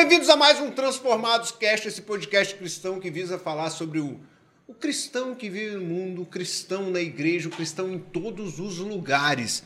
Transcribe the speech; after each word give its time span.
Bem-vindos 0.00 0.30
a 0.30 0.36
mais 0.36 0.58
um 0.58 0.70
Transformados 0.70 1.52
Cast, 1.52 1.86
esse 1.86 2.00
podcast 2.00 2.54
cristão 2.54 2.98
que 2.98 3.10
visa 3.10 3.38
falar 3.38 3.68
sobre 3.68 4.00
o, 4.00 4.18
o 4.66 4.72
cristão 4.72 5.34
que 5.34 5.50
vive 5.50 5.76
no 5.76 5.82
mundo, 5.82 6.22
o 6.22 6.26
cristão 6.26 6.90
na 6.90 7.02
igreja, 7.02 7.48
o 7.48 7.52
cristão 7.52 7.92
em 7.92 7.98
todos 7.98 8.58
os 8.58 8.78
lugares. 8.78 9.62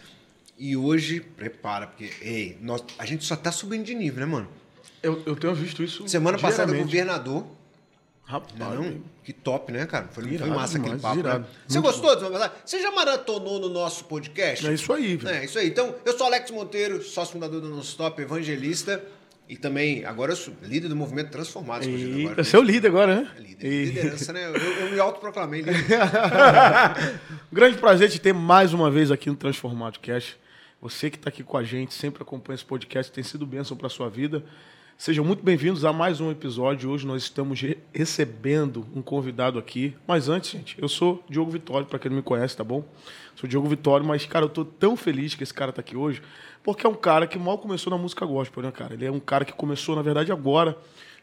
E 0.58 0.76
hoje, 0.76 1.20
prepara, 1.20 1.86
porque, 1.86 2.10
ei, 2.20 2.58
nós, 2.60 2.82
a 2.98 3.06
gente 3.06 3.24
só 3.24 3.36
tá 3.36 3.52
subindo 3.52 3.84
de 3.84 3.94
nível, 3.94 4.26
né, 4.26 4.32
mano? 4.32 4.48
Eu, 5.00 5.22
eu 5.24 5.36
tenho 5.36 5.54
visto 5.54 5.84
isso. 5.84 6.06
Semana 6.08 6.36
passada, 6.36 6.66
diariamente. 6.72 6.86
governador. 6.90 7.46
Rapaz, 8.24 8.58
Não, 8.58 8.74
não? 8.74 9.02
Que 9.22 9.32
top, 9.32 9.70
né, 9.70 9.86
cara? 9.86 10.08
Foi, 10.10 10.24
foi 10.24 10.32
Irado 10.32 10.50
massa 10.50 10.78
aquele 10.78 10.98
papo. 10.98 11.20
irado. 11.20 11.44
Né? 11.44 11.46
Você 11.68 11.78
Muito 11.78 11.92
gostou 11.92 12.30
passada? 12.32 12.54
Você 12.64 12.82
já 12.82 12.90
maratonou 12.90 13.60
no 13.60 13.68
nosso 13.68 14.04
podcast? 14.06 14.66
É 14.66 14.74
isso 14.74 14.92
aí, 14.92 15.16
velho. 15.16 15.36
É 15.36 15.44
isso 15.44 15.60
aí. 15.60 15.68
Então, 15.68 15.94
eu 16.04 16.18
sou 16.18 16.26
Alex 16.26 16.50
Monteiro, 16.50 17.00
sócio 17.04 17.34
fundador 17.34 17.60
do 17.60 17.68
Nosso 17.68 17.96
Top, 17.96 18.20
evangelista. 18.20 19.00
E 19.46 19.56
também, 19.56 20.04
agora 20.06 20.32
eu 20.32 20.36
sou 20.36 20.54
líder 20.62 20.88
do 20.88 20.96
movimento 20.96 21.30
Transformados. 21.30 21.86
E... 21.86 22.22
agora, 22.24 22.42
Você 22.42 22.56
é 22.56 22.58
o 22.58 22.62
líder 22.62 22.88
agora, 22.88 23.14
né? 23.16 23.30
Líder, 23.38 23.66
E- 23.72 23.84
liderança, 23.86 24.32
né? 24.32 24.46
Eu, 24.48 24.54
eu 24.56 24.92
me 24.92 24.98
autoproclamei 24.98 25.60
líder. 25.60 25.84
Grande 27.52 27.76
prazer 27.76 28.08
te 28.10 28.18
ter 28.18 28.32
mais 28.32 28.72
uma 28.72 28.90
vez 28.90 29.10
aqui 29.10 29.28
no 29.28 29.36
Transformado 29.36 29.98
Cast. 30.00 30.38
Você 30.80 31.10
que 31.10 31.16
está 31.16 31.28
aqui 31.28 31.42
com 31.42 31.56
a 31.58 31.62
gente, 31.62 31.92
sempre 31.92 32.22
acompanha 32.22 32.54
esse 32.54 32.64
podcast, 32.64 33.12
tem 33.12 33.22
sido 33.22 33.46
bênção 33.46 33.76
para 33.76 33.88
sua 33.90 34.08
vida. 34.08 34.42
Sejam 34.96 35.24
muito 35.24 35.42
bem-vindos 35.42 35.84
a 35.84 35.92
mais 35.92 36.20
um 36.20 36.30
episódio. 36.30 36.88
Hoje 36.90 37.06
nós 37.06 37.22
estamos 37.24 37.60
re- 37.60 37.78
recebendo 37.92 38.86
um 38.94 39.02
convidado 39.02 39.58
aqui. 39.58 39.94
Mas 40.06 40.28
antes, 40.28 40.50
gente, 40.50 40.76
eu 40.80 40.88
sou 40.88 41.22
Diogo 41.28 41.50
Vitório, 41.50 41.86
para 41.86 41.98
quem 41.98 42.10
não 42.10 42.16
me 42.16 42.22
conhece, 42.22 42.56
tá 42.56 42.62
bom? 42.64 42.84
Sou 43.34 43.48
Diogo 43.48 43.68
Vitório, 43.68 44.06
mas, 44.06 44.24
cara, 44.24 44.44
eu 44.44 44.48
tô 44.48 44.64
tão 44.64 44.96
feliz 44.96 45.34
que 45.34 45.42
esse 45.42 45.52
cara 45.52 45.72
tá 45.72 45.80
aqui 45.80 45.96
hoje, 45.96 46.22
porque 46.64 46.84
é 46.86 46.88
um 46.90 46.94
cara 46.94 47.26
que 47.28 47.38
mal 47.38 47.58
começou 47.58 47.90
na 47.92 47.98
música 47.98 48.26
gospel, 48.26 48.62
né, 48.64 48.72
cara? 48.72 48.94
Ele 48.94 49.06
é 49.06 49.12
um 49.12 49.20
cara 49.20 49.44
que 49.44 49.52
começou, 49.52 49.94
na 49.94 50.02
verdade, 50.02 50.32
agora. 50.32 50.76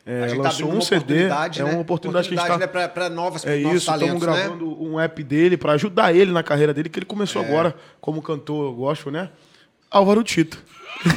É, 0.06 0.23
A 0.23 0.28
gente 0.30 0.38
tá 0.38 0.44
lançou 0.45 0.66
abrindo 0.66 0.70
um 0.70 0.73
uma 0.78 0.81
CD. 0.81 0.97
oportunidade, 1.03 1.61
É 1.61 1.64
né? 1.64 1.72
uma 1.73 1.81
oportunidade, 1.81 2.28
que 2.30 2.34
a 2.34 2.38
gente 2.38 2.45
está 2.45 2.58
né, 2.58 2.66
pra, 2.67 2.88
pra 2.88 3.09
novas, 3.09 3.45
é 3.45 3.56
isso, 3.58 3.86
talentos, 3.86 4.14
estamos 4.16 4.25
né? 4.25 4.34
gravando 4.44 4.84
um 4.84 5.00
app 5.00 5.23
dele 5.23 5.58
para 5.58 5.73
ajudar 5.73 6.16
ele 6.16 6.31
na 6.31 6.42
carreira 6.42 6.73
dele, 6.73 6.89
que 6.89 6.97
ele 6.97 7.06
É. 7.06 7.09
começou 7.09 7.42
agora 7.44 7.75
como 8.00 8.22
cantor 8.22 8.73
gospel, 8.73 9.12
né? 9.12 9.30
Álvaro 9.92 10.23
Tito. 10.23 10.58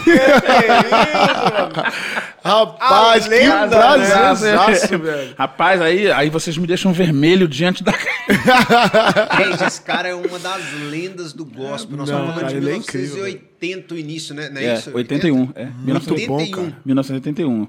Rapaz, 2.43 3.25
A 3.25 3.29
que 3.29 3.35
lenda, 3.35 3.69
prazerzaço, 3.69 4.99
velho. 4.99 5.35
Rapaz, 5.37 5.81
aí, 5.81 6.11
aí 6.13 6.29
vocês 6.31 6.57
me 6.59 6.67
deixam 6.67 6.93
vermelho 6.93 7.49
diante 7.49 7.83
da. 7.83 7.93
Gente, 7.93 9.65
esse 9.67 9.81
cara 9.83 10.09
é 10.09 10.15
uma 10.15 10.39
das 10.39 10.73
lendas 10.91 11.33
do 11.33 11.45
gospel. 11.45 11.97
Nós 11.97 12.09
Não, 12.11 12.17
estamos 12.17 12.35
falando 12.35 12.35
cara, 12.41 12.49
de 12.49 12.57
ele 12.57 12.71
é 12.71 12.77
incrível, 12.77 13.27
1980 13.65 13.95
o 13.95 13.99
início, 13.99 14.35
né? 14.35 14.49
Não 14.51 14.61
é, 14.61 14.65
É, 14.65 14.75
isso? 14.75 14.91
81. 14.95 15.49
É, 15.55 15.65
Muito 15.67 16.27
bom, 16.27 16.37
81. 16.37 16.51
cara. 16.51 16.77
1981. 16.85 17.69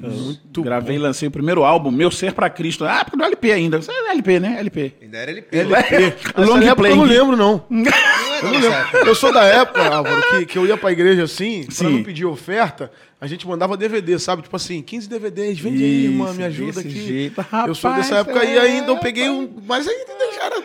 Muito 0.00 0.62
Gravei 0.62 0.96
e 0.96 0.98
lancei 0.98 1.28
o 1.28 1.30
primeiro 1.30 1.62
álbum, 1.62 1.90
Meu 1.90 2.10
Ser 2.10 2.32
pra 2.32 2.48
Cristo. 2.48 2.84
Ah, 2.84 3.04
porque 3.04 3.18
no 3.18 3.24
LP 3.24 3.52
ainda. 3.52 3.78
Isso 3.78 3.90
é 3.90 4.10
LP, 4.12 4.40
né? 4.40 4.56
LP. 4.58 4.94
Ainda 5.02 5.18
era 5.18 5.30
LP. 5.30 5.58
LP. 5.58 5.94
Essa 5.94 6.50
Long 6.50 6.74
play. 6.74 6.92
eu 6.92 6.96
não 6.96 7.04
lembro, 7.04 7.36
não. 7.36 7.62
Não 7.68 7.86
é 7.86 8.42
não, 8.42 8.62
certo? 8.62 8.96
Eu 8.96 9.14
sou 9.14 9.32
da 9.32 9.44
época, 9.44 9.82
Álvaro, 9.94 10.22
que, 10.30 10.46
que 10.46 10.58
eu 10.58 10.66
ia 10.66 10.76
pra 10.76 10.90
igreja 10.90 11.24
assim, 11.24 11.64
pra 11.64 11.74
Sim. 11.74 11.96
não 11.96 12.02
pedir 12.02 12.24
oferta, 12.24 12.90
a 13.20 13.26
gente 13.26 13.46
mandava 13.46 13.76
DVD, 13.76 14.18
sabe? 14.18 14.42
Tipo 14.42 14.56
assim, 14.56 14.80
15 14.82 15.08
DVDs, 15.08 15.58
vende 15.60 15.82
aí, 15.84 16.04
irmã, 16.06 16.32
me 16.32 16.42
ajuda 16.44 16.80
aqui. 16.80 16.90
jeito. 16.90 17.44
eu 17.66 17.74
sou 17.74 17.92
dessa 17.94 18.16
Rapaz, 18.16 18.28
época 18.36 18.44
é, 18.46 18.54
e 18.54 18.58
ainda 18.58 18.90
eu 18.92 18.98
peguei 18.98 19.28
um. 19.28 19.48
Mas 19.66 19.86
ainda 19.86 20.12
já 20.34 20.44
era 20.46 20.62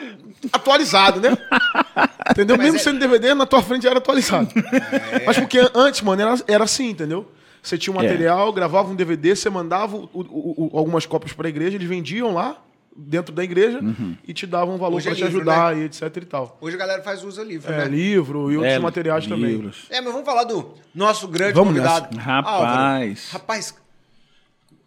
atualizado, 0.53 1.19
né? 1.19 1.37
Entendeu? 2.31 2.55
Mas 2.57 2.65
Mesmo 2.65 2.79
é- 2.79 2.83
sendo 2.83 2.99
DVD, 2.99 3.33
na 3.33 3.45
tua 3.45 3.61
frente 3.61 3.83
já 3.83 3.89
era 3.89 3.99
atualizado. 3.99 4.49
Mas 5.25 5.37
porque 5.37 5.59
antes, 5.73 6.01
mano, 6.01 6.21
era, 6.21 6.35
era 6.47 6.63
assim, 6.63 6.89
entendeu? 6.89 7.29
Você 7.61 7.77
tinha 7.77 7.95
um 7.95 7.99
É. 7.99 8.03
material, 8.03 8.53
gravava 8.53 8.89
um 8.91 8.95
DVD, 8.95 9.35
você 9.35 9.49
mandava 9.49 9.95
o- 9.97 10.09
o- 10.13 10.69
o- 10.73 10.77
algumas 10.77 11.05
cópias 11.05 11.33
pra 11.33 11.49
igreja, 11.49 11.75
eles 11.77 11.87
vendiam 11.87 12.33
lá, 12.33 12.61
dentro 12.95 13.33
da 13.35 13.43
igreja, 13.43 13.79
e 14.25 14.33
te 14.33 14.47
davam 14.47 14.75
um 14.75 14.77
valor 14.77 14.97
Hoje 14.97 15.09
é 15.09 15.13
te 15.13 15.23
livro, 15.23 15.37
ajudar 15.37 15.77
e 15.77 15.81
etc 15.83 16.01
e 16.15 16.21
tal. 16.25 16.57
Hoje 16.61 16.75
a 16.75 16.79
galera 16.79 17.03
faz 17.03 17.23
uso 17.23 17.43
livre, 17.43 17.71
É, 17.71 17.77
né? 17.79 17.85
livro 17.87 18.51
e 18.51 18.55
outros 18.57 18.73
É, 18.73 18.79
materiais 18.79 19.27
também. 19.27 19.51
livros. 19.51 19.85
É, 19.89 19.99
mas 19.99 20.11
vamos 20.13 20.25
falar 20.25 20.45
do 20.45 20.73
nosso 20.93 21.27
grande 21.27 21.53
Vamos 21.53 21.73
convidado. 21.73 22.15
nessa. 22.15 22.21
Rapaz. 22.25 22.53
Álvaro. 22.55 23.15
rapaz, 23.31 23.75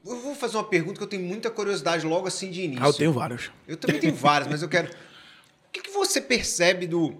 eu 0.06 0.16
vou 0.22 0.34
fazer 0.34 0.56
uma 0.56 0.64
pergunta 0.64 0.96
que 0.96 1.02
eu 1.04 1.08
tenho 1.08 1.22
muita 1.22 1.50
curiosidade 1.50 2.06
logo 2.06 2.26
assim 2.26 2.50
de 2.50 2.62
início. 2.62 2.82
Ah, 2.84 2.88
eu 2.88 2.94
tenho 2.94 3.12
vários. 3.12 3.50
Eu 3.66 3.76
também 3.76 4.00
tenho 4.00 4.14
várias, 4.14 4.48
mas 4.48 4.62
eu 4.62 4.68
quero. 4.68 4.88
O 4.88 5.70
que, 5.70 5.82
que 5.82 5.90
você 5.90 6.18
percebe 6.20 6.86
do, 6.86 7.14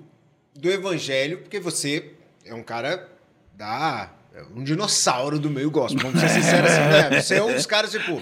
do 0.54 0.70
evangelho? 0.70 1.38
Porque 1.38 1.60
você 1.60 2.14
é 2.46 2.54
um 2.54 2.62
cara 2.62 3.06
da. 3.54 4.10
É 4.38 4.42
um 4.54 4.62
dinossauro 4.62 5.38
do 5.38 5.50
meio 5.50 5.70
gospel. 5.70 6.00
Vamos 6.00 6.20
ser 6.20 6.28
sinceros 6.40 6.70
assim, 6.70 6.80
né? 6.80 7.20
Você 7.20 7.34
é 7.34 7.42
um 7.42 7.52
dos 7.52 7.66
caras, 7.66 7.90
tipo. 7.90 8.20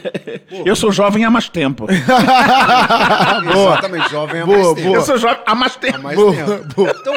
pô, 0.48 0.62
Eu 0.64 0.74
sou 0.74 0.90
jovem 0.90 1.24
há 1.24 1.30
mais 1.30 1.48
tempo. 1.48 1.86
Exatamente, 3.50 4.10
jovem 4.10 4.40
há 4.40 4.46
Boa, 4.46 4.58
mais 4.58 4.74
tempo. 4.74 4.94
Eu 4.94 5.02
sou 5.02 5.18
jovem 5.18 5.38
há 5.44 5.54
mais 5.54 5.76
tempo. 5.76 5.96
Há 5.96 5.98
mais 6.00 6.16
Boa, 6.16 6.34
tempo. 6.34 6.74
boa. 6.74 6.90
Então, 7.00 7.14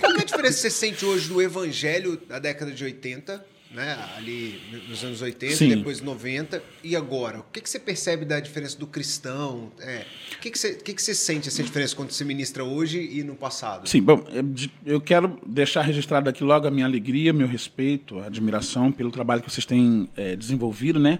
qual 0.00 0.12
é 0.12 0.20
a 0.20 0.24
diferença 0.24 0.54
que 0.54 0.60
você 0.60 0.70
sente 0.70 1.04
hoje 1.04 1.28
do 1.28 1.42
evangelho 1.42 2.20
da 2.28 2.38
década 2.38 2.70
de 2.72 2.82
80, 2.82 3.44
né? 3.74 3.98
Ali 4.16 4.60
nos 4.88 5.02
anos 5.02 5.20
80, 5.20 5.56
Sim. 5.56 5.68
depois 5.70 6.00
90, 6.00 6.62
e 6.84 6.94
agora? 6.94 7.40
O 7.40 7.44
que, 7.52 7.60
que 7.60 7.68
você 7.68 7.78
percebe 7.80 8.24
da 8.24 8.38
diferença 8.38 8.78
do 8.78 8.86
cristão? 8.86 9.72
É, 9.80 10.04
o 10.36 10.40
que, 10.40 10.50
que, 10.52 10.58
você, 10.58 10.72
o 10.72 10.78
que, 10.82 10.94
que 10.94 11.02
você 11.02 11.14
sente 11.14 11.48
essa 11.48 11.62
diferença 11.62 11.94
quando 11.96 12.12
você 12.12 12.24
ministra 12.24 12.62
hoje 12.62 13.00
e 13.12 13.24
no 13.24 13.34
passado? 13.34 13.88
Sim, 13.88 14.00
bom, 14.00 14.24
eu 14.32 14.42
de- 14.44 14.70
eu 14.86 15.00
quero 15.00 15.40
deixar 15.44 15.82
registrado 15.82 16.30
aqui 16.30 16.44
logo 16.44 16.68
a 16.68 16.70
minha 16.70 16.86
alegria, 16.86 17.32
meu 17.32 17.48
respeito, 17.48 18.20
a 18.20 18.26
admiração 18.26 18.92
pelo 18.92 19.10
trabalho 19.10 19.42
que 19.42 19.50
vocês 19.50 19.66
têm 19.66 20.08
eh, 20.16 20.36
desenvolvido, 20.36 21.00
né? 21.00 21.18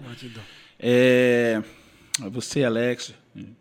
É, 0.79 1.61
você, 2.31 2.63
Alex, 2.63 3.13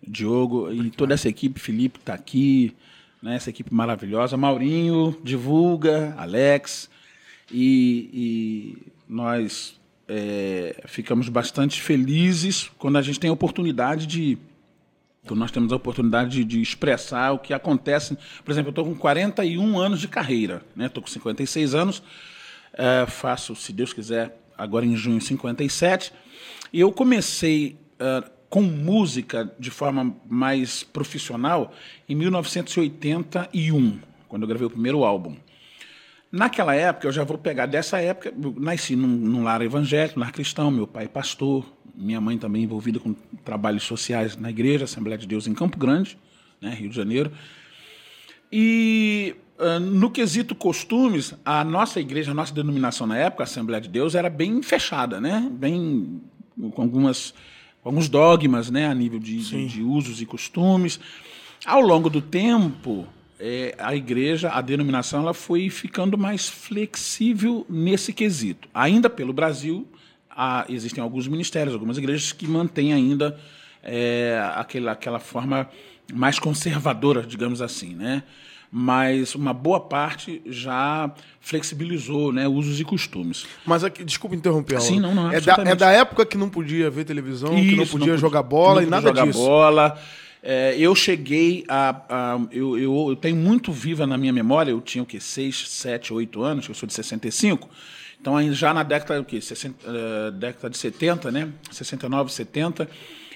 Diogo 0.07 0.73
e 0.73 0.91
toda 0.91 1.15
essa 1.15 1.29
equipe, 1.29 1.59
Felipe 1.59 1.99
está 1.99 2.15
aqui, 2.15 2.73
né? 3.21 3.35
Essa 3.37 3.51
equipe 3.51 3.75
maravilhosa, 3.75 4.37
Maurinho, 4.37 5.19
divulga, 5.25 6.15
Alex 6.17 6.89
e, 7.51 8.11
e 8.13 8.93
nós 9.09 9.79
eh, 10.09 10.83
ficamos 10.87 11.29
bastante 11.29 11.81
felizes 11.81 12.71
quando 12.79 12.99
a 12.99 13.03
gente 13.03 13.21
tem 13.21 13.31
a 13.31 13.33
oportunidade 13.33 14.07
de 14.07 14.39
então, 15.25 15.35
nós 15.35 15.51
temos 15.51 15.73
a 15.73 15.77
oportunidade 15.77 16.31
de, 16.31 16.45
de 16.45 16.61
expressar 16.61 17.33
o 17.33 17.39
que 17.39 17.55
acontece. 17.55 18.15
Por 18.45 18.53
exemplo, 18.53 18.69
eu 18.69 18.73
estou 18.73 18.85
com 18.85 18.95
41 18.95 19.79
anos 19.79 19.99
de 19.99 20.07
carreira, 20.07 20.63
né? 20.77 20.85
Estou 20.85 21.03
com 21.03 21.09
56 21.09 21.75
anos, 21.75 22.03
eh, 22.75 23.07
faço, 23.07 23.57
se 23.57 23.73
Deus 23.73 23.95
quiser, 23.95 24.39
agora 24.57 24.85
em 24.85 24.95
junho 24.95 25.21
57. 25.23 26.13
E 26.71 26.79
eu 26.79 26.93
comecei 26.93 27.79
eh, 27.99 28.25
com 28.51 28.61
música 28.61 29.51
de 29.59 29.71
forma 29.71 30.15
mais 30.29 30.83
profissional 30.83 31.73
em 32.07 32.15
1981, 32.15 33.99
quando 34.29 34.43
eu 34.43 34.49
gravei 34.49 34.67
o 34.67 34.71
primeiro 34.71 35.05
álbum. 35.05 35.37
Naquela 36.35 36.75
época, 36.75 37.07
eu 37.07 37.13
já 37.13 37.23
vou 37.23 37.39
pegar 37.39 37.67
dessa 37.67 38.01
época, 38.01 38.35
nasci 38.59 38.97
num, 38.97 39.07
num 39.07 39.45
lar 39.45 39.63
evangélico, 39.63 40.19
num 40.19 40.25
lar 40.25 40.33
cristão, 40.33 40.69
meu 40.69 40.85
pai 40.85 41.05
é 41.05 41.09
pastor, 41.09 41.65
minha 41.95 42.21
mãe 42.21 42.37
também 42.37 42.65
envolvida 42.65 42.99
com 42.99 43.15
trabalhos 43.45 43.85
sociais 43.85 44.37
na 44.37 44.51
igreja, 44.51 44.83
Assembleia 44.83 45.17
de 45.17 45.29
Deus 45.29 45.47
em 45.47 45.55
Campo 45.55 45.79
Grande, 45.79 46.19
né, 46.61 46.71
Rio 46.75 46.91
de 46.91 46.97
Janeiro. 46.97 47.31
E 48.51 49.37
ah, 49.61 49.79
no 49.79 50.11
quesito 50.11 50.57
costumes, 50.57 51.35
a 51.45 51.63
nossa 51.63 52.01
igreja, 52.01 52.33
a 52.33 52.35
nossa 52.35 52.53
denominação 52.53 53.07
na 53.07 53.17
época, 53.17 53.45
a 53.45 53.47
Assembleia 53.47 53.81
de 53.81 53.89
Deus, 53.89 54.17
era 54.17 54.29
bem 54.29 54.61
fechada, 54.61 55.21
né? 55.21 55.49
Bem 55.53 56.21
com 56.73 56.83
algumas 56.83 57.33
alguns 57.85 58.09
dogmas, 58.09 58.73
né, 58.73 58.89
a 58.89 58.95
nível 58.95 59.21
de, 59.21 59.39
de, 59.39 59.67
de 59.69 59.83
usos 59.83 60.21
e 60.21 60.27
costumes. 60.27 60.99
Ao 61.65 61.81
longo 61.81 62.11
do 62.11 62.21
tempo, 62.21 63.07
eh, 63.41 63.75
a 63.79 63.95
igreja, 63.95 64.51
a 64.51 64.61
denominação, 64.61 65.21
ela 65.23 65.35
foi 65.35 65.69
ficando 65.71 66.17
mais 66.19 66.49
flexível 66.49 67.67
nesse 67.69 68.13
quesito. 68.13 68.69
Ainda 68.75 69.09
pelo 69.11 69.33
Brasil, 69.33 69.87
há- 70.31 70.65
existem 70.69 71.03
alguns 71.03 71.27
ministérios, 71.29 71.75
algumas 71.75 71.99
igrejas 71.99 72.33
que 72.33 72.47
mantêm 72.47 72.93
ainda 72.93 73.39
eh, 73.83 74.39
aquela, 74.57 74.93
aquela 74.93 75.19
forma 75.19 75.69
mais 76.13 76.39
conservadora, 76.39 77.23
digamos 77.23 77.61
assim, 77.61 77.95
né? 77.95 78.23
Mas 78.77 79.35
uma 79.37 79.53
boa 79.53 79.79
parte 79.79 80.43
já 80.47 81.09
flexibilizou, 81.41 82.33
né, 82.33 82.49
usos 82.49 82.81
e 82.81 82.85
costumes. 82.85 83.47
Mas 83.65 83.85
aqui, 83.85 84.03
desculpa 84.05 84.35
interromper, 84.35 84.81
Sim, 84.81 84.99
não, 84.99 85.15
não, 85.15 85.31
é, 85.31 85.41
da, 85.41 85.55
é 85.65 85.75
da 85.77 85.91
época 85.93 86.27
que 86.27 86.37
não 86.37 86.49
podia 86.51 86.91
ver 86.91 87.05
televisão, 87.05 87.51
que 87.55 87.77
não 87.77 87.85
Isso, 87.85 87.97
podia 87.97 88.17
jogar 88.17 88.43
bola 88.43 88.81
não 88.81 88.83
e 88.83 88.85
podia 88.87 88.91
nada 88.91 89.09
jogar 89.09 89.27
disso. 89.27 89.39
bola. 89.39 89.99
É, 90.47 90.77
eu 90.79 90.95
cheguei 90.95 91.65
a. 91.67 92.03
a- 92.09 92.41
eu, 92.53 92.79
eu, 92.79 93.07
eu 93.09 93.17
tenho 93.17 93.35
muito 93.37 93.73
viva 93.73 94.07
na 94.07 94.19
minha 94.19 94.33
memória, 94.33 94.71
eu 94.71 94.81
tinha 94.83 95.03
o 95.03 95.07
quê? 95.07 95.19
6, 95.19 95.71
7, 95.71 96.13
8 96.13 96.43
anos, 96.43 96.69
eu 96.69 96.75
sou 96.75 96.87
de 96.87 96.93
65. 96.93 97.67
Então, 98.21 98.53
já 98.53 98.75
na 98.75 98.83
década, 98.83 99.19
o 99.21 99.25
quê? 99.25 99.41
60, 99.41 99.75
eh, 99.87 100.31
década 100.33 100.69
de 100.71 100.77
70, 100.77 101.31
né? 101.33 101.49
69, 101.71 102.31
70, 102.31 102.89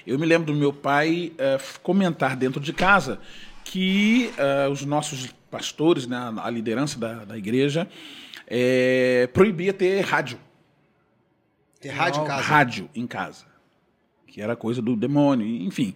eu 0.05 0.19
me 0.19 0.25
lembro 0.25 0.53
do 0.53 0.57
meu 0.59 0.71
pai 0.71 1.31
f- 1.37 1.79
comentar 1.79 2.35
dentro 2.35 2.59
de 2.61 2.71
casa 2.73 3.19
que 3.63 4.31
eh, 4.37 4.67
os 4.67 4.85
nossos 4.85 5.27
pastores, 5.49 6.05
né, 6.05 6.17
a 6.43 6.49
liderança 6.49 6.99
da, 6.99 7.25
da 7.25 7.37
igreja, 7.37 7.87
eh, 8.47 9.27
proibia 9.33 9.73
ter 9.73 10.01
rádio. 10.01 10.39
Ter 11.81 11.89
rádio 11.89 12.21
em 12.21 12.25
casa. 12.25 12.41
Rádio 12.43 12.89
em 12.95 13.07
casa. 13.07 13.45
Que 14.29 14.41
era 14.41 14.55
coisa 14.55 14.81
do 14.81 14.95
demônio, 14.95 15.45
enfim. 15.45 15.95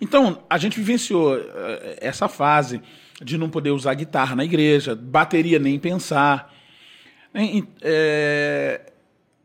Então, 0.00 0.42
a 0.48 0.58
gente 0.58 0.78
vivenciou 0.78 1.36
eh, 1.36 1.98
essa 2.00 2.28
fase 2.28 2.80
de 3.22 3.36
não 3.36 3.50
poder 3.50 3.70
usar 3.70 3.94
guitarra 3.94 4.36
na 4.36 4.44
igreja, 4.44 4.94
bateria 4.94 5.58
nem 5.58 5.78
pensar. 5.78 6.54
É, 7.82 8.92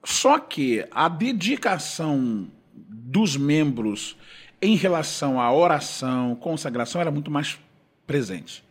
Só 0.04 0.40
que 0.40 0.86
a 0.92 1.08
dedicação 1.08 2.48
dos 2.74 3.38
membros 3.38 4.18
em 4.62 4.76
relação 4.76 5.40
à 5.40 5.54
oração, 5.54 6.36
consagração, 6.36 7.02
era 7.02 7.12
muito 7.12 7.30
mais 7.30 7.60
presente. 8.08 8.64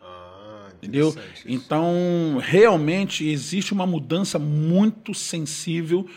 Ah, 0.00 0.68
Entendeu? 0.76 1.14
Então, 1.46 2.38
realmente 2.40 3.26
existe 3.26 3.72
uma 3.72 3.86
mudança 3.86 4.38
muito 4.38 5.14
sensível, 5.14 6.08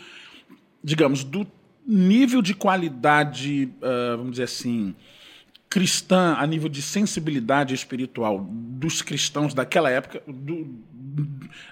digamos, 0.82 1.24
do 1.24 1.46
nível 1.86 2.42
de 2.42 2.54
qualidade, 2.54 3.68
ah, 3.82 4.16
vamos 4.16 4.32
dizer 4.32 4.44
assim, 4.44 4.94
cristã, 5.68 6.34
a 6.38 6.46
nível 6.46 6.68
de 6.68 6.80
sensibilidade 6.82 7.74
espiritual 7.74 8.46
dos 8.50 9.02
cristãos 9.02 9.52
daquela 9.54 9.90
época, 9.90 10.22
do- 10.26 10.68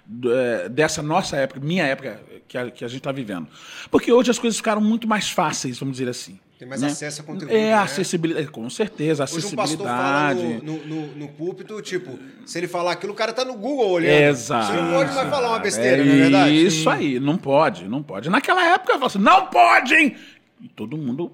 do- 0.07 0.33
eh, 0.33 0.69
dessa 0.69 1.03
nossa 1.03 1.37
época, 1.37 1.61
minha 1.61 1.85
época 1.85 2.21
que 2.49 2.59
a, 2.59 2.71
que 2.71 2.85
a 2.85 2.89
gente 2.89 2.99
está 2.99 3.13
vivendo. 3.13 3.47
Porque 3.91 4.13
hoje 4.13 4.31
as 4.31 4.39
coisas 4.39 4.57
ficaram 4.57 4.81
muito 4.81 5.07
mais 5.09 5.31
fáceis, 5.31 5.79
vamos 5.79 5.97
dizer 5.99 6.09
assim. 6.11 6.39
Tem 6.65 6.69
mais 6.71 6.81
né? 6.81 6.87
acesso 6.89 7.21
a 7.21 7.25
conteúdo, 7.25 7.53
É, 7.55 7.59
né? 7.67 7.75
acessibilidade, 7.75 8.47
com 8.49 8.69
certeza, 8.71 9.25
Hoje 9.25 9.47
um 9.47 9.51
pastor 9.51 9.87
fala 9.87 10.27
acessibilidade. 10.31 10.65
no, 10.67 10.79
no, 10.79 10.87
no- 11.07 11.15
no 11.17 11.29
púlpito, 11.29 11.81
tipo, 11.83 12.19
se 12.47 12.57
ele 12.59 12.67
falar 12.67 12.93
aquilo, 12.93 13.13
o 13.13 13.17
cara 13.17 13.33
tá 13.35 13.45
no 13.45 13.55
Google 13.55 13.91
olhando. 13.91 14.31
Exato. 14.31 14.73
Você 14.73 14.81
não 14.81 14.93
pode 14.93 15.15
mais 15.15 15.29
falar 15.29 15.49
uma 15.51 15.59
besteira, 15.59 16.03
é 16.03 16.05
não 16.05 16.13
é 16.13 16.17
verdade? 16.17 16.67
Isso 16.67 16.89
aí, 16.89 17.21
não 17.21 17.37
pode, 17.37 17.87
não 17.87 18.03
pode. 18.03 18.31
Naquela 18.31 18.65
época, 18.67 18.93
eu 18.93 18.99
falava 18.99 19.07
assim, 19.07 19.19
não 19.19 19.47
podem! 19.47 20.17
E 20.63 20.69
todo 20.69 20.97
mundo, 20.97 21.31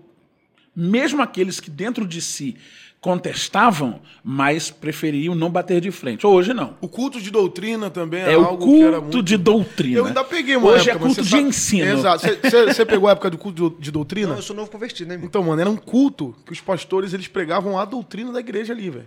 mesmo 0.74 1.22
aqueles 1.22 1.60
que 1.60 1.70
dentro 1.70 2.04
de 2.06 2.20
si 2.20 2.56
contestavam, 3.00 4.00
mas 4.22 4.70
preferiam 4.70 5.34
não 5.34 5.50
bater 5.50 5.80
de 5.80 5.90
frente. 5.90 6.26
Hoje 6.26 6.52
não. 6.52 6.74
O 6.80 6.88
culto 6.88 7.20
de 7.20 7.30
doutrina 7.30 7.90
também 7.90 8.20
É 8.22 8.34
algo 8.34 8.64
que 8.64 8.82
era 8.82 8.90
culto 9.00 9.02
muito... 9.16 9.22
de 9.22 9.36
doutrina. 9.36 9.98
Eu 9.98 10.06
ainda 10.06 10.22
peguei 10.22 10.56
uma 10.56 10.68
Hoje 10.68 10.90
época, 10.90 11.04
é 11.04 11.06
culto 11.08 11.22
de 11.22 11.28
sabe- 11.30 11.42
ensino. 11.42 11.86
Exato. 11.98 12.26
Você- 12.26 12.84
pegou 12.84 13.08
a 13.08 13.12
época 13.12 13.30
do 13.30 13.38
culto 13.38 13.76
de 13.78 13.90
doutrina? 13.90 14.28
Não, 14.28 14.36
eu 14.36 14.42
sou 14.42 14.54
novo 14.54 14.70
convertido, 14.70 15.08
né, 15.08 15.14
irmão? 15.14 15.26
Então, 15.26 15.42
mano, 15.42 15.60
era 15.60 15.70
um 15.70 15.76
culto 15.76 16.34
que 16.44 16.52
os 16.52 16.60
pastores 16.60 17.12
eles 17.14 17.26
pregavam 17.28 17.78
a 17.78 17.84
doutrina 17.84 18.32
da 18.32 18.40
igreja 18.40 18.72
ali, 18.72 18.90
velho. 18.90 19.06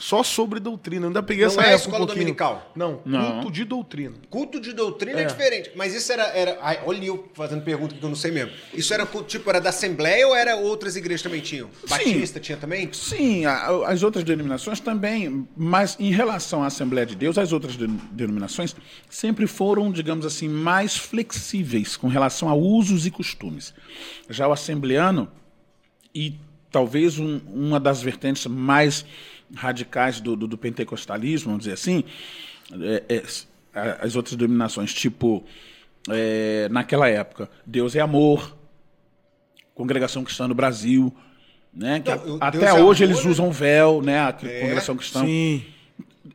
Só 0.00 0.22
sobre 0.22 0.58
doutrina. 0.58 1.04
Eu 1.04 1.08
ainda 1.08 1.22
peguei 1.22 1.44
Não 1.44 1.52
essa 1.52 1.60
é 1.60 1.64
a 1.64 1.66
época 1.72 1.76
escola 1.82 1.96
um 1.96 2.06
pouquinho. 2.06 2.24
dominical? 2.24 2.72
Não, 2.74 3.02
Não. 3.04 3.32
culto 3.42 3.50
de 3.50 3.64
doutrina. 3.66 4.14
Culto 4.30 4.58
de 4.58 4.72
doutrina 4.72 5.20
é, 5.20 5.24
diferente. 5.26 5.72
Mas 5.76 5.94
isso 5.94 6.10
era. 6.10 6.22
era 6.28 6.58
ai, 6.62 6.80
olha 6.86 7.04
eu 7.04 7.28
fazendo 7.34 7.62
pergunta 7.62 7.94
que 7.94 8.02
eu 8.02 8.08
não 8.08 8.16
sei 8.16 8.30
mesmo. 8.30 8.50
Isso 8.72 8.94
era 8.94 9.04
culto, 9.04 9.28
tipo, 9.28 9.50
era 9.50 9.60
da 9.60 9.68
Assembleia 9.68 10.26
ou 10.26 10.34
era 10.34 10.56
outras 10.56 10.96
igrejas 10.96 11.20
também 11.22 11.42
tinham? 11.42 11.68
Batista 11.86 12.40
tinha 12.40 12.56
também? 12.56 12.90
Sim, 12.94 13.44
a- 13.44 13.88
as 13.88 14.02
outras 14.02 14.24
denominações 14.24 14.80
também, 14.80 15.46
mas 15.54 15.96
em 16.00 16.10
relação 16.10 16.62
à 16.62 16.66
Assembleia 16.68 17.04
de 17.04 17.14
Deus, 17.14 17.36
as 17.36 17.52
outras 17.52 17.76
de- 17.76 17.86
denominações 17.86 18.74
sempre 19.10 19.46
foram, 19.46 19.92
digamos 19.92 20.24
assim, 20.24 20.48
mais 20.48 20.96
flexíveis 20.96 21.94
com 21.98 22.08
relação 22.08 22.48
a 22.48 22.54
usos 22.54 23.04
e 23.04 23.10
costumes. 23.10 23.74
Já 24.30 24.48
o 24.48 24.52
assembleano, 24.52 25.30
e 26.14 26.36
talvez 26.72 27.18
um- 27.18 27.40
uma 27.52 27.78
das 27.78 28.00
vertentes 28.00 28.46
mais 28.46 29.04
radicais 29.54 30.20
do, 30.20 30.36
do- 30.36 30.46
do 30.46 30.58
pentecostalismo, 30.58 31.46
vamos 31.50 31.64
dizer 31.64 31.74
assim, 31.74 32.04
é- 32.72 33.04
é- 33.16 33.98
as 34.00 34.16
outras 34.16 34.34
denominações, 34.36 34.92
tipo, 34.92 35.44
é, 36.08 36.68
naquela 36.70 37.08
época, 37.08 37.48
Deus 37.66 37.94
é 37.94 38.00
amor, 38.00 38.56
Congregação 39.74 40.24
Cristã 40.24 40.46
no 40.48 40.54
Brasil, 40.54 41.14
né? 41.72 42.02
Não, 42.04 42.38
até 42.40 42.66
é 42.66 42.74
hoje 42.74 43.04
amor, 43.04 43.12
eles 43.14 43.24
né? 43.24 43.30
usam 43.30 43.50
véu, 43.52 44.02
né? 44.02 44.18
A 44.20 44.28
É, 44.42 44.60
Congregação 44.60 44.96
Cristã. 44.96 45.24
Sim. 45.24 45.64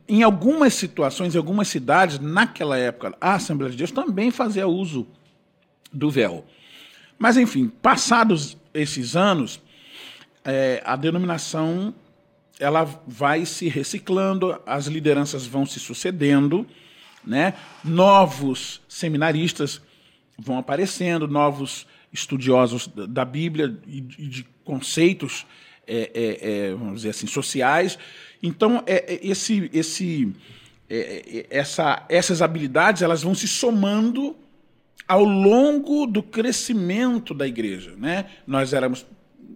Em 0.08 0.22
algumas 0.22 0.74
situações, 0.74 1.34
em 1.34 1.38
algumas 1.38 1.68
cidades, 1.68 2.18
naquela 2.18 2.76
época, 2.78 3.14
a 3.20 3.34
Assembleia 3.34 3.70
de 3.70 3.76
Deus 3.76 3.90
também 3.90 4.30
fazia 4.30 4.66
uso 4.66 5.06
do 5.92 6.10
véu. 6.10 6.44
Mas, 7.18 7.36
enfim, 7.36 7.68
passados 7.80 8.56
esses 8.74 9.14
anos, 9.16 9.60
é, 10.44 10.82
a 10.84 10.96
denominação 10.96 11.94
ela 12.58 12.84
vai 13.06 13.44
se 13.44 13.68
reciclando, 13.68 14.60
as 14.66 14.86
lideranças 14.86 15.46
vão 15.46 15.66
se 15.66 15.78
sucedendo, 15.78 16.66
né? 17.24 17.54
novos 17.84 18.80
seminaristas 18.88 19.80
vão 20.38 20.58
aparecendo, 20.58 21.26
novos 21.26 21.86
estudiosos 22.12 22.86
da 22.88 23.24
Bíblia 23.24 23.76
e 23.86 24.00
de 24.00 24.46
conceitos, 24.64 25.46
é, 25.86 26.10
é, 26.14 26.50
é, 26.50 26.74
vamos 26.74 26.96
dizer 26.96 27.10
assim, 27.10 27.26
sociais. 27.26 27.98
Então, 28.42 28.82
é, 28.86 29.14
é, 29.14 29.20
esse, 29.22 29.70
esse, 29.72 30.32
é, 30.88 31.46
essa, 31.50 32.04
essas 32.08 32.42
habilidades 32.42 33.02
elas 33.02 33.22
vão 33.22 33.34
se 33.34 33.46
somando 33.46 34.36
ao 35.06 35.24
longo 35.24 36.06
do 36.06 36.22
crescimento 36.22 37.32
da 37.32 37.46
igreja. 37.46 37.94
Né? 37.96 38.26
Nós 38.46 38.72
éramos, 38.72 39.06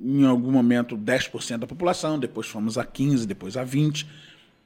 em 0.02 0.24
algum 0.24 0.50
momento, 0.50 0.96
10% 0.96 1.58
da 1.58 1.66
população, 1.66 2.18
depois 2.18 2.46
fomos 2.46 2.78
a 2.78 2.84
15%, 2.84 3.26
depois 3.26 3.56
a 3.56 3.64
20%. 3.64 4.06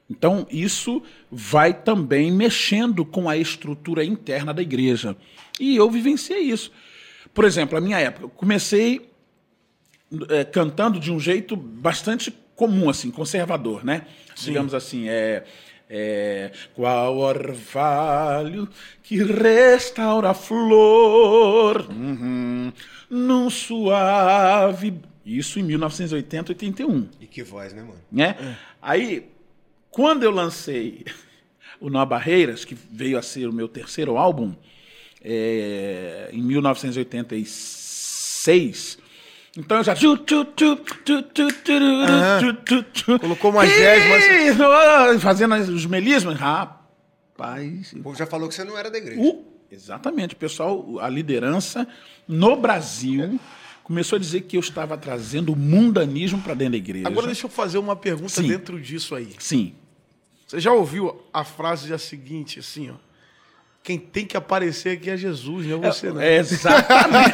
Então, 0.09 0.47
isso 0.51 1.01
vai 1.31 1.73
também 1.73 2.31
mexendo 2.31 3.03
com 3.03 3.27
a 3.27 3.35
estrutura 3.35 4.05
interna 4.05 4.53
da 4.53 4.61
igreja. 4.61 5.15
E 5.59 5.75
eu 5.75 5.89
vivenciei 5.89 6.41
isso. 6.41 6.71
Por 7.33 7.43
exemplo, 7.43 7.77
a 7.77 7.81
minha 7.81 7.99
época, 7.99 8.25
eu 8.25 8.29
comecei 8.29 9.09
eh, 10.29 10.43
cantando 10.43 10.99
de 10.99 11.11
um 11.11 11.19
jeito 11.19 11.55
bastante 11.55 12.31
comum, 12.55 12.89
assim, 12.89 13.09
conservador, 13.09 13.83
né? 13.83 14.05
Digamos 14.35 14.73
assim, 14.73 15.09
é, 15.09 15.43
é, 15.89 16.51
qual 16.73 17.17
orvalho 17.17 18.69
que 19.01 19.21
restaura 19.23 20.29
a 20.29 20.33
flor 20.33 21.87
uhum, 21.89 22.71
num 23.09 23.49
suave... 23.49 24.93
Isso 25.25 25.59
em 25.59 25.63
1980, 25.63 26.51
81 26.51 27.09
E 27.19 27.25
que 27.25 27.41
voz, 27.43 27.73
né, 27.73 27.81
mano? 27.81 27.95
né? 28.11 28.57
Aí, 28.81 29.27
quando 29.89 30.23
eu 30.23 30.31
lancei 30.31 31.03
o 31.79 31.89
Nó 31.89 32.05
Barreiras, 32.05 32.63
que 32.63 32.75
veio 32.91 33.17
a 33.17 33.21
ser 33.21 33.47
o 33.47 33.53
meu 33.53 33.67
terceiro 33.67 34.17
álbum, 34.17 34.53
é, 35.23 36.29
em 36.31 36.41
1986, 36.43 38.97
então 39.57 39.77
eu 39.77 39.83
já... 39.83 39.95
tchu. 39.95 40.15
Colocou 43.19 43.51
uma 43.51 43.65
jazz, 43.65 44.03
mas- 44.57 45.21
Fazendo 45.21 45.55
os 45.55 45.85
melismas. 45.85 46.37
Rapaz... 46.37 47.93
O 47.93 48.01
povo 48.03 48.17
já 48.17 48.25
falou 48.25 48.47
que 48.49 48.55
você 48.55 48.63
não 48.63 48.77
era 48.77 48.89
da 48.91 48.97
igreja. 48.97 49.21
O- 49.21 49.45
exatamente, 49.71 50.33
o 50.33 50.37
pessoal, 50.37 50.99
a 50.99 51.09
liderança 51.09 51.87
no 52.27 52.55
Brasil 52.57 53.39
começou 53.85 54.17
a 54.17 54.19
dizer 54.19 54.41
que 54.41 54.57
eu 54.57 54.61
estava 54.61 54.97
trazendo 54.97 55.53
o 55.53 55.55
mundanismo 55.55 56.41
para 56.41 56.55
dentro 56.55 56.71
da 56.71 56.77
igreja. 56.77 57.07
Agora 57.07 57.27
deixa 57.27 57.45
eu 57.45 57.49
fazer 57.51 57.77
uma 57.77 57.95
pergunta 57.95 58.29
Sim. 58.41 58.47
dentro 58.47 58.81
disso 58.81 59.13
aí. 59.13 59.29
Sim. 59.37 59.75
Você 60.47 60.59
já 60.59 60.73
ouviu 60.73 61.21
a 61.31 61.43
frase 61.43 61.93
a 61.93 61.97
seguinte, 61.99 62.59
assim, 62.59 62.89
ó? 62.89 62.95
Quem 63.83 63.99
tem 63.99 64.25
que 64.25 64.35
aparecer 64.35 64.97
aqui 64.97 65.11
é 65.11 65.15
Jesus, 65.15 65.67
não 65.67 65.83
é 65.83 65.91
você, 65.91 66.09
não. 66.11 66.19
É, 66.19 66.37
exatamente. 66.37 67.31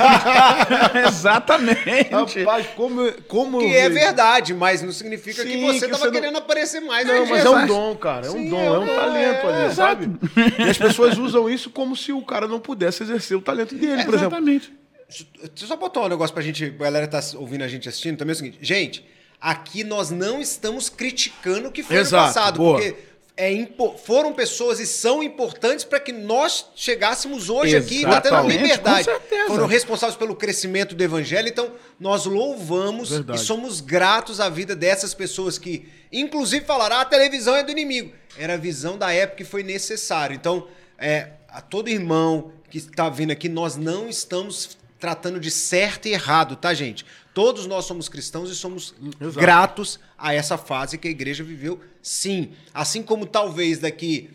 exatamente. 1.08 2.40
Rapaz, 2.40 2.68
como, 2.76 3.10
como 3.30 3.60
Que 3.60 3.74
é 3.74 3.88
verdade, 3.88 4.54
mas 4.54 4.82
não 4.82 4.92
significa 4.92 5.46
que 5.46 5.54
Sim, 5.54 5.66
você 5.66 5.88
que 5.88 5.94
você 5.96 6.06
não- 6.08 6.12
querendo 6.12 6.38
aparecer 6.38 6.82
mais. 6.82 7.08
Não, 7.08 7.14
né, 7.14 7.20
mas 7.30 7.40
é 7.40 7.44
Jesus? 7.44 7.64
um 7.64 7.68
dom, 7.68 7.96
cara. 7.96 8.28
É 8.28 8.30
um 8.30 8.34
Sim, 8.34 8.50
dom, 8.50 8.60
é 8.60 8.66
é 8.66 8.80
um 8.80 8.86
dom, 8.86 8.96
talento 8.96 9.48
é, 9.48 9.64
ali, 9.66 9.74
sabe? 9.74 10.12
E 10.60 10.64
as 10.64 10.78
pessoas 10.78 11.18
usam 11.18 11.50
isso 11.50 11.70
como 11.70 11.96
se 11.96 12.12
o 12.12 12.22
cara 12.22 12.46
não 12.46 12.60
pudesse 12.60 13.04
exercer 13.04 13.38
o 13.38 13.42
talento 13.42 13.74
dele, 13.74 14.04
por 14.04 14.14
exemplo. 14.16 14.38
Exatamente. 14.38 14.81
Deixa 15.12 15.64
eu 15.64 15.68
só 15.68 15.76
botar 15.76 16.02
um 16.02 16.08
negócio 16.08 16.34
pra 16.34 16.42
gente, 16.42 16.64
a 16.66 16.70
galera 16.70 17.08
tá 17.08 17.20
ouvindo 17.36 17.64
a 17.64 17.68
gente 17.68 17.88
assistindo 17.90 18.18
também 18.18 18.32
é 18.32 18.36
o 18.36 18.38
seguinte, 18.38 18.58
gente, 18.62 19.06
aqui 19.40 19.84
nós 19.84 20.10
não 20.10 20.40
estamos 20.42 20.90
criticando 20.90 21.68
o 21.68 21.72
que 21.72 21.84
foi 21.84 21.98
Exato, 21.98 22.28
no 22.28 22.34
passado, 22.34 22.58
boa. 22.58 22.80
porque 22.80 22.96
é 23.38 23.52
impo- 23.52 23.98
foram 23.98 24.34
pessoas 24.34 24.80
e 24.80 24.86
são 24.86 25.24
importantes 25.24 25.84
para 25.84 26.00
que 26.00 26.12
nós 26.12 26.66
chegássemos 26.76 27.50
hoje 27.50 27.76
aqui, 27.76 28.04
tá 28.04 28.22
tendo 28.22 28.34
Exatamente, 28.36 28.62
liberdade. 28.62 29.06
com 29.06 29.12
certeza. 29.12 29.48
Foram 29.48 29.66
responsáveis 29.68 30.18
pelo 30.18 30.36
crescimento 30.36 30.94
do 30.94 31.04
evangelho, 31.04 31.48
então 31.48 31.72
nós 32.00 32.26
louvamos 32.26 33.10
Verdade. 33.10 33.40
e 33.40 33.44
somos 33.44 33.82
gratos 33.82 34.40
à 34.40 34.48
vida 34.50 34.76
dessas 34.76 35.14
pessoas 35.14 35.58
que, 35.58 35.88
inclusive, 36.12 36.66
falaram: 36.66 36.98
ah, 36.98 37.02
a 37.02 37.06
televisão 37.06 37.56
é 37.56 37.64
do 37.64 37.72
inimigo. 37.72 38.14
Era 38.38 38.54
a 38.54 38.58
visão 38.58 38.98
da 38.98 39.12
época 39.12 39.38
que 39.38 39.44
foi 39.44 39.64
necessário. 39.64 40.36
Então, 40.36 40.68
é, 41.00 41.30
a 41.48 41.62
todo 41.62 41.90
irmão 41.90 42.52
que 42.70 42.78
está 42.78 43.10
vindo 43.10 43.32
aqui, 43.32 43.50
nós 43.50 43.76
não 43.76 44.08
estamos 44.08 44.78
tratando 45.02 45.40
de 45.40 45.52
certo 45.52 46.08
e 46.08 46.14
errado, 46.14 46.56
tá, 46.56 46.74
gente? 46.74 47.06
Todos 47.34 47.66
nós 47.68 47.84
somos 47.86 48.08
cristãos 48.08 48.50
e 48.50 48.56
somos 48.56 48.94
Exato. 49.20 49.40
gratos 49.40 50.00
a 50.18 50.34
essa 50.34 50.58
fase 50.58 50.98
que 50.98 51.08
a 51.08 51.12
igreja 51.12 51.44
viveu, 51.44 51.80
sim. 52.02 52.52
Assim 52.74 53.02
como 53.04 53.26
talvez 53.26 53.80
daqui 53.80 54.30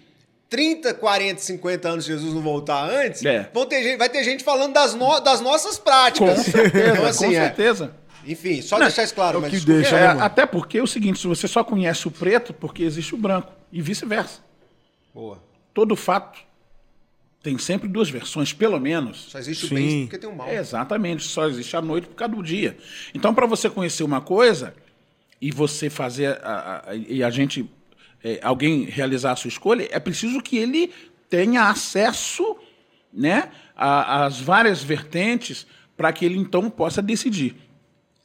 30, 0.50 0.92
40, 0.94 1.40
50 1.40 1.88
anos 1.88 2.04
Jesus 2.04 2.34
não 2.34 2.42
voltar 2.42 2.88
antes, 2.90 3.24
É. 3.24 3.48
vão 3.54 3.64
ter 3.66 3.82
gente, 3.82 3.96
vai 3.96 4.08
ter 4.08 4.22
gente 4.24 4.42
falando 4.44 4.74
das, 4.74 4.92
no- 4.94 5.20
das 5.20 5.40
nossas 5.40 5.78
práticas. 5.78 6.36
Com 6.44 6.50
certeza, 6.52 6.92
Então, 6.92 7.06
assim, 7.06 7.26
com 7.26 7.32
é. 7.32 7.40
certeza. 7.46 7.94
Enfim, 8.26 8.60
só 8.60 8.76
Não, 8.78 8.86
deixar 8.86 9.04
isso 9.04 9.14
claro. 9.14 9.36
é 9.36 9.38
o 9.38 9.42
mas 9.42 9.52
desculpa. 9.52 9.80
deixa, 9.80 9.96
É, 9.96 10.00
né, 10.00 10.08
mano? 10.08 10.24
até 10.24 10.44
porque 10.46 10.78
é 10.78 10.82
o 10.82 10.86
seguinte, 10.86 11.20
se 11.20 11.26
você 11.28 11.46
só 11.46 11.62
conhece 11.62 12.08
o 12.08 12.10
preto, 12.10 12.52
porque 12.52 12.82
existe 12.82 13.14
o 13.14 13.18
branco, 13.18 13.52
e 13.72 13.80
vice-versa. 13.80 14.40
Boa. 15.14 15.40
Todo 15.72 15.94
fato 15.94 16.40
tem 17.46 17.56
sempre 17.58 17.86
duas 17.88 18.10
versões, 18.10 18.52
pelo 18.52 18.80
menos. 18.80 19.26
Só 19.30 19.38
existe 19.38 19.66
o 19.66 19.68
Sim. 19.68 19.74
bem 19.76 20.00
porque 20.06 20.18
tem 20.18 20.28
o 20.28 20.34
mal. 20.34 20.48
É, 20.48 20.56
exatamente, 20.56 21.22
só 21.22 21.46
existe 21.46 21.76
a 21.76 21.80
noite 21.80 22.08
por 22.08 22.16
causa 22.16 22.34
do 22.34 22.42
dia. 22.42 22.76
Então, 23.14 23.32
para 23.32 23.46
você 23.46 23.70
conhecer 23.70 24.02
uma 24.02 24.20
coisa 24.20 24.74
e 25.40 25.52
você 25.52 25.88
fazer 25.88 26.40
a, 26.42 26.82
a- 26.88 26.96
e 26.96 27.22
a 27.22 27.30
gente 27.30 27.64
é, 28.24 28.40
alguém 28.42 28.82
realizar 28.86 29.30
a 29.30 29.36
sua 29.36 29.46
escolha, 29.46 29.86
é 29.92 30.00
preciso 30.00 30.42
que 30.42 30.56
ele 30.56 30.92
tenha 31.30 31.68
acesso, 31.68 32.56
né, 33.12 33.48
às 33.76 34.40
várias 34.40 34.82
vertentes 34.82 35.68
para 35.96 36.12
que 36.12 36.24
ele 36.24 36.36
então 36.36 36.68
possa 36.68 37.00
decidir. 37.00 37.54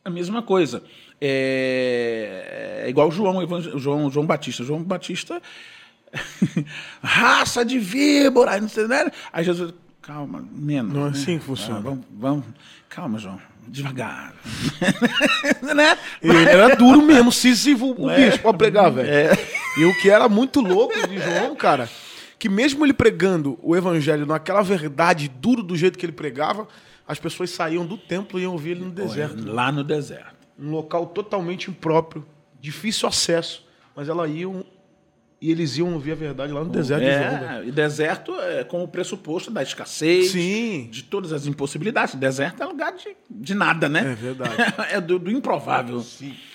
A 0.03 0.09
mesma 0.09 0.41
coisa. 0.41 0.83
É, 1.21 2.83
é 2.85 2.89
igual 2.89 3.09
o 3.09 3.11
João, 3.11 3.45
João, 3.77 4.09
João 4.09 4.25
Batista. 4.25 4.63
João 4.63 4.81
Batista, 4.81 5.39
raça 7.01 7.63
de 7.65 7.79
víbora, 7.79 8.59
não 8.59 8.69
sei, 8.69 8.87
né? 8.87 9.11
Aí 9.31 9.43
Jesus, 9.43 9.73
calma, 10.01 10.43
menos. 10.51 10.93
Não 10.93 11.01
é 11.01 11.05
né? 11.05 11.11
assim 11.11 11.39
que 11.39 11.45
funciona. 11.45 11.79
Ah, 11.79 11.81
vamos, 11.81 12.05
vamos, 12.11 12.45
calma, 12.89 13.17
João, 13.17 13.39
devagar. 13.67 14.33
né? 15.75 15.97
Ele 16.21 16.45
era 16.45 16.75
duro 16.75 17.01
mesmo, 17.01 17.31
Sísifo, 17.31 17.95
o 17.97 18.09
É. 18.09 18.25
bicho, 18.29 18.41
pra 18.41 18.53
pregar, 18.53 18.91
velho. 18.91 19.37
E 19.77 19.85
o 19.85 20.01
que 20.01 20.09
era 20.09 20.27
muito 20.27 20.59
louco 20.61 20.93
de 21.07 21.17
João, 21.19 21.55
cara, 21.55 21.89
que 22.37 22.49
mesmo 22.49 22.85
ele 22.85 22.93
pregando 22.93 23.57
o 23.61 23.75
evangelho 23.75 24.25
naquela 24.25 24.61
verdade 24.61 25.27
duro 25.29 25.63
do 25.63 25.75
jeito 25.77 25.97
que 25.97 26.05
ele 26.05 26.13
pregava, 26.13 26.67
as 27.07 27.19
pessoas 27.19 27.49
saíam 27.51 27.85
do 27.85 27.97
templo 27.97 28.39
e 28.39 28.43
iam 28.43 28.53
ouvir 28.53 28.71
ele 28.71 28.85
no 28.85 28.91
deserto. 28.91 29.45
Lá 29.45 29.71
no 29.71 29.83
deserto. 29.83 30.35
Um 30.59 30.71
local 30.71 31.07
totalmente 31.07 31.69
impróprio, 31.69 32.25
difícil 32.59 33.07
acesso, 33.07 33.65
mas 33.95 34.07
elas 34.09 34.29
iam 34.31 34.65
e 35.41 35.49
eles 35.49 35.75
iam 35.75 35.91
ouvir 35.93 36.11
a 36.11 36.15
verdade 36.15 36.53
lá 36.53 36.63
no 36.63 36.69
deserto 36.69 37.03
de 37.03 37.11
João, 37.11 37.39
velho. 37.39 37.63
É, 37.63 37.67
e 37.67 37.71
deserto 37.71 38.39
é 38.39 38.63
como 38.63 38.87
pressuposto 38.87 39.49
da 39.49 39.63
escassez, 39.63 40.31
Sim. 40.31 40.87
de 40.91 41.01
todas 41.01 41.33
as 41.33 41.47
impossibilidades. 41.47 42.13
Deserto 42.13 42.61
é 42.61 42.65
lugar 42.65 42.93
de, 42.93 43.17
de 43.27 43.55
nada, 43.55 43.89
né? 43.89 44.11
É 44.11 44.13
verdade. 44.15 44.55
é 44.91 45.01
do, 45.01 45.17
do 45.17 45.31
improvável. 45.31 46.05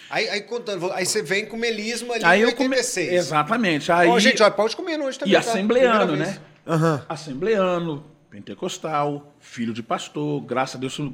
Aí, 0.08 0.28
aí, 0.28 0.40
contando, 0.42 0.92
aí 0.92 1.04
você 1.04 1.20
vem 1.20 1.46
com 1.46 1.56
melisma 1.56 2.14
ali 2.14 2.24
Aí 2.24 2.40
em 2.40 2.44
eu 2.44 2.54
come... 2.54 2.76
86. 2.76 3.12
Exatamente. 3.12 3.90
Aí... 3.90 4.20
Gente, 4.20 4.40
ó, 4.40 4.48
pode 4.50 4.76
comer 4.76 5.00
hoje 5.00 5.18
também. 5.18 5.34
E 5.34 5.36
tá? 5.36 5.40
assembleano, 5.50 6.14
né? 6.14 6.38
Aham. 6.64 7.04
Assembleano, 7.08 8.04
pentecostal, 8.30 9.34
filho 9.40 9.72
de 9.72 9.82
pastor, 9.82 10.40
graças 10.42 10.76
a 10.76 10.78
Deus 10.78 10.96
eu 10.96 11.12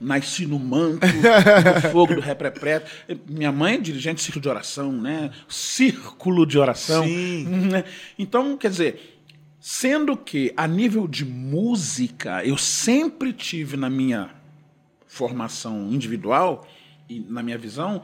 nasci 0.00 0.46
no 0.46 0.58
manto, 0.58 1.06
do 1.06 1.90
fogo 1.90 2.14
do 2.14 2.20
reprepreto. 2.20 2.90
Minha 3.28 3.50
mãe 3.50 3.74
é 3.74 3.78
dirigente 3.78 4.16
de 4.16 4.22
círculo 4.22 4.42
de 4.42 4.48
oração, 4.48 4.92
né? 4.92 5.30
Círculo 5.48 6.46
de 6.46 6.58
oração. 6.58 7.04
Sim. 7.04 7.44
Né? 7.70 7.84
Então, 8.18 8.56
quer 8.56 8.70
dizer, 8.70 9.20
sendo 9.60 10.16
que 10.16 10.52
a 10.56 10.66
nível 10.66 11.08
de 11.08 11.24
música, 11.24 12.44
eu 12.44 12.56
sempre 12.56 13.32
tive 13.32 13.76
na 13.76 13.90
minha 13.90 14.30
formação 15.06 15.90
individual 15.90 16.66
e 17.08 17.20
na 17.20 17.42
minha 17.42 17.56
visão 17.56 18.02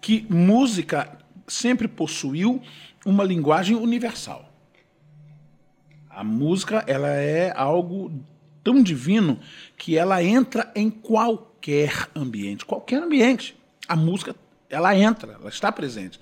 que 0.00 0.26
música 0.30 1.18
sempre 1.46 1.86
possuiu 1.86 2.62
uma 3.04 3.22
linguagem 3.22 3.76
universal. 3.76 4.50
A 6.08 6.22
música, 6.22 6.84
ela 6.86 7.08
é 7.08 7.52
algo 7.54 8.12
tão 8.64 8.82
divino 8.82 9.38
que 9.76 9.96
ela 9.96 10.22
entra 10.24 10.72
em 10.74 10.90
qualquer 10.90 12.08
ambiente, 12.16 12.64
qualquer 12.64 13.02
ambiente. 13.02 13.54
A 13.86 13.94
música, 13.94 14.34
ela 14.70 14.96
entra, 14.96 15.34
ela 15.34 15.50
está 15.50 15.70
presente. 15.70 16.18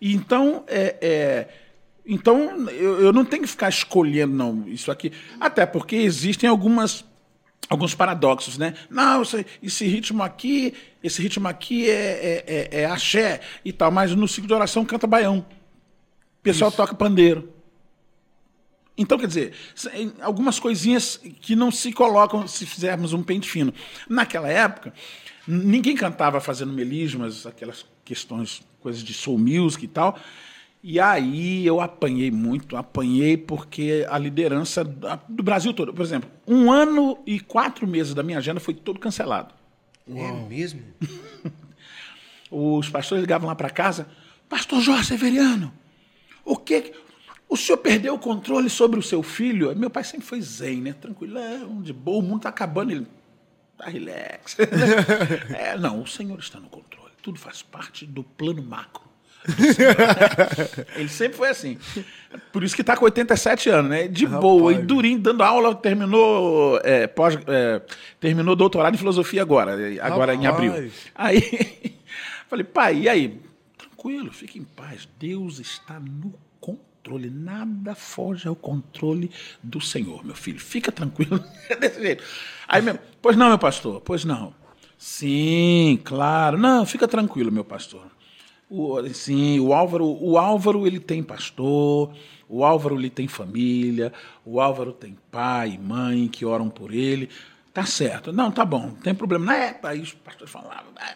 E 0.00 0.14
Então, 0.14 0.64
é, 0.68 0.96
é, 1.02 1.48
então 2.06 2.68
eu, 2.70 3.00
eu 3.02 3.12
não 3.12 3.24
tenho 3.24 3.42
que 3.42 3.48
ficar 3.48 3.68
escolhendo 3.68 4.32
não 4.32 4.66
isso 4.68 4.90
aqui, 4.90 5.12
até 5.40 5.66
porque 5.66 5.96
existem 5.96 6.48
algumas 6.48 7.04
alguns 7.68 7.94
paradoxos, 7.94 8.56
né? 8.56 8.72
Não, 8.88 9.20
esse, 9.20 9.44
esse 9.62 9.86
ritmo 9.86 10.22
aqui, 10.22 10.72
esse 11.02 11.20
ritmo 11.20 11.46
aqui 11.48 11.90
é, 11.90 11.92
é, 11.92 12.44
é, 12.46 12.80
é 12.82 12.86
axé 12.86 13.40
e 13.62 13.72
tal, 13.72 13.90
mas 13.90 14.14
no 14.14 14.26
ciclo 14.26 14.48
de 14.48 14.54
oração 14.54 14.86
canta 14.86 15.06
baião. 15.06 15.44
O 16.38 16.42
pessoal 16.42 16.72
toca 16.72 16.94
pandeiro. 16.94 17.52
Então, 18.98 19.16
quer 19.16 19.28
dizer, 19.28 19.52
algumas 20.20 20.58
coisinhas 20.58 21.20
que 21.40 21.54
não 21.54 21.70
se 21.70 21.92
colocam 21.92 22.48
se 22.48 22.66
fizermos 22.66 23.12
um 23.12 23.22
pente 23.22 23.48
fino. 23.48 23.72
Naquela 24.08 24.48
época, 24.48 24.92
ninguém 25.46 25.94
cantava 25.94 26.40
fazendo 26.40 26.72
melismas, 26.72 27.46
aquelas 27.46 27.86
questões, 28.04 28.60
coisas 28.80 29.00
de 29.02 29.14
soul 29.14 29.38
music 29.38 29.84
e 29.84 29.88
tal. 29.88 30.18
E 30.82 30.98
aí 30.98 31.64
eu 31.64 31.80
apanhei 31.80 32.30
muito, 32.30 32.76
apanhei 32.76 33.36
porque 33.36 34.04
a 34.08 34.18
liderança 34.18 34.84
do 34.84 35.42
Brasil 35.42 35.72
todo, 35.72 35.94
por 35.94 36.04
exemplo, 36.04 36.30
um 36.46 36.70
ano 36.70 37.18
e 37.24 37.38
quatro 37.38 37.86
meses 37.86 38.14
da 38.14 38.22
minha 38.22 38.38
agenda 38.38 38.58
foi 38.58 38.74
todo 38.74 38.98
cancelado. 38.98 39.54
É 40.08 40.32
mesmo? 40.48 40.82
Os 42.50 42.88
pastores 42.88 43.22
ligavam 43.22 43.48
lá 43.48 43.54
para 43.54 43.70
casa, 43.70 44.08
Pastor 44.48 44.80
Jorge 44.80 45.06
Severiano, 45.06 45.72
o 46.44 46.56
que 46.56 46.92
o 47.48 47.56
senhor 47.56 47.78
perdeu 47.78 48.14
o 48.14 48.18
controle 48.18 48.68
sobre 48.68 48.98
o 48.98 49.02
seu 49.02 49.22
filho? 49.22 49.74
Meu 49.74 49.88
pai 49.88 50.04
sempre 50.04 50.26
foi 50.26 50.40
zen, 50.40 50.82
né? 50.82 50.92
Tranquilão, 50.92 51.80
de 51.80 51.92
boa, 51.92 52.18
o 52.18 52.22
mundo 52.22 52.42
tá 52.42 52.50
acabando, 52.50 52.92
ele 52.92 53.06
tá 53.76 53.88
relax. 53.88 54.56
é, 55.56 55.76
não, 55.78 56.02
o 56.02 56.06
senhor 56.06 56.38
está 56.38 56.60
no 56.60 56.68
controle. 56.68 57.12
Tudo 57.22 57.38
faz 57.38 57.62
parte 57.62 58.04
do 58.04 58.22
plano 58.22 58.62
macro. 58.62 59.04
do 59.46 59.74
Senhor. 59.74 59.96
ele 60.94 61.08
sempre 61.08 61.38
foi 61.38 61.48
assim. 61.48 61.78
Por 62.52 62.62
isso 62.62 62.76
que 62.76 62.84
tá 62.84 62.96
com 62.96 63.06
87 63.06 63.70
anos, 63.70 63.90
né? 63.90 64.08
De 64.08 64.26
boa, 64.26 64.72
e 64.72 64.82
durinho, 64.82 65.18
dando 65.18 65.42
aula, 65.42 65.74
terminou 65.74 66.78
é, 66.84 67.06
pós, 67.06 67.38
é, 67.46 67.80
terminou 68.20 68.54
doutorado 68.54 68.94
em 68.94 68.98
filosofia 68.98 69.40
agora, 69.40 69.74
agora 70.02 70.34
em 70.34 70.46
abril. 70.46 70.72
Rapaz. 70.72 70.92
Aí, 71.14 71.96
falei, 72.46 72.64
pai, 72.64 72.98
e 73.00 73.08
aí? 73.08 73.40
Tranquilo, 73.76 74.30
fique 74.32 74.58
em 74.58 74.64
paz. 74.64 75.08
Deus 75.18 75.58
está 75.58 75.98
no 75.98 76.34
controle. 77.08 77.30
Nada 77.30 77.94
foge 77.94 78.46
ao 78.46 78.54
controle 78.54 79.30
do 79.62 79.80
Senhor, 79.80 80.24
meu 80.24 80.34
filho. 80.34 80.60
Fica 80.60 80.92
tranquilo. 80.92 81.42
Desse 81.80 82.00
jeito. 82.00 82.22
Aí, 82.68 82.82
meu, 82.82 82.98
pois 83.22 83.36
não, 83.36 83.48
meu 83.48 83.58
pastor, 83.58 84.00
pois 84.02 84.24
não. 84.24 84.54
Sim, 84.98 85.98
claro. 86.04 86.58
Não, 86.58 86.84
fica 86.84 87.08
tranquilo, 87.08 87.50
meu 87.50 87.64
pastor. 87.64 88.06
O, 88.70 89.02
sim, 89.14 89.58
o 89.60 89.72
Álvaro, 89.72 90.06
o 90.06 90.36
Álvaro 90.36 90.86
ele 90.86 91.00
tem 91.00 91.22
pastor, 91.22 92.12
o 92.46 92.62
Álvaro 92.62 92.96
ele 92.96 93.08
tem 93.08 93.26
família, 93.26 94.12
o 94.44 94.60
Álvaro 94.60 94.92
tem 94.92 95.16
pai 95.30 95.70
e 95.70 95.78
mãe 95.78 96.28
que 96.28 96.44
oram 96.44 96.68
por 96.68 96.92
ele. 96.92 97.30
Tá 97.78 97.86
certo. 97.86 98.32
Não, 98.32 98.50
tá 98.50 98.64
bom, 98.64 98.86
não 98.86 98.94
tem 98.96 99.14
problema. 99.14 99.46
Não 99.46 99.52
é, 99.52 99.78
aí 99.84 100.00
os 100.00 100.12
pastores 100.12 100.50
falavam, 100.50 100.92
"Ah, 100.96 101.14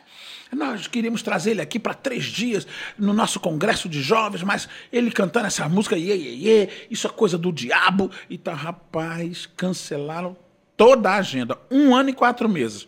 nós 0.54 0.86
queríamos 0.86 1.20
trazer 1.20 1.50
ele 1.50 1.60
aqui 1.60 1.76
para 1.76 1.92
três 1.92 2.26
dias 2.26 2.68
no 2.96 3.12
nosso 3.12 3.40
congresso 3.40 3.88
de 3.88 4.00
jovens, 4.00 4.44
mas 4.44 4.68
ele 4.92 5.10
cantando 5.10 5.48
essa 5.48 5.68
música, 5.68 5.96
iê, 5.96 6.16
iê, 6.16 6.34
iê, 6.36 6.68
isso 6.88 7.08
é 7.08 7.10
coisa 7.10 7.36
do 7.36 7.52
diabo. 7.52 8.12
E 8.30 8.38
tá, 8.38 8.54
rapaz, 8.54 9.44
cancelaram 9.56 10.36
toda 10.76 11.10
a 11.10 11.16
agenda. 11.16 11.58
Um 11.68 11.96
ano 11.96 12.10
e 12.10 12.12
quatro 12.12 12.48
meses. 12.48 12.86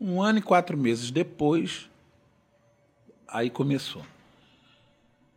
Um 0.00 0.22
ano 0.22 0.38
e 0.38 0.42
quatro 0.42 0.78
meses 0.78 1.10
depois, 1.10 1.90
aí 3.28 3.50
começou. 3.50 4.02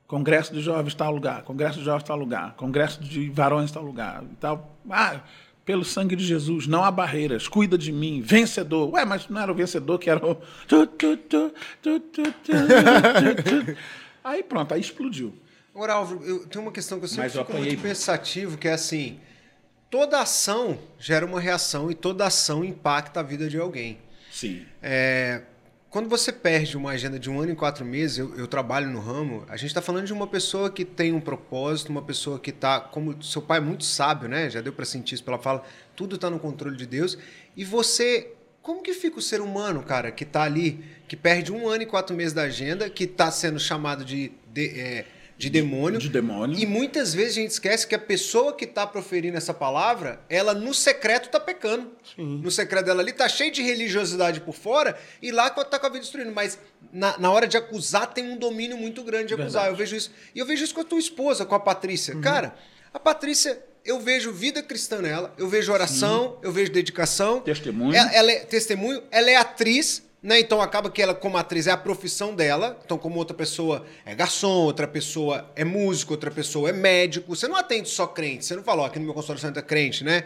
Congresso 0.08 0.54
de 0.54 0.62
jovens 0.62 0.96
tal 0.96 1.12
lugar, 1.12 1.44
congresso 1.44 1.80
de 1.80 1.84
jovens 1.84 2.04
tal 2.04 2.18
lugar, 2.18 2.54
congresso 2.54 3.04
de 3.04 3.30
varões 3.30 3.74
tal 3.74 3.84
lugar 3.84 4.24
e 4.24 4.36
tal. 4.36 4.74
Ah, 4.90 5.20
pelo 5.66 5.86
sangue 5.86 6.16
de 6.16 6.26
Jesus, 6.26 6.68
não 6.68 6.84
há 6.84 6.92
barreiras, 6.92 7.48
cuida 7.48 7.78
de 7.78 7.92
mim, 7.92 8.22
vencedor. 8.22 8.94
Ué, 8.94 9.06
mas 9.06 9.30
não 9.30 9.42
era 9.42 9.52
o 9.52 9.56
vencedor 9.56 9.98
que 9.98 10.10
era 10.10 10.26
o. 10.26 10.36
tu, 10.68 10.86
tu, 10.88 11.18
tu, 11.18 11.54
tu, 11.82 12.00
tu, 12.00 12.00
tu, 12.00 12.24
tu, 12.24 13.44
tu. 13.44 13.78
Aí 14.24 14.42
pronto, 14.42 14.74
aí 14.74 14.80
explodiu. 14.80 15.34
Agora, 15.76 15.94
Álvaro, 15.96 16.24
eu 16.24 16.46
tenho 16.48 16.64
uma 16.64 16.72
questão 16.72 16.98
que 16.98 17.04
eu 17.04 17.10
sempre 17.10 17.24
Mas 17.24 17.36
eu 17.36 17.44
fico 17.44 17.58
muito 17.58 17.68
muito. 17.68 17.82
pensativo, 17.82 18.58
que 18.58 18.70
é 18.70 18.74
assim, 18.74 19.20
toda 19.90 20.20
ação 20.22 20.80
gera 20.98 21.26
uma 21.26 21.42
reação 21.42 21.92
e 21.92 21.96
toda 21.96 22.26
ação 22.26 22.64
impacta 22.64 23.20
a 23.20 23.24
vida 23.24 23.50
de 23.50 23.58
alguém. 23.58 23.98
Sim. 24.32 24.66
É, 24.82 25.42
quando 25.94 26.10
você 26.10 26.32
perde 26.32 26.76
uma 26.76 26.90
agenda 26.90 27.20
de 27.20 27.30
um 27.30 27.40
ano 27.40 27.52
e 27.52 27.56
quatro 27.56 27.86
meses, 27.86 28.18
eu, 28.18 28.36
eu 28.36 28.48
trabalho 28.48 28.90
no 28.90 29.00
ramo, 29.00 29.46
a 29.48 29.56
gente 29.56 29.68
está 29.68 29.80
falando 29.80 30.08
de 30.08 30.12
uma 30.12 30.26
pessoa 30.26 30.72
que 30.72 30.84
tem 30.84 31.14
um 31.14 31.22
propósito, 31.22 31.90
uma 31.90 32.02
pessoa 32.02 32.40
que 32.40 32.50
está, 32.50 32.80
como 32.80 33.22
seu 33.22 33.44
pai 33.44 33.60
é 33.60 33.62
muito 33.62 33.84
sábio, 33.86 34.28
né? 34.28 34.50
Já 34.50 34.60
deu 34.60 34.74
para 34.74 34.86
sentir 34.86 35.14
isso 35.14 35.24
pela 35.24 35.38
fala, 35.38 35.64
tudo 35.96 36.16
está 36.16 36.32
no 36.32 36.40
controle 36.40 36.76
de 36.76 36.88
Deus. 36.88 37.16
E 37.56 37.64
você, 37.64 38.32
como 38.64 38.82
que 38.82 38.92
fica 38.92 39.20
o 39.20 39.22
ser 39.22 39.40
humano, 39.40 39.84
cara, 39.84 40.12
que 40.12 40.24
está 40.24 40.42
ali, 40.42 40.84
que 41.08 41.16
perde 41.16 41.52
um 41.54 41.68
ano 41.70 41.84
e 41.84 41.86
quatro 41.86 42.16
meses 42.16 42.34
da 42.34 42.42
agenda, 42.42 42.90
que 42.90 43.04
está 43.04 43.30
sendo 43.30 43.60
chamado 43.60 44.04
de, 44.04 44.32
de- 44.52 44.70
é, 44.80 45.06
de 45.38 45.50
demônio. 45.50 46.00
De 46.00 46.10
demônio. 46.10 46.58
E 46.58 46.66
muitas 46.66 47.14
vezes 47.14 47.38
a 47.38 47.42
gente 47.42 47.52
esquece 47.52 47.88
que 47.88 47.96
a 47.96 48.00
pessoa 48.00 48.54
que 48.54 48.66
está 48.66 48.86
proferindo 48.86 49.38
essa 49.38 49.54
palavra, 49.54 50.22
ela 50.30 50.54
no 50.54 50.74
secreto 50.74 51.30
tá 51.30 51.40
pecando. 51.40 51.92
No 52.18 52.52
secreto 52.52 52.86
dela 52.86 53.02
ali 53.02 53.12
tá 53.12 53.28
cheio 53.28 53.52
de 53.52 53.62
religiosidade 53.62 54.42
por 54.42 54.54
fora 54.54 54.98
e 55.22 55.32
lá 55.32 55.50
tá 55.50 55.80
com 55.80 55.86
a 55.86 55.90
vida 55.90 56.02
destruindo. 56.02 56.32
Mas 56.32 56.60
na, 56.92 57.18
na 57.18 57.32
hora 57.32 57.48
de 57.48 57.58
acusar 57.58 58.14
tem 58.14 58.30
um 58.30 58.38
domínio 58.38 58.78
muito 58.78 59.04
grande 59.04 59.28
de 59.28 59.34
acusar. 59.34 59.64
Verdade. 59.64 59.74
Eu 59.74 59.76
vejo 59.78 59.96
isso. 59.96 60.12
E 60.34 60.40
eu 60.40 60.46
vejo 60.46 60.64
isso 60.64 60.74
com 60.74 60.82
a 60.82 60.86
tua 60.86 61.00
esposa, 61.00 61.46
com 61.46 61.56
a 61.56 61.60
Patrícia. 61.60 62.16
Cara, 62.22 62.56
a 62.94 63.00
Patrícia, 63.00 63.60
eu 63.84 64.00
vejo 64.00 64.32
vida 64.32 64.62
cristã 64.62 65.02
nela, 65.02 65.34
eu 65.38 65.50
vejo 65.50 65.72
oração, 65.74 66.38
eu 66.42 66.52
vejo 66.52 66.72
dedicação. 66.72 67.42
Testemunho. 67.42 67.96
Ela, 67.96 68.14
ela 68.14 68.32
é 68.32 68.40
testemunho, 68.40 69.04
ela 69.12 69.30
é 69.30 69.36
atriz, 69.36 70.04
né? 70.24 70.40
Então 70.40 70.62
acaba 70.62 70.90
que 70.90 71.02
ela, 71.02 71.14
como 71.14 71.38
atriz, 71.38 71.68
é 71.68 71.72
a 71.72 71.78
profissão 71.78 72.34
dela. 72.34 72.80
Então, 72.86 72.98
como 72.98 73.20
outra 73.20 73.36
pessoa 73.36 73.86
é 74.06 74.16
garçom, 74.16 74.64
outra 74.64 74.88
pessoa 74.88 75.52
é 75.54 75.66
músico, 75.66 76.14
outra 76.14 76.32
pessoa 76.32 76.70
é 76.70 76.74
médico. 76.74 77.36
Você 77.36 77.46
não 77.48 77.58
atende 77.58 77.90
só 77.90 78.08
crente, 78.08 78.46
você 78.46 78.56
não 78.56 78.64
fala, 78.64 78.84
ó, 78.84 78.86
aqui 78.86 78.98
no 78.98 79.06
meu 79.06 79.14
consultório 79.14 79.42
você 79.42 79.60
é 79.60 79.62
crente, 79.62 80.04
né? 80.06 80.24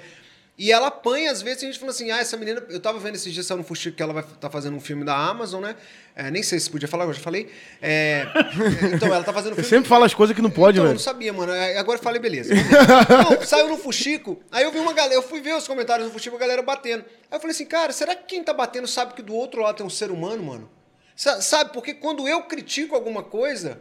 E 0.60 0.72
ela 0.72 0.88
apanha, 0.88 1.32
às 1.32 1.40
vezes, 1.40 1.62
a 1.62 1.66
gente 1.68 1.78
fala 1.78 1.92
assim, 1.92 2.10
ah, 2.10 2.18
essa 2.18 2.36
menina... 2.36 2.64
Eu 2.70 2.80
tava 2.80 2.98
vendo 2.98 3.14
esses 3.14 3.32
dias, 3.32 3.46
saiu 3.46 3.60
no 3.60 3.64
Fuxico, 3.64 3.96
que 3.96 4.02
ela 4.02 4.12
vai 4.12 4.24
tá 4.24 4.50
fazendo 4.50 4.76
um 4.76 4.80
filme 4.80 5.06
da 5.06 5.16
Amazon, 5.16 5.62
né? 5.62 5.76
É, 6.16 6.32
nem 6.32 6.42
sei 6.42 6.60
se 6.60 6.68
podia 6.68 6.88
falar, 6.88 7.06
eu 7.06 7.14
já 7.14 7.20
falei. 7.22 7.48
É, 7.80 8.26
então, 8.96 9.08
ela 9.14 9.24
tá 9.24 9.32
fazendo 9.32 9.52
um 9.52 9.56
Você 9.56 9.62
filme... 9.62 9.78
sempre 9.78 9.88
fala 9.90 10.08
as 10.08 10.16
coisas 10.16 10.36
que 10.36 10.42
não 10.42 10.50
pode, 10.50 10.78
então, 10.80 10.86
eu 10.86 10.88
velho. 10.90 10.98
não 10.98 11.04
sabia, 11.04 11.32
mano. 11.32 11.54
É, 11.54 11.78
Agora 11.78 12.00
eu 12.00 12.04
falei, 12.04 12.20
beleza. 12.20 12.56
Não, 13.30 13.46
saiu 13.46 13.70
no 13.70 13.78
Fuxico, 13.78 14.42
aí 14.52 14.64
eu 14.64 14.72
vi 14.72 14.80
uma 14.80 14.94
galera, 14.94 15.14
eu 15.14 15.22
fui 15.22 15.42
ver 15.42 15.54
os 15.56 15.68
comentários 15.68 16.08
do 16.08 16.12
Fuxico, 16.12 16.36
a 16.36 16.40
galera 16.40 16.64
batendo. 16.64 17.06
Aí 17.30 17.38
eu 17.38 17.40
falei 17.40 17.54
assim, 17.54 17.66
cara, 17.68 17.94
será 17.94 18.16
que 18.16 18.24
quem 18.24 18.44
tá 18.44 18.52
batendo 18.52 18.88
sabe 18.88 19.14
que 19.14 19.22
do 19.22 19.36
outro 19.36 19.62
lado 19.62 19.76
tem 19.78 19.86
um 19.86 19.90
ser 19.92 20.10
humano, 20.10 20.42
mano? 20.42 20.70
Sa- 21.16 21.40
Sabe, 21.40 21.72
porque 21.72 21.94
quando 21.94 22.28
eu 22.28 22.42
critico 22.44 22.96
alguma 22.96 23.22
coisa, 23.22 23.80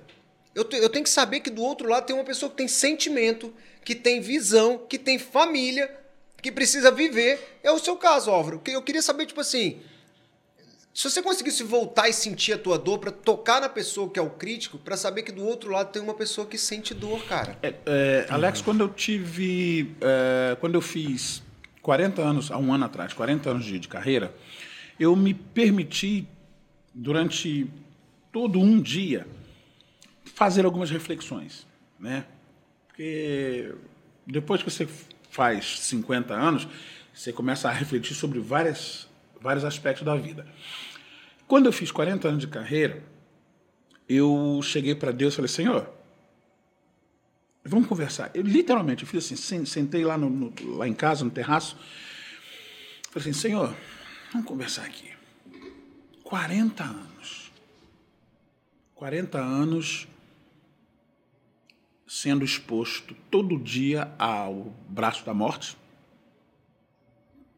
eu, 0.55 0.69
eu 0.73 0.91
tenho 0.91 1.05
que 1.05 1.11
saber 1.11 1.41
que 1.41 1.49
do 1.49 1.63
outro 1.63 1.89
lado 1.89 2.05
tem 2.05 2.15
uma 2.15 2.25
pessoa 2.25 2.51
que 2.51 2.57
tem 2.57 2.69
sentimento, 2.69 3.53
que 3.83 3.95
tem 3.95 4.21
visão, 4.21 4.79
que 4.87 4.99
tem 4.99 5.19
família, 5.19 5.91
que 6.47 6.53
precisa 6.53 6.93
viver. 6.93 7.59
É 7.61 7.73
o 7.73 7.79
seu 7.79 7.97
caso, 7.97 8.31
Álvaro. 8.31 8.63
Eu 8.67 8.81
queria 8.81 9.03
saber, 9.03 9.27
tipo 9.27 9.41
assim, 9.41 9.81
se 10.95 11.11
você 11.11 11.21
conseguisse 11.21 11.65
voltar 11.65 12.09
e 12.09 12.13
sentir 12.13 12.53
a 12.53 12.59
tua 12.59 12.79
dor 12.79 13.01
pra 13.01 13.11
tocar 13.11 13.61
na 13.61 13.69
pessoa 13.69 14.09
que 14.09 14.17
é 14.17 14.23
o 14.23 14.31
crítico, 14.31 14.79
pra 14.79 14.97
saber 14.97 15.25
que 15.25 15.33
do 15.33 15.45
outro 15.45 15.73
lado 15.73 15.91
tem 15.91 16.01
uma 16.01 16.15
pessoa 16.15 16.47
que 16.47 16.57
sente 16.57 16.95
dor, 16.95 17.25
cara. 17.25 17.59
É, 17.65 17.75
é, 17.85 18.27
Alex, 18.31 18.63
quando 18.63 18.81
eu 18.81 18.89
tive. 18.89 19.97
é, 20.01 20.57
quando 20.61 20.77
eu 20.77 20.81
fiz 20.81 21.43
40 21.83 22.23
anos, 22.23 22.53
há 22.53 22.59
um 22.59 22.73
ano 22.73 22.85
atrás, 22.85 23.13
40 23.13 23.51
anos 23.51 23.65
de, 23.65 23.81
de 23.81 23.89
carreira, 23.89 24.33
eu 25.01 25.17
me 25.17 25.35
permiti, 25.35 26.29
durante 26.95 27.69
todo 28.31 28.61
um 28.61 28.81
dia, 28.81 29.27
fazer 30.25 30.65
algumas 30.65 30.93
reflexões. 30.93 31.67
Né? 31.99 32.25
Porque 32.87 33.75
depois 34.25 34.63
que 34.63 34.71
você 34.71 34.87
faz 35.37 35.81
50 35.81 36.33
anos, 36.33 36.67
você 37.13 37.31
começa 37.31 37.69
a 37.69 37.73
refletir 37.73 38.15
sobre 38.15 38.41
várias, 38.41 39.07
vários 39.41 39.65
aspectos 39.65 40.03
da 40.05 40.17
vida. 40.17 40.47
Quando 41.47 41.67
eu 41.67 41.73
fiz 41.73 41.93
40 41.93 42.27
anos 42.27 42.41
de 42.41 42.47
carreira, 42.47 43.03
eu 44.09 44.61
cheguei 44.63 44.95
para 44.95 45.13
Deus 45.13 45.35
e 45.35 45.37
falei: 45.37 45.49
Senhor, 45.49 45.95
Vamos 47.69 47.89
conversar. 47.89 48.31
Eu 48.33 48.43
literalmente 48.45 49.03
eu 49.03 49.09
fiz 49.09 49.25
assim, 49.25 49.35
sen- 49.35 49.65
sentei 49.67 50.05
lá, 50.05 50.17
no, 50.17 50.31
no- 50.31 50.77
lá 50.77 50.87
em 50.87 50.95
casa, 50.95 51.25
no 51.25 51.33
terraço. 51.33 51.77
Falei 53.11 53.29
assim, 53.29 53.33
Senhor, 53.33 53.75
vamos 54.33 54.47
conversar 54.47 54.85
aqui. 54.85 55.11
40 56.23 56.85
anos. 56.85 57.51
40 58.95 59.39
anos 59.39 60.07
sendo 62.07 62.45
exposto 62.45 63.15
todo 63.31 63.59
dia 63.59 64.13
ao 64.19 64.73
braço 64.89 65.25
da 65.25 65.35
morte. 65.35 65.77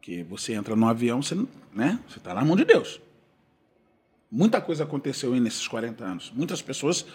Que 0.01 0.23
você 0.23 0.53
entra 0.53 0.75
no 0.75 0.87
avião, 0.87 1.21
você, 1.21 1.35
né? 1.73 1.99
Está 2.09 2.33
na 2.33 2.43
mão 2.43 2.55
de 2.55 2.65
Deus. 2.65 2.99
Muita 4.31 4.61
coisa 4.61 4.83
aconteceu 4.83 5.33
aí 5.33 5.39
nesses 5.39 5.67
40 5.67 6.03
anos. 6.03 6.31
Muitas 6.33 6.61
pessoas 6.61 7.05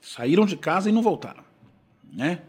saíram 0.00 0.46
de 0.46 0.56
casa 0.56 0.88
e 0.88 0.92
não 0.92 1.02
voltaram 1.02 1.50
né? 2.12 2.40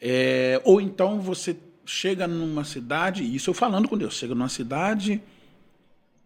É, 0.00 0.60
ou 0.64 0.80
então 0.80 1.20
você 1.20 1.56
chega 1.84 2.26
numa 2.26 2.64
cidade, 2.64 3.22
isso 3.22 3.50
eu 3.50 3.54
falando 3.54 3.88
com 3.88 3.96
Deus, 3.96 4.14
chega 4.14 4.34
numa 4.34 4.48
cidade 4.48 5.20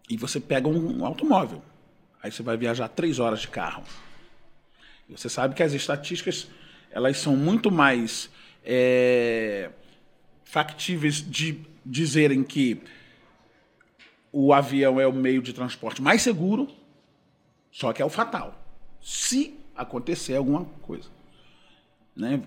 e 0.09 0.17
você 0.17 0.39
pega 0.39 0.67
um 0.67 1.05
automóvel. 1.05 1.61
Aí 2.21 2.31
você 2.31 2.41
vai 2.41 2.57
viajar 2.57 2.87
três 2.87 3.19
horas 3.19 3.41
de 3.41 3.47
carro. 3.47 3.83
Você 5.09 5.29
sabe 5.29 5.55
que 5.55 5.63
as 5.63 5.73
estatísticas 5.73 6.47
elas 6.97 7.17
são 7.19 7.35
muito 7.35 7.69
mais 7.71 8.27
é, 8.65 9.69
factíveis 10.43 11.15
de 11.21 11.59
dizerem 11.85 12.43
que 12.43 12.81
o 14.31 14.51
avião 14.51 14.99
é 14.99 15.05
o 15.05 15.13
meio 15.13 15.41
de 15.43 15.53
transporte 15.53 16.01
mais 16.01 16.23
seguro, 16.23 16.67
só 17.71 17.93
que 17.93 18.01
é 18.01 18.05
o 18.05 18.09
fatal. 18.09 18.59
Se 18.99 19.53
acontecer 19.75 20.35
alguma 20.35 20.65
coisa 20.81 21.09
né? 22.15 22.41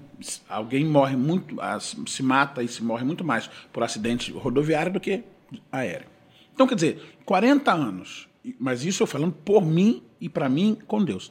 Alguém 0.48 0.84
morre 0.84 1.14
muito, 1.16 1.60
as- 1.60 1.94
se 2.08 2.24
mata 2.24 2.60
e 2.60 2.66
se 2.66 2.82
morre 2.82 3.04
muito 3.04 3.22
mais 3.22 3.46
por 3.72 3.84
acidente 3.84 4.32
rodoviário 4.32 4.92
do 4.92 4.98
que 4.98 5.22
aéreo. 5.70 6.08
Então, 6.52 6.66
quer 6.66 6.74
dizer, 6.74 7.20
40 7.24 7.72
anos, 7.72 8.28
mas 8.58 8.84
isso 8.84 9.04
eu 9.04 9.06
falando 9.06 9.32
por 9.32 9.64
mim 9.64 10.02
e 10.20 10.28
para 10.28 10.48
mim 10.48 10.76
com 10.88 11.04
Deus. 11.04 11.30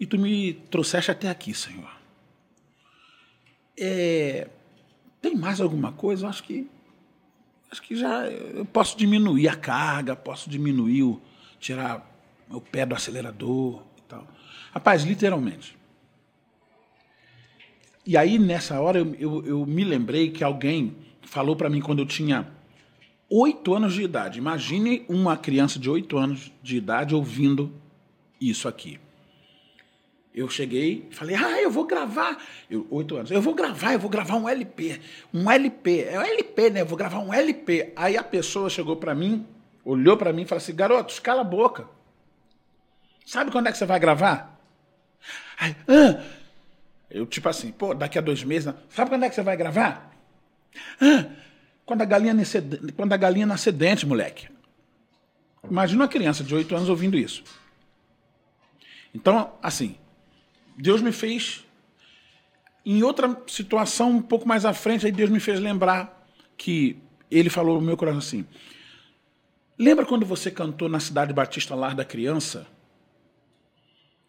E 0.00 0.04
tu 0.04 0.18
me 0.18 0.54
trouxeste 0.72 1.12
até 1.12 1.30
aqui, 1.30 1.54
Senhor. 1.54 1.95
É, 3.78 4.48
tem 5.20 5.34
mais 5.34 5.60
alguma 5.60 5.92
coisa? 5.92 6.26
Eu 6.26 6.30
acho 6.30 6.42
que 6.42 6.66
acho 7.70 7.82
que 7.82 7.96
já 7.96 8.26
eu 8.26 8.64
posso 8.64 8.96
diminuir 8.96 9.48
a 9.48 9.56
carga, 9.56 10.14
posso 10.14 10.48
diminuir 10.48 11.02
o 11.02 11.20
tirar 11.58 12.08
o 12.50 12.60
pé 12.60 12.86
do 12.86 12.94
acelerador 12.94 13.82
e 13.98 14.02
tal. 14.02 14.26
Rapaz, 14.72 15.02
literalmente. 15.04 15.76
E 18.04 18.16
aí, 18.16 18.38
nessa 18.38 18.80
hora, 18.80 19.00
eu, 19.00 19.14
eu, 19.16 19.46
eu 19.46 19.66
me 19.66 19.82
lembrei 19.82 20.30
que 20.30 20.44
alguém 20.44 20.96
falou 21.22 21.56
para 21.56 21.68
mim 21.68 21.80
quando 21.80 21.98
eu 21.98 22.06
tinha 22.06 22.48
oito 23.28 23.74
anos 23.74 23.94
de 23.94 24.02
idade. 24.02 24.38
Imagine 24.38 25.04
uma 25.08 25.36
criança 25.36 25.78
de 25.78 25.90
oito 25.90 26.16
anos 26.16 26.52
de 26.62 26.76
idade 26.76 27.14
ouvindo 27.14 27.72
isso 28.40 28.68
aqui. 28.68 29.00
Eu 30.36 30.50
cheguei 30.50 31.08
falei, 31.12 31.34
ah, 31.34 31.62
eu 31.62 31.70
vou 31.70 31.86
gravar. 31.86 32.36
Eu, 32.70 32.86
oito 32.90 33.16
anos. 33.16 33.30
Eu 33.30 33.40
vou 33.40 33.54
gravar, 33.54 33.94
eu 33.94 33.98
vou 33.98 34.10
gravar 34.10 34.36
um 34.36 34.46
LP. 34.46 35.00
Um 35.32 35.50
LP. 35.50 36.02
É 36.02 36.18
um 36.18 36.22
LP, 36.22 36.68
né? 36.68 36.82
Eu 36.82 36.86
vou 36.86 36.98
gravar 36.98 37.20
um 37.20 37.32
LP. 37.32 37.94
Aí 37.96 38.18
a 38.18 38.22
pessoa 38.22 38.68
chegou 38.68 38.96
para 38.96 39.14
mim, 39.14 39.46
olhou 39.82 40.14
para 40.14 40.34
mim 40.34 40.42
e 40.42 40.44
falou 40.44 40.58
assim, 40.58 40.74
garotos, 40.74 41.18
cala 41.18 41.40
a 41.40 41.44
boca. 41.44 41.88
Sabe 43.24 43.50
quando 43.50 43.68
é 43.68 43.72
que 43.72 43.78
você 43.78 43.86
vai 43.86 43.98
gravar? 43.98 44.60
Aí, 45.58 45.74
ah, 45.88 46.22
eu, 47.10 47.24
tipo 47.24 47.48
assim, 47.48 47.72
pô, 47.72 47.94
daqui 47.94 48.18
a 48.18 48.20
dois 48.20 48.44
meses. 48.44 48.74
Sabe 48.90 49.08
quando 49.08 49.24
é 49.24 49.30
que 49.30 49.34
você 49.34 49.42
vai 49.42 49.56
gravar? 49.56 50.14
Ah, 51.00 51.30
quando 51.86 52.02
a 52.02 52.04
galinha 52.04 52.34
nascer, 52.34 52.62
quando 52.94 53.14
a 53.14 53.16
galinha 53.16 53.46
nascer 53.46 53.72
dente, 53.72 54.04
moleque. 54.04 54.48
Imagina 55.68 56.02
uma 56.02 56.08
criança 56.08 56.44
de 56.44 56.54
oito 56.54 56.76
anos 56.76 56.90
ouvindo 56.90 57.16
isso. 57.16 57.42
Então, 59.14 59.54
assim, 59.62 59.96
Deus 60.76 61.00
me 61.00 61.12
fez. 61.12 61.64
Em 62.84 63.02
outra 63.02 63.42
situação, 63.48 64.10
um 64.10 64.22
pouco 64.22 64.46
mais 64.46 64.64
à 64.64 64.72
frente, 64.72 65.06
aí 65.06 65.12
Deus 65.12 65.30
me 65.30 65.40
fez 65.40 65.58
lembrar 65.58 66.26
que 66.56 66.96
ele 67.30 67.50
falou 67.50 67.80
no 67.80 67.86
meu 67.86 67.96
coração 67.96 68.18
assim: 68.18 68.46
Lembra 69.78 70.06
quando 70.06 70.24
você 70.24 70.50
cantou 70.50 70.88
na 70.88 71.00
Cidade 71.00 71.32
Batista 71.32 71.74
Lar 71.74 71.94
da 71.94 72.04
Criança? 72.04 72.66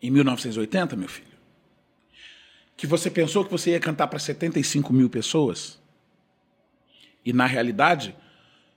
Em 0.01 0.11
1980, 0.11 0.95
meu 0.95 1.07
filho? 1.07 1.37
que 2.77 2.85
você 2.85 3.09
pensou 3.09 3.43
que 3.43 3.51
você 3.51 3.71
ia 3.71 3.79
cantar 3.79 4.07
para 4.07 4.19
75 4.19 4.93
mil 4.93 5.09
pessoas? 5.09 5.81
E 7.25 7.33
na 7.33 7.47
realidade, 7.47 8.15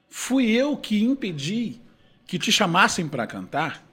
fui 0.08 0.50
eu 0.50 0.74
que 0.76 1.04
impedi 1.04 1.78
que 2.26 2.38
te 2.38 2.50
chamassem 2.50 3.06
para 3.06 3.26
cantar 3.26 3.84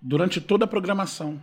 durante 0.00 0.40
toda 0.40 0.64
a 0.64 0.68
programação. 0.68 1.38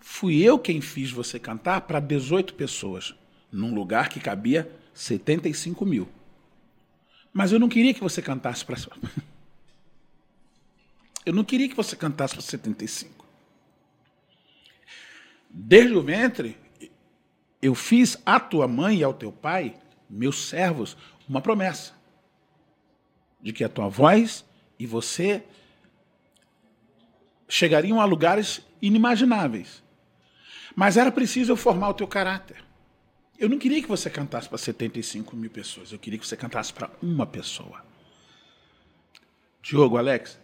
Fui 0.00 0.42
eu 0.42 0.58
quem 0.58 0.80
fiz 0.80 1.10
você 1.10 1.38
cantar 1.38 1.82
para 1.82 2.00
18 2.00 2.54
pessoas, 2.54 3.14
num 3.50 3.74
lugar 3.74 4.08
que 4.08 4.20
cabia 4.20 4.70
75 4.94 5.84
mil. 5.84 6.08
Mas 7.32 7.52
eu 7.52 7.58
não 7.58 7.68
queria 7.68 7.92
que 7.92 8.00
você 8.00 8.22
cantasse 8.22 8.64
para. 8.64 8.76
Eu 11.26 11.34
não 11.34 11.42
queria 11.42 11.68
que 11.68 11.74
você 11.74 11.96
cantasse 11.96 12.34
para 12.34 12.42
75. 12.42 13.26
Desde 15.50 15.92
o 15.92 16.00
ventre, 16.00 16.56
eu 17.60 17.74
fiz 17.74 18.16
à 18.24 18.38
tua 18.38 18.68
mãe 18.68 18.98
e 18.98 19.02
ao 19.02 19.12
teu 19.12 19.32
pai, 19.32 19.74
meus 20.08 20.48
servos, 20.48 20.96
uma 21.28 21.40
promessa 21.40 21.94
de 23.40 23.52
que 23.52 23.64
a 23.64 23.68
tua 23.68 23.88
voz 23.88 24.44
e 24.78 24.86
você 24.86 25.44
chegariam 27.48 28.00
a 28.00 28.04
lugares 28.04 28.60
inimagináveis. 28.80 29.82
Mas 30.76 30.98
era 30.98 31.10
preciso 31.10 31.52
eu 31.52 31.56
formar 31.56 31.88
o 31.88 31.94
teu 31.94 32.06
caráter. 32.06 32.62
Eu 33.38 33.48
não 33.48 33.58
queria 33.58 33.80
que 33.80 33.88
você 33.88 34.10
cantasse 34.10 34.46
para 34.46 34.58
75 34.58 35.34
mil 35.34 35.50
pessoas, 35.50 35.90
eu 35.90 35.98
queria 35.98 36.18
que 36.18 36.26
você 36.26 36.36
cantasse 36.36 36.72
para 36.72 36.90
uma 37.02 37.26
pessoa. 37.26 37.82
Diogo, 39.62 39.96
Alex, 39.96 40.38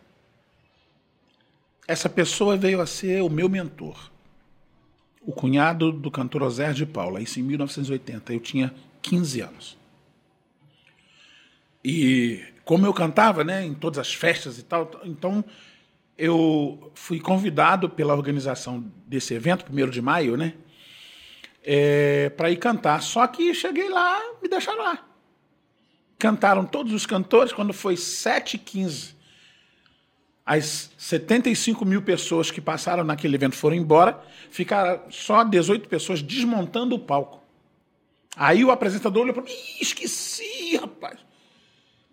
essa 1.86 2.08
pessoa 2.08 2.56
veio 2.56 2.80
a 2.80 2.86
ser 2.86 3.22
o 3.22 3.28
meu 3.28 3.48
mentor. 3.48 4.10
O 5.20 5.32
cunhado 5.32 5.92
do 5.92 6.10
cantor 6.10 6.42
Ozer 6.42 6.72
de 6.72 6.84
Paula, 6.84 7.20
isso 7.20 7.38
em 7.38 7.42
1980. 7.42 8.32
Eu 8.32 8.40
tinha 8.40 8.74
15 9.00 9.40
anos. 9.40 9.78
E 11.84 12.42
como 12.64 12.86
eu 12.86 12.92
cantava, 12.92 13.44
né, 13.44 13.64
em 13.64 13.74
todas 13.74 13.98
as 13.98 14.12
festas 14.12 14.58
e 14.58 14.62
tal, 14.62 14.90
então 15.04 15.44
eu 16.16 16.92
fui 16.94 17.18
convidado 17.20 17.88
pela 17.88 18.14
organização 18.14 18.84
desse 19.06 19.34
evento, 19.34 19.64
primeiro 19.64 19.90
de 19.90 20.02
maio, 20.02 20.36
né, 20.36 20.54
é, 21.62 22.30
para 22.30 22.50
ir 22.50 22.56
cantar. 22.56 23.02
Só 23.02 23.26
que 23.26 23.54
cheguei 23.54 23.88
lá, 23.88 24.20
me 24.42 24.48
deixaram 24.48 24.82
lá. 24.82 25.04
Cantaram 26.18 26.64
todos 26.64 26.92
os 26.92 27.06
cantores, 27.06 27.52
quando 27.52 27.72
foi 27.72 27.94
7h15, 27.94 29.14
as 30.44 30.90
75 30.98 31.84
mil 31.84 32.02
pessoas 32.02 32.50
que 32.50 32.60
passaram 32.60 33.04
naquele 33.04 33.36
evento 33.36 33.56
foram 33.56 33.76
embora, 33.76 34.20
ficaram 34.50 35.02
só 35.10 35.44
18 35.44 35.88
pessoas 35.88 36.20
desmontando 36.20 36.94
o 36.94 36.98
palco. 36.98 37.40
Aí 38.36 38.64
o 38.64 38.70
apresentador 38.70 39.22
olhou 39.22 39.34
para 39.34 39.44
mim, 39.44 39.52
esqueci, 39.80 40.76
rapaz. 40.76 41.18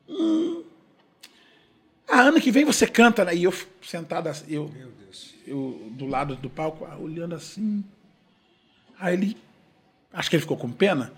Hum. 0.07 0.63
Ah, 2.09 2.21
ano 2.21 2.41
que 2.41 2.51
vem 2.51 2.65
você 2.65 2.87
canta, 2.87 3.23
né? 3.23 3.35
E 3.35 3.43
eu 3.43 3.53
sentado 3.81 4.27
assim, 4.27 4.45
eu, 4.49 4.71
eu 5.45 5.89
do 5.91 6.07
lado 6.07 6.35
do 6.35 6.49
palco, 6.49 6.85
ah, 6.85 6.97
olhando 6.97 7.35
assim. 7.35 7.83
Aí 8.97 9.13
ele, 9.13 9.37
acho 10.11 10.29
que 10.29 10.35
ele 10.35 10.41
ficou 10.41 10.57
com 10.57 10.71
pena. 10.71 11.13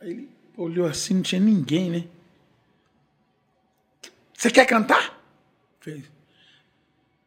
Aí 0.00 0.10
ele 0.10 0.28
olhou 0.56 0.86
assim, 0.86 1.14
não 1.14 1.22
tinha 1.22 1.40
ninguém, 1.40 1.90
né? 1.90 2.04
Você 4.32 4.50
quer 4.50 4.66
cantar? 4.66 5.20
Fez. 5.80 6.04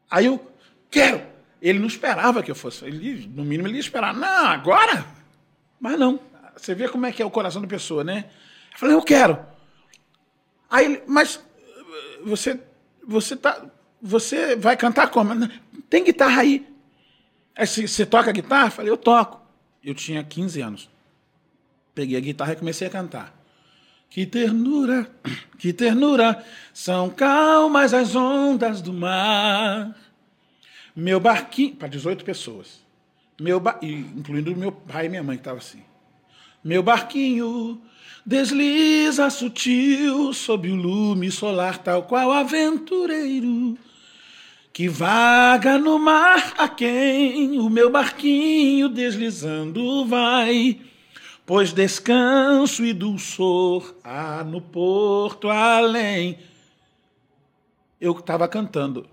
Aí 0.10 0.26
eu, 0.26 0.52
quero. 0.90 1.22
Ele 1.62 1.80
não 1.80 1.88
esperava 1.88 2.44
que 2.44 2.52
eu 2.52 2.56
fosse. 2.56 2.86
Ele, 2.86 3.28
no 3.28 3.44
mínimo, 3.44 3.68
ele 3.68 3.76
ia 3.76 3.82
esperar. 3.82 4.14
Não, 4.14 4.46
agora? 4.46 5.06
Mas 5.80 6.00
não. 6.00 6.20
Você 6.56 6.74
vê 6.74 6.88
como 6.88 7.06
é 7.06 7.12
que 7.12 7.22
é 7.22 7.26
o 7.26 7.32
coração 7.32 7.62
da 7.62 7.68
pessoa, 7.68 8.04
né? 8.04 8.30
Eu 8.74 8.80
falei, 8.80 8.96
eu 8.96 9.02
quero. 9.02 9.46
Aí 10.70 10.86
ele, 10.86 11.04
mas 11.08 11.40
você, 12.24 12.60
você 13.08 13.36
tá, 13.36 13.66
você 14.02 14.56
vai 14.56 14.76
cantar 14.76 15.10
como? 15.10 15.34
Tem 15.90 16.04
guitarra 16.04 16.42
aí. 16.42 16.68
Aí 17.56 17.66
você 17.66 18.06
toca 18.06 18.32
guitarra? 18.32 18.70
Falei, 18.70 18.92
eu 18.92 18.98
toco. 18.98 19.42
Eu 19.84 19.96
tinha 19.96 20.24
15 20.24 20.62
anos. 20.62 20.90
Peguei 21.96 22.18
a 22.18 22.20
guitarra 22.20 22.54
e 22.54 22.58
comecei 22.58 22.88
a 22.88 22.92
cantar. 22.92 23.34
Que 24.10 24.26
ternura, 24.26 25.10
que 25.58 25.74
ternura, 25.74 26.44
são 26.74 27.10
calmas 27.10 27.94
as 27.94 28.16
ondas 28.16 28.82
do 28.82 28.94
mar. 28.94 29.96
Meu 30.96 31.20
barquinho, 31.20 31.76
para 31.76 31.88
18 31.88 32.24
pessoas. 32.24 32.86
Meu 33.40 33.60
ba... 33.60 33.80
incluindo 33.82 34.56
meu 34.56 34.72
pai 34.72 35.06
e 35.06 35.10
minha 35.10 35.24
mãe 35.24 35.38
que 35.38 35.42
estavam 35.42 35.60
assim. 35.60 35.84
Meu 36.64 36.82
barquinho 36.82 37.82
desliza 38.26 39.30
sutil 39.30 40.34
sob 40.34 40.70
o 40.70 40.76
lume 40.76 41.32
solar, 41.32 41.78
tal 41.78 42.04
qual 42.04 42.32
aventureiro 42.32 43.78
que 44.78 44.88
vaga 44.88 45.80
no 45.80 45.98
mar 45.98 46.54
a 46.56 46.70
quem 46.70 47.58
o 47.58 47.68
meu 47.68 47.90
barquinho 47.90 48.88
deslizando 48.88 50.06
vai. 50.06 50.80
Pois 51.48 51.74
descanso 51.74 52.86
e 52.86 52.94
dulçor 52.94 53.96
há 54.04 54.44
no 54.44 54.62
porto 54.62 55.50
além. 55.50 56.38
Eu 58.00 58.12
estava 58.12 58.48
cantando. 58.48 59.10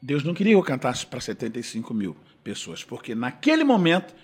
Deus 0.00 0.22
não 0.22 0.32
queria 0.32 0.52
que 0.52 0.58
eu 0.58 0.62
cantasse 0.62 1.04
para 1.04 1.20
75 1.20 1.92
mil 1.92 2.16
pessoas, 2.44 2.84
porque 2.84 3.12
naquele 3.12 3.64
momento, 3.64 4.14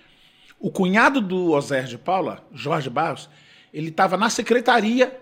o 0.60 0.70
cunhado 0.70 1.20
do 1.20 1.50
Osér 1.50 1.86
de 1.86 1.98
Paula, 1.98 2.46
Jorge 2.52 2.88
Barros, 2.88 3.28
ele 3.72 3.88
estava 3.88 4.16
na 4.16 4.28
secretaria 4.28 5.20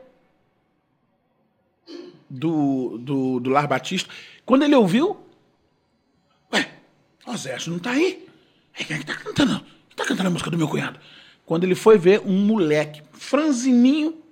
do, 2.28 2.98
do, 2.98 3.40
do 3.40 3.50
Lar 3.50 3.68
Batista. 3.68 4.12
Quando 4.44 4.64
ele 4.64 4.74
ouviu, 4.74 5.20
ué, 6.52 6.72
o 7.26 7.36
Zé 7.36 7.56
não 7.66 7.76
está 7.76 7.90
aí. 7.92 8.28
É 8.74 8.84
quem 8.84 8.96
é 8.96 8.98
que 8.98 9.10
está 9.10 9.22
cantando? 9.22 9.64
Está 9.90 10.04
cantando 10.04 10.28
a 10.28 10.30
música 10.32 10.50
do 10.50 10.58
meu 10.58 10.68
cunhado. 10.68 10.98
Quando 11.44 11.64
ele 11.64 11.74
foi 11.74 11.98
ver 11.98 12.20
um 12.20 12.46
moleque, 12.46 13.02
franzininho, 13.12 14.22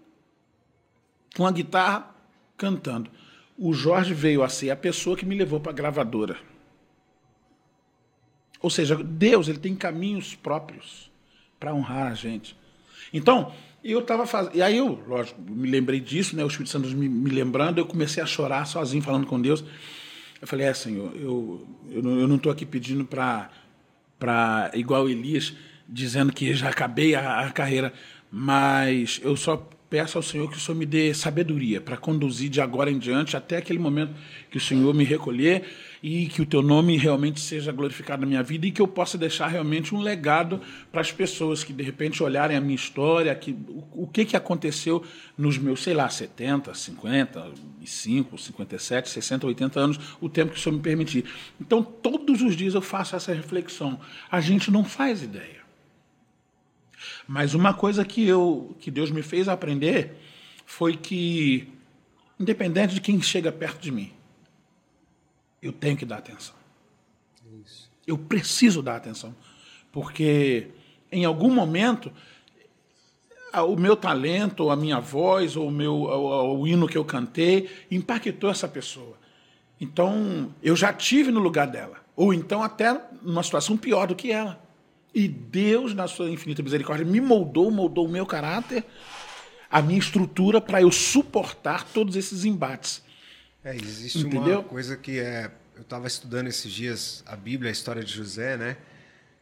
com 1.36 1.46
a 1.46 1.52
guitarra, 1.52 2.14
cantando. 2.56 3.10
O 3.56 3.72
Jorge 3.72 4.14
veio 4.14 4.42
a 4.42 4.48
ser 4.48 4.70
a 4.70 4.76
pessoa 4.76 5.16
que 5.16 5.26
me 5.26 5.36
levou 5.36 5.60
para 5.60 5.72
a 5.72 5.74
gravadora. 5.74 6.38
Ou 8.60 8.70
seja, 8.70 8.96
Deus 8.96 9.48
ele 9.48 9.58
tem 9.58 9.74
caminhos 9.74 10.34
próprios 10.34 11.10
para 11.58 11.74
honrar 11.74 12.10
a 12.10 12.14
gente. 12.14 12.56
Então, 13.12 13.52
e 13.82 13.92
eu 13.92 14.00
estava 14.00 14.26
fazendo. 14.26 14.56
E 14.56 14.62
aí 14.62 14.76
eu, 14.76 15.02
lógico, 15.06 15.40
me 15.40 15.68
lembrei 15.68 16.00
disso, 16.00 16.36
né? 16.36 16.44
O 16.44 16.48
Espírito 16.48 16.70
Santo 16.70 16.88
me, 16.88 17.08
me 17.08 17.30
lembrando, 17.30 17.78
eu 17.78 17.86
comecei 17.86 18.22
a 18.22 18.26
chorar 18.26 18.64
sozinho, 18.66 19.02
falando 19.02 19.26
com 19.26 19.40
Deus. 19.40 19.64
Eu 20.40 20.46
falei, 20.46 20.66
é, 20.66 20.74
Senhor, 20.74 21.12
eu, 21.16 21.66
eu, 21.90 22.02
não 22.02 22.36
estou 22.36 22.50
aqui 22.52 22.64
pedindo 22.64 23.04
para, 23.04 23.50
igual 24.74 25.08
Elias, 25.08 25.54
dizendo 25.88 26.32
que 26.32 26.54
já 26.54 26.68
acabei 26.68 27.14
a, 27.14 27.40
a 27.40 27.50
carreira, 27.50 27.92
mas 28.30 29.20
eu 29.22 29.36
só 29.36 29.68
peço 29.90 30.18
ao 30.18 30.22
Senhor 30.22 30.50
que 30.50 30.56
o 30.56 30.60
Senhor 30.60 30.76
me 30.76 30.84
dê 30.84 31.14
sabedoria 31.14 31.80
para 31.80 31.96
conduzir 31.96 32.50
de 32.50 32.60
agora 32.60 32.90
em 32.90 32.98
diante 32.98 33.36
até 33.36 33.56
aquele 33.56 33.78
momento 33.78 34.14
que 34.50 34.58
o 34.58 34.60
Senhor 34.60 34.94
me 34.94 35.04
recolher 35.04 35.64
e 36.02 36.26
que 36.26 36.42
o 36.42 36.46
teu 36.46 36.62
nome 36.62 36.96
realmente 36.96 37.40
seja 37.40 37.72
glorificado 37.72 38.20
na 38.20 38.26
minha 38.26 38.42
vida 38.42 38.66
e 38.66 38.70
que 38.70 38.80
eu 38.80 38.86
possa 38.86 39.16
deixar 39.16 39.48
realmente 39.48 39.94
um 39.94 40.00
legado 40.00 40.60
para 40.92 41.00
as 41.00 41.10
pessoas 41.10 41.64
que 41.64 41.72
de 41.72 41.82
repente 41.82 42.22
olharem 42.22 42.56
a 42.56 42.60
minha 42.60 42.74
história, 42.74 43.34
que, 43.34 43.52
o, 43.52 44.04
o 44.04 44.06
que, 44.06 44.24
que 44.24 44.36
aconteceu 44.36 45.02
nos 45.36 45.58
meus, 45.58 45.82
sei 45.82 45.94
lá, 45.94 46.08
70, 46.08 46.74
55, 46.74 48.38
57, 48.38 49.08
60, 49.08 49.46
80 49.46 49.80
anos, 49.80 50.00
o 50.20 50.28
tempo 50.28 50.52
que 50.52 50.58
o 50.58 50.62
Senhor 50.62 50.76
me 50.76 50.82
permitir. 50.82 51.24
Então, 51.60 51.82
todos 51.82 52.42
os 52.42 52.54
dias 52.54 52.74
eu 52.74 52.82
faço 52.82 53.16
essa 53.16 53.32
reflexão. 53.32 53.98
A 54.30 54.40
gente 54.40 54.70
não 54.70 54.84
faz 54.84 55.22
ideia. 55.22 55.67
Mas 57.28 57.52
uma 57.52 57.74
coisa 57.74 58.06
que 58.06 58.26
eu 58.26 58.74
que 58.80 58.90
Deus 58.90 59.10
me 59.10 59.22
fez 59.22 59.48
aprender 59.48 60.16
foi 60.64 60.96
que 60.96 61.68
independente 62.40 62.94
de 62.94 63.02
quem 63.02 63.20
chega 63.20 63.52
perto 63.52 63.82
de 63.82 63.90
mim, 63.90 64.12
eu 65.60 65.70
tenho 65.70 65.94
que 65.94 66.06
dar 66.06 66.18
atenção. 66.18 66.54
Isso. 67.62 67.90
Eu 68.06 68.16
preciso 68.16 68.82
dar 68.82 68.96
atenção. 68.96 69.34
Porque 69.92 70.68
em 71.12 71.26
algum 71.26 71.52
momento 71.52 72.10
o 73.66 73.76
meu 73.76 73.96
talento, 73.96 74.64
ou 74.64 74.70
a 74.70 74.76
minha 74.76 75.00
voz, 75.00 75.54
ou 75.54 75.68
o, 75.68 75.70
meu, 75.70 75.94
o, 75.94 76.60
o 76.60 76.66
hino 76.66 76.88
que 76.88 76.96
eu 76.96 77.04
cantei, 77.04 77.68
impactou 77.90 78.48
essa 78.50 78.68
pessoa. 78.68 79.16
Então, 79.80 80.54
eu 80.62 80.74
já 80.74 80.92
tive 80.92 81.30
no 81.30 81.40
lugar 81.40 81.66
dela. 81.66 81.98
Ou 82.16 82.32
então 82.32 82.62
até 82.62 83.00
numa 83.22 83.42
situação 83.42 83.76
pior 83.76 84.06
do 84.06 84.14
que 84.14 84.32
ela. 84.32 84.67
E 85.14 85.26
Deus, 85.26 85.94
na 85.94 86.06
sua 86.06 86.30
infinita 86.30 86.62
misericórdia, 86.62 87.04
me 87.04 87.20
moldou, 87.20 87.70
moldou 87.70 88.06
o 88.06 88.08
meu 88.08 88.26
caráter, 88.26 88.84
a 89.70 89.80
minha 89.82 89.98
estrutura 89.98 90.60
para 90.60 90.82
eu 90.82 90.90
suportar 90.90 91.84
todos 91.84 92.16
esses 92.16 92.44
embates. 92.44 93.02
É, 93.64 93.74
existe 93.74 94.18
Entendeu? 94.18 94.60
uma 94.60 94.64
coisa 94.64 94.96
que 94.96 95.18
é. 95.18 95.50
Eu 95.74 95.82
estava 95.82 96.08
estudando 96.08 96.48
esses 96.48 96.72
dias 96.72 97.22
a 97.24 97.36
Bíblia, 97.36 97.70
a 97.70 97.72
história 97.72 98.02
de 98.02 98.12
José, 98.12 98.56
né? 98.56 98.76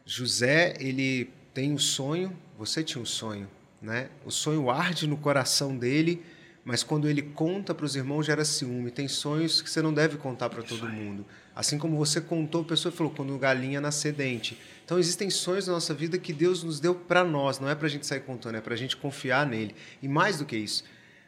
José, 0.05 0.75
ele 0.79 1.31
tem 1.53 1.73
um 1.73 1.77
sonho, 1.79 2.31
você 2.57 2.83
tinha 2.83 3.01
um 3.01 3.05
sonho, 3.05 3.49
né? 3.81 4.09
O 4.23 4.29
sonho 4.29 4.69
arde 4.69 5.07
no 5.07 5.17
coração 5.17 5.75
dele, 5.75 6.23
mas 6.63 6.83
quando 6.83 7.09
ele 7.09 7.23
conta 7.23 7.73
para 7.73 7.85
os 7.85 7.95
irmãos 7.95 8.25
gera 8.25 8.45
ciúme. 8.45 8.91
Tem 8.91 9.07
sonhos 9.07 9.61
que 9.61 9.69
você 9.69 9.81
não 9.81 9.93
deve 9.93 10.17
contar 10.17 10.49
para 10.49 10.61
todo 10.61 10.87
mundo. 10.87 11.25
Assim 11.57 11.77
como 11.77 11.97
você 11.97 12.21
contou, 12.21 12.61
a 12.61 12.65
pessoa 12.65 12.91
falou, 12.91 13.11
quando 13.11 13.37
galinha 13.37 13.81
nascer 13.81 14.13
dente. 14.13 14.57
Então 14.85 14.99
existem 14.99 15.29
sonhos 15.29 15.67
na 15.67 15.73
nossa 15.73 15.93
vida 15.93 16.17
que 16.17 16.31
Deus 16.31 16.63
nos 16.63 16.79
deu 16.79 16.93
para 16.93 17.23
nós, 17.23 17.59
não 17.59 17.67
é 17.67 17.75
para 17.75 17.87
a 17.87 17.89
gente 17.89 18.05
sair 18.05 18.21
contando, 18.21 18.55
é 18.55 18.61
para 18.61 18.73
a 18.73 18.77
gente 18.77 18.95
confiar 18.95 19.45
nele. 19.45 19.75
E 20.01 20.07
mais 20.07 20.37
do 20.37 20.45
que 20.45 20.55
isso, 20.55 20.83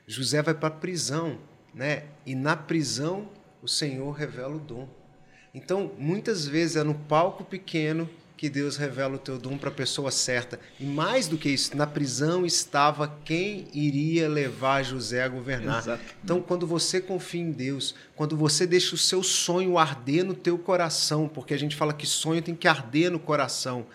José 0.08 0.42
vai 0.42 0.54
para 0.54 0.68
a 0.68 0.72
prisão 0.72 1.40
né? 1.74 2.04
E 2.26 2.36
na 2.36 2.56
prisão 2.56 3.30
o 3.62 3.68
Senhor 3.68 4.12
revela 4.12 4.56
o 4.56 4.60
dom. 4.60 4.88
Então, 5.54 5.92
muitas 5.98 6.48
vezes 6.48 6.76
é 6.76 6.84
no 6.84 6.94
palco 6.94 7.44
pequeno 7.44 8.10
que 8.40 8.50
Deus 8.50 8.78
revela 8.78 9.16
o 9.16 9.20
teu 9.20 9.38
dom 9.38 9.58
para 9.58 9.68
a 9.68 9.74
pessoa 9.74 10.10
certa. 10.12 10.62
E 10.80 10.86
mais 10.86 11.28
do 11.28 11.38
que 11.38 11.50
isso, 11.50 11.76
na 11.76 11.86
prisão 11.86 12.46
estava 12.46 13.14
quem 13.26 13.68
iria 13.74 14.30
levar 14.30 14.82
José 14.82 15.24
a 15.24 15.28
governar. 15.28 16.00
Então, 16.24 16.42
quando 16.42 16.66
você 16.66 17.02
confia 17.02 17.42
em 17.42 17.52
Deus, 17.52 17.94
quando 18.16 18.38
você 18.38 18.66
deixa 18.66 18.96
o 18.96 18.98
seu 18.98 19.22
sonho 19.22 19.78
arder 19.78 20.24
no 20.24 20.34
teu 20.34 20.58
coração, 20.58 21.28
porque 21.28 21.54
a 21.54 21.60
gente 21.60 21.76
fala 21.76 21.94
que 21.94 22.08
sonho 22.08 22.42
tem 22.42 22.56
que 22.56 22.66
arder 22.66 23.12
no 23.12 23.20
coração. 23.20 23.86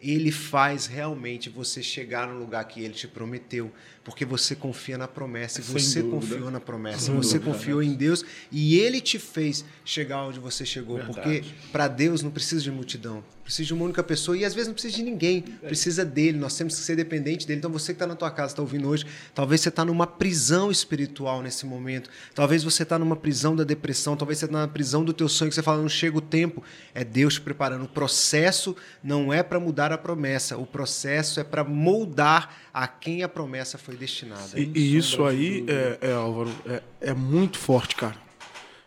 ele 0.00 0.32
faz 0.32 0.86
realmente 0.86 1.50
você 1.50 1.82
chegar 1.82 2.26
no 2.26 2.38
lugar 2.38 2.64
que 2.64 2.82
ele 2.82 2.94
te 2.94 3.06
prometeu, 3.06 3.70
porque 4.02 4.24
você 4.24 4.54
confia 4.54 4.96
na 4.96 5.06
promessa, 5.06 5.62
Sem 5.62 5.72
você 5.72 6.02
dúvida. 6.02 6.34
confiou 6.34 6.50
na 6.50 6.60
promessa, 6.60 6.98
Sem 7.00 7.14
você 7.14 7.38
dúvida, 7.38 7.52
confiou 7.52 7.82
em 7.82 7.94
Deus 7.94 8.24
e 8.50 8.78
ele 8.78 9.00
te 9.00 9.18
fez 9.18 9.64
chegar 9.84 10.22
onde 10.24 10.38
você 10.38 10.64
chegou, 10.64 10.96
Verdade. 10.96 11.14
porque 11.14 11.44
para 11.70 11.86
Deus 11.86 12.22
não 12.22 12.30
precisa 12.30 12.62
de 12.62 12.70
multidão, 12.70 13.22
precisa 13.44 13.66
de 13.66 13.74
uma 13.74 13.84
única 13.84 14.02
pessoa 14.02 14.36
e 14.38 14.44
às 14.44 14.54
vezes 14.54 14.68
não 14.68 14.74
precisa 14.74 14.96
de 14.96 15.02
ninguém, 15.02 15.42
precisa 15.42 16.04
dele, 16.04 16.38
nós 16.38 16.56
temos 16.56 16.76
que 16.76 16.80
ser 16.80 16.96
dependente 16.96 17.46
dele. 17.46 17.58
Então 17.58 17.70
você 17.70 17.92
que 17.92 17.96
está 17.96 18.06
na 18.06 18.16
tua 18.16 18.30
casa, 18.30 18.52
está 18.52 18.62
ouvindo 18.62 18.88
hoje, 18.88 19.04
talvez 19.34 19.60
você 19.60 19.68
está 19.68 19.84
numa 19.84 20.06
prisão 20.06 20.70
espiritual 20.70 21.42
nesse 21.42 21.66
momento, 21.66 22.08
talvez 22.34 22.64
você 22.64 22.84
está 22.84 22.98
numa 22.98 23.16
prisão 23.16 23.54
da 23.54 23.64
depressão, 23.64 24.16
talvez 24.16 24.38
você 24.38 24.46
está 24.46 24.58
na 24.60 24.68
prisão 24.68 25.04
do 25.04 25.12
teu 25.12 25.28
sonho 25.28 25.50
que 25.50 25.54
você 25.54 25.62
fala, 25.62 25.82
não 25.82 25.88
chega 25.88 26.16
o 26.16 26.22
tempo, 26.22 26.62
é 26.94 27.04
Deus 27.04 27.34
te 27.34 27.40
preparando. 27.42 27.84
O 27.84 27.88
processo 27.88 28.74
não 29.02 29.32
é 29.32 29.42
para 29.42 29.60
mudar 29.60 29.92
a 29.92 29.98
promessa, 29.98 30.56
o 30.56 30.64
processo 30.64 31.38
é 31.38 31.44
para 31.44 31.62
moldar 31.64 32.56
a 32.72 32.86
quem 32.86 33.22
a 33.22 33.28
promessa 33.28 33.76
foi 33.76 33.89
destinada. 33.96 34.58
E, 34.58 34.70
e 34.74 34.96
isso 34.96 35.24
aí, 35.24 35.64
é, 35.68 35.98
é, 36.08 36.12
Álvaro, 36.12 36.50
é, 36.66 36.82
é 37.00 37.14
muito 37.14 37.58
forte, 37.58 37.94
cara. 37.96 38.16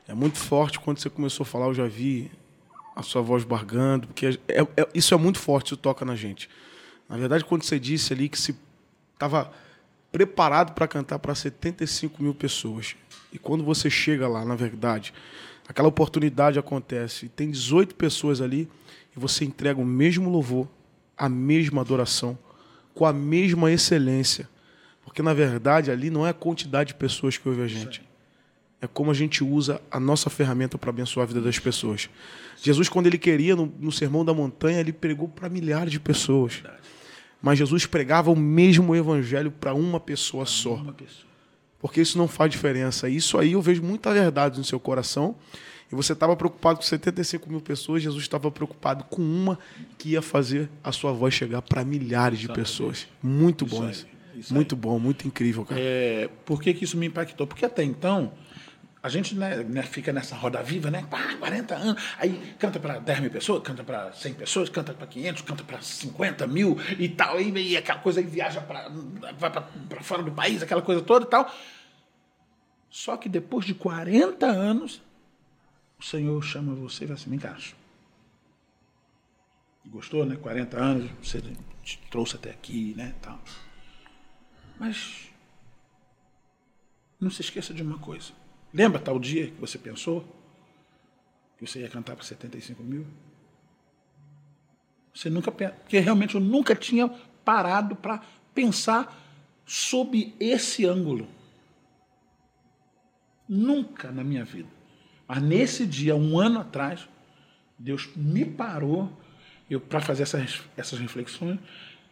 É 0.07 0.13
muito 0.13 0.37
forte. 0.37 0.79
Quando 0.79 0.99
você 0.99 1.09
começou 1.09 1.43
a 1.43 1.47
falar, 1.47 1.67
eu 1.67 1.73
já 1.73 1.87
vi 1.87 2.29
a 2.95 3.01
sua 3.01 3.21
voz 3.21 3.43
bargando, 3.43 4.07
porque 4.07 4.39
é- 4.47 4.61
é- 4.61 4.87
isso 4.93 5.13
é 5.13 5.17
muito 5.17 5.39
forte, 5.39 5.67
isso 5.67 5.77
toca 5.77 6.05
na 6.05 6.15
gente. 6.15 6.49
Na 7.09 7.17
verdade, 7.17 7.43
quando 7.43 7.63
você 7.63 7.79
disse 7.79 8.13
ali 8.13 8.29
que 8.29 8.39
se 8.39 8.55
estava 9.13 9.51
preparado 10.11 10.73
para 10.73 10.87
cantar 10.87 11.17
para 11.19 11.33
75 11.33 12.21
mil 12.21 12.35
pessoas, 12.35 12.95
e 13.31 13.39
quando 13.39 13.63
você 13.63 13.89
chega 13.89 14.27
lá, 14.27 14.45
na 14.45 14.55
verdade, 14.55 15.13
aquela 15.67 15.87
oportunidade 15.87 16.59
acontece, 16.59 17.25
e 17.25 17.29
tem 17.29 17.49
18 17.49 17.95
pessoas 17.95 18.41
ali, 18.41 18.69
e 19.15 19.19
você 19.19 19.43
entrega 19.45 19.79
o 19.81 19.85
mesmo 19.85 20.29
louvor, 20.29 20.67
a 21.17 21.27
mesma 21.27 21.81
adoração, 21.81 22.37
com 22.93 23.05
a 23.05 23.13
mesma 23.13 23.71
excelência. 23.71 24.47
Porque, 25.13 25.21
na 25.21 25.31
verdade, 25.35 25.91
ali 25.91 26.09
não 26.09 26.25
é 26.25 26.31
a 26.31 26.33
quantidade 26.33 26.87
de 26.87 26.93
pessoas 26.95 27.37
que 27.37 27.47
ouve 27.47 27.61
a 27.61 27.67
gente. 27.67 28.01
É 28.81 28.87
como 28.87 29.11
a 29.11 29.13
gente 29.13 29.43
usa 29.43 29.79
a 29.91 29.99
nossa 29.99 30.27
ferramenta 30.27 30.75
para 30.75 30.89
abençoar 30.89 31.25
a 31.25 31.27
vida 31.27 31.39
das 31.39 31.59
pessoas. 31.59 32.09
Jesus, 32.63 32.89
quando 32.89 33.05
ele 33.05 33.19
queria, 33.19 33.55
no, 33.55 33.71
no 33.79 33.91
Sermão 33.91 34.25
da 34.25 34.33
Montanha, 34.33 34.79
ele 34.79 34.91
pregou 34.91 35.27
para 35.27 35.47
milhares 35.49 35.91
de 35.91 35.99
pessoas. 35.99 36.63
Mas 37.39 37.59
Jesus 37.59 37.85
pregava 37.85 38.31
o 38.31 38.35
mesmo 38.35 38.95
evangelho 38.95 39.51
para 39.51 39.75
uma 39.75 39.99
pessoa 39.99 40.47
só. 40.47 40.83
Porque 41.79 42.01
isso 42.01 42.17
não 42.17 42.27
faz 42.27 42.49
diferença. 42.49 43.07
Isso 43.07 43.37
aí 43.37 43.51
eu 43.51 43.61
vejo 43.61 43.83
muita 43.83 44.11
verdade 44.11 44.57
no 44.57 44.65
seu 44.65 44.79
coração. 44.79 45.35
E 45.91 45.95
você 45.95 46.13
estava 46.13 46.35
preocupado 46.35 46.79
com 46.79 46.83
75 46.83 47.47
mil 47.51 47.61
pessoas, 47.61 48.01
Jesus 48.01 48.23
estava 48.23 48.49
preocupado 48.49 49.03
com 49.03 49.21
uma 49.21 49.59
que 49.95 50.09
ia 50.09 50.23
fazer 50.23 50.67
a 50.83 50.91
sua 50.91 51.11
voz 51.11 51.35
chegar 51.35 51.61
para 51.61 51.85
milhares 51.85 52.39
de 52.39 52.47
pessoas. 52.47 53.07
Muito 53.21 53.63
bom 53.63 53.87
isso. 53.87 54.11
Isso 54.35 54.53
Muito 54.53 54.75
bom, 54.75 54.99
muito 54.99 55.27
incrível, 55.27 55.65
cara. 55.65 55.79
É, 55.79 56.29
por 56.45 56.61
que, 56.61 56.73
que 56.73 56.83
isso 56.83 56.97
me 56.97 57.07
impactou? 57.07 57.45
Porque 57.45 57.65
até 57.65 57.83
então, 57.83 58.33
a 59.03 59.09
gente 59.09 59.35
né, 59.35 59.57
né, 59.57 59.83
fica 59.83 60.13
nessa 60.13 60.33
roda 60.35 60.63
viva, 60.63 60.89
né? 60.89 61.05
Pá, 61.09 61.35
40 61.37 61.75
anos, 61.75 62.03
aí 62.17 62.55
canta 62.57 62.79
para 62.79 62.99
10 62.99 63.19
mil 63.19 63.29
pessoas, 63.31 63.61
canta 63.61 63.83
para 63.83 64.13
100 64.13 64.33
pessoas, 64.35 64.69
canta 64.69 64.93
para 64.93 65.05
500, 65.05 65.41
canta 65.41 65.63
para 65.63 65.81
50 65.81 66.47
mil 66.47 66.77
e 66.97 67.09
tal, 67.09 67.39
e, 67.41 67.71
e 67.71 67.77
aquela 67.77 67.99
coisa 67.99 68.21
aí 68.21 68.25
viaja 68.25 68.61
para 68.61 68.89
vai 69.37 69.51
para 69.51 70.01
fora 70.01 70.23
do 70.23 70.31
país, 70.31 70.63
aquela 70.63 70.81
coisa 70.81 71.01
toda 71.01 71.25
e 71.25 71.29
tal. 71.29 71.53
Só 72.89 73.17
que 73.17 73.27
depois 73.27 73.65
de 73.65 73.73
40 73.73 74.45
anos, 74.45 75.01
o 75.99 76.03
Senhor 76.03 76.41
chama 76.41 76.73
você 76.73 77.03
e 77.03 77.07
vai 77.07 77.15
assim, 77.15 77.29
vem 77.29 77.39
cá. 77.39 77.57
Gostou, 79.87 80.25
né? 80.25 80.37
40 80.37 80.77
anos, 80.77 81.11
você 81.21 81.41
te 81.83 81.99
trouxe 82.09 82.37
até 82.37 82.51
aqui, 82.51 82.93
né? 82.95 83.13
Tal. 83.21 83.37
Mas 84.79 85.29
não 87.19 87.29
se 87.29 87.41
esqueça 87.41 87.73
de 87.73 87.81
uma 87.81 87.97
coisa. 87.99 88.31
Lembra 88.73 88.99
tal 88.99 89.19
dia 89.19 89.47
que 89.47 89.61
você 89.61 89.77
pensou 89.77 90.25
que 91.57 91.65
você 91.65 91.81
ia 91.81 91.89
cantar 91.89 92.15
para 92.15 92.25
75 92.25 92.83
mil? 92.83 93.05
Você 95.13 95.29
nunca 95.29 95.51
porque 95.51 95.99
realmente 95.99 96.35
eu 96.35 96.41
nunca 96.41 96.75
tinha 96.75 97.07
parado 97.45 97.95
para 97.95 98.23
pensar 98.53 99.15
sob 99.65 100.33
esse 100.39 100.85
ângulo. 100.85 101.27
Nunca 103.47 104.11
na 104.11 104.23
minha 104.23 104.43
vida. 104.43 104.69
Mas 105.27 105.41
nesse 105.41 105.85
dia, 105.85 106.15
um 106.15 106.39
ano 106.39 106.59
atrás, 106.59 107.07
Deus 107.77 108.09
me 108.15 108.45
parou 108.45 109.11
eu 109.69 109.79
para 109.79 110.01
fazer 110.01 110.23
essas, 110.23 110.61
essas 110.75 110.99
reflexões. 110.99 111.59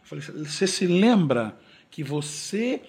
Falei, 0.02 0.24
você 0.24 0.66
se 0.66 0.86
lembra 0.86 1.56
que 1.92 2.02
você 2.02 2.82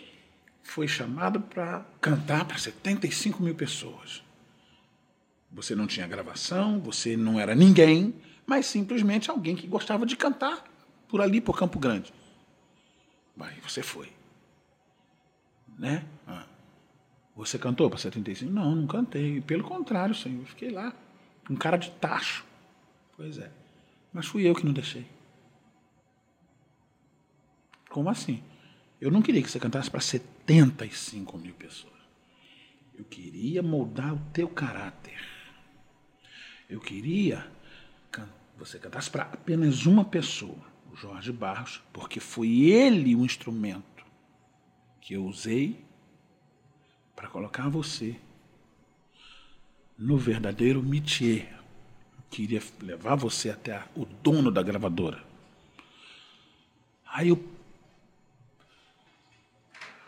foi 0.63 0.87
chamado 0.87 1.41
para 1.41 1.85
cantar 1.99 2.45
para 2.45 2.57
75 2.57 3.43
mil 3.43 3.53
pessoas? 3.53 4.23
Você 5.51 5.75
não 5.75 5.85
tinha 5.85 6.07
gravação, 6.07 6.79
você 6.79 7.15
não 7.17 7.37
era 7.37 7.53
ninguém, 7.53 8.15
mas 8.47 8.65
simplesmente 8.65 9.29
alguém 9.29 9.57
que 9.57 9.67
gostava 9.67 10.05
de 10.05 10.15
cantar 10.15 10.63
por 11.09 11.21
ali, 11.21 11.41
por 11.41 11.59
Campo 11.59 11.77
Grande. 11.77 12.13
Vai, 13.35 13.53
você 13.59 13.83
foi. 13.83 14.09
Né? 15.77 16.05
Ah. 16.25 16.45
Você 17.35 17.59
cantou 17.59 17.89
para 17.89 17.99
75? 17.99 18.49
Não, 18.51 18.73
não 18.73 18.87
cantei. 18.87 19.41
Pelo 19.41 19.65
contrário, 19.65 20.15
senhor, 20.15 20.39
eu 20.39 20.45
fiquei 20.45 20.69
lá, 20.69 20.93
um 21.49 21.57
cara 21.57 21.75
de 21.75 21.91
tacho. 21.91 22.45
Pois 23.17 23.37
é. 23.37 23.51
Mas 24.13 24.27
fui 24.27 24.47
eu 24.47 24.55
que 24.55 24.65
não 24.65 24.71
deixei. 24.71 25.05
Como 27.89 28.09
assim? 28.09 28.41
Eu 29.03 29.11
não 29.11 29.21
queria 29.21 29.43
que 29.43 29.51
você 29.51 29.59
cantasse 29.59 29.91
para 29.91 29.99
75 29.99 31.37
mil 31.37 31.53
pessoas. 31.55 31.91
Eu 32.97 33.03
queria 33.03 33.61
moldar 33.61 34.13
o 34.13 34.21
teu 34.31 34.47
caráter. 34.47 35.21
Eu 36.69 36.79
queria 36.79 37.45
que 38.09 38.21
você 38.57 38.79
cantasse 38.79 39.09
para 39.09 39.23
apenas 39.23 39.85
uma 39.85 40.05
pessoa, 40.05 40.57
o 40.89 40.95
Jorge 40.95 41.33
Barros, 41.33 41.81
porque 41.91 42.21
foi 42.21 42.61
ele 42.61 43.13
o 43.13 43.25
instrumento 43.25 44.05
que 45.01 45.15
eu 45.15 45.25
usei 45.25 45.83
para 47.13 47.27
colocar 47.27 47.67
você 47.67 48.15
no 49.97 50.17
verdadeiro 50.17 50.81
métier. 50.81 51.53
Eu 52.15 52.23
queria 52.31 52.63
levar 52.81 53.15
você 53.15 53.49
até 53.49 53.83
o 53.97 54.05
dono 54.05 54.49
da 54.49 54.63
gravadora. 54.63 55.21
Aí 57.05 57.27
eu 57.27 57.52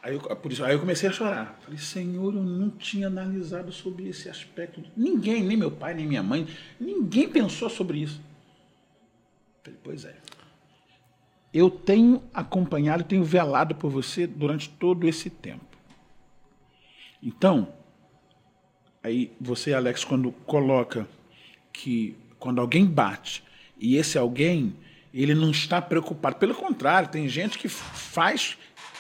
Aí 0.05 0.13
eu, 0.13 0.19
por 0.19 0.51
isso, 0.51 0.63
aí 0.63 0.73
eu 0.73 0.79
comecei 0.79 1.09
a 1.09 1.11
chorar. 1.11 1.57
Falei, 1.61 1.79
Senhor, 1.79 2.35
eu 2.35 2.43
não 2.43 2.69
tinha 2.69 3.07
analisado 3.07 3.71
sobre 3.71 4.07
esse 4.07 4.29
aspecto. 4.29 4.83
Ninguém, 4.95 5.43
nem 5.43 5.57
meu 5.57 5.71
pai, 5.71 5.95
nem 5.95 6.05
minha 6.05 6.21
mãe, 6.21 6.47
ninguém 6.79 7.27
pensou 7.27 7.71
sobre 7.71 8.03
isso. 8.03 8.21
Falei, 9.63 9.79
pois 9.83 10.05
é. 10.05 10.15
Eu 11.51 11.71
tenho 11.71 12.21
acompanhado, 12.31 13.03
tenho 13.03 13.23
velado 13.23 13.73
por 13.73 13.89
você 13.89 14.27
durante 14.27 14.69
todo 14.69 15.07
esse 15.07 15.27
tempo. 15.27 15.65
Então, 17.19 17.73
aí 19.01 19.31
você, 19.41 19.73
Alex, 19.73 20.03
quando 20.03 20.31
coloca 20.45 21.07
que 21.73 22.15
quando 22.37 22.61
alguém 22.61 22.85
bate 22.85 23.43
e 23.75 23.95
esse 23.95 24.19
alguém, 24.19 24.75
ele 25.11 25.33
não 25.33 25.49
está 25.49 25.81
preocupado. 25.81 26.35
Pelo 26.35 26.53
contrário, 26.53 27.09
tem 27.09 27.27
gente 27.27 27.57
que 27.57 27.67
faz, 27.67 28.55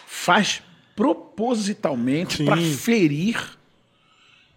faz 0.07 0.63
propositalmente 0.95 2.43
para 2.43 2.57
ferir 2.61 3.57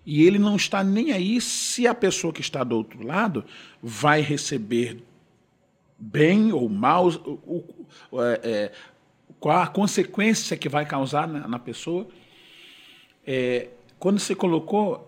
e 0.07 0.25
ele 0.25 0.39
não 0.39 0.57
está 0.57 0.83
nem 0.83 1.13
aí 1.13 1.41
se 1.41 1.87
a 1.87 1.95
pessoa 1.95 2.33
que 2.33 2.41
está 2.41 2.65
do 2.65 2.77
outro 2.77 3.05
lado 3.07 3.45
vai 3.83 4.21
receber 4.23 5.03
bem 5.99 6.53
ou 6.53 6.69
mal, 6.69 7.09
o- 7.09 7.65
o- 8.13 8.23
é, 8.23 8.41
é, 8.43 8.73
qual 9.41 9.59
a 9.61 9.67
consequência 9.67 10.57
que 10.57 10.69
vai 10.69 10.87
causar 10.87 11.27
na, 11.29 11.47
na 11.47 11.59
pessoa. 11.59 12.09
É, 13.27 13.69
quando 13.99 14.19
você 14.19 14.35
colocou, 14.35 15.07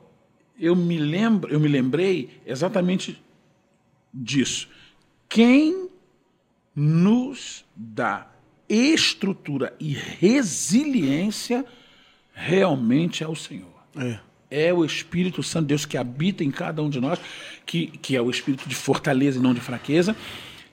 eu 0.59 0.77
me 0.77 0.99
lembro, 0.99 1.51
eu 1.51 1.59
me 1.61 1.69
lembrei 1.69 2.29
exatamente 2.45 3.23
disso. 4.12 4.69
Quem 5.29 5.88
nos 6.75 7.64
dá 7.75 8.27
estrutura 8.70 9.74
e 9.80 9.92
resiliência 9.92 11.64
realmente 12.33 13.24
é 13.24 13.28
o 13.28 13.35
Senhor 13.35 13.68
É. 13.96 14.20
é 14.68 14.72
o 14.72 14.85
Espírito 14.85 15.42
Santo 15.42 15.62
de 15.62 15.68
Deus 15.68 15.85
que 15.85 15.98
habita 15.98 16.44
em 16.44 16.50
cada 16.50 16.80
um 16.83 16.88
de 16.88 17.00
nós, 17.00 17.18
que, 17.66 17.88
que 17.88 18.16
é 18.16 18.22
o 18.22 18.30
espírito 18.30 18.68
de 18.68 18.74
fortaleza 18.74 19.38
e 19.38 19.42
não 19.42 19.52
de 19.52 19.61
fraqueza, 19.61 20.16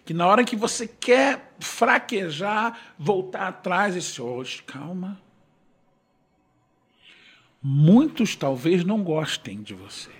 que 0.06 0.14
na 0.14 0.28
hora 0.28 0.44
que 0.44 0.56
você 0.56 0.88
quer 0.88 1.54
fraquejar, 1.60 2.96
voltar 2.98 3.48
atrás, 3.48 3.96
esse 3.96 4.22
hoje, 4.22 4.64
calma. 4.64 5.20
Muitos 7.62 8.36
talvez 8.36 8.86
não 8.86 9.04
gostem 9.04 9.62
de 9.62 9.74
você, 9.74 10.12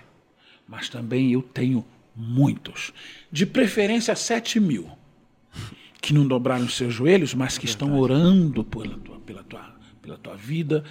mas 0.66 0.88
também 0.88 1.32
eu 1.32 1.40
tenho 1.40 1.86
muitos. 2.14 2.92
De 3.30 3.46
preferência, 3.46 4.14
sete 4.16 4.58
mil. 4.60 4.90
Que 6.00 6.14
não 6.14 6.26
dobraram 6.26 6.64
os 6.64 6.76
seus 6.76 6.94
joelhos, 6.94 7.34
mas 7.34 7.58
que 7.58 7.66
estão 7.66 7.98
orando 7.98 8.64
pela 8.64 8.96
tua, 8.96 9.18
pela 9.20 9.42
tua, 9.42 9.74
pela 10.00 10.16
tua 10.16 10.36
vida, 10.36 10.84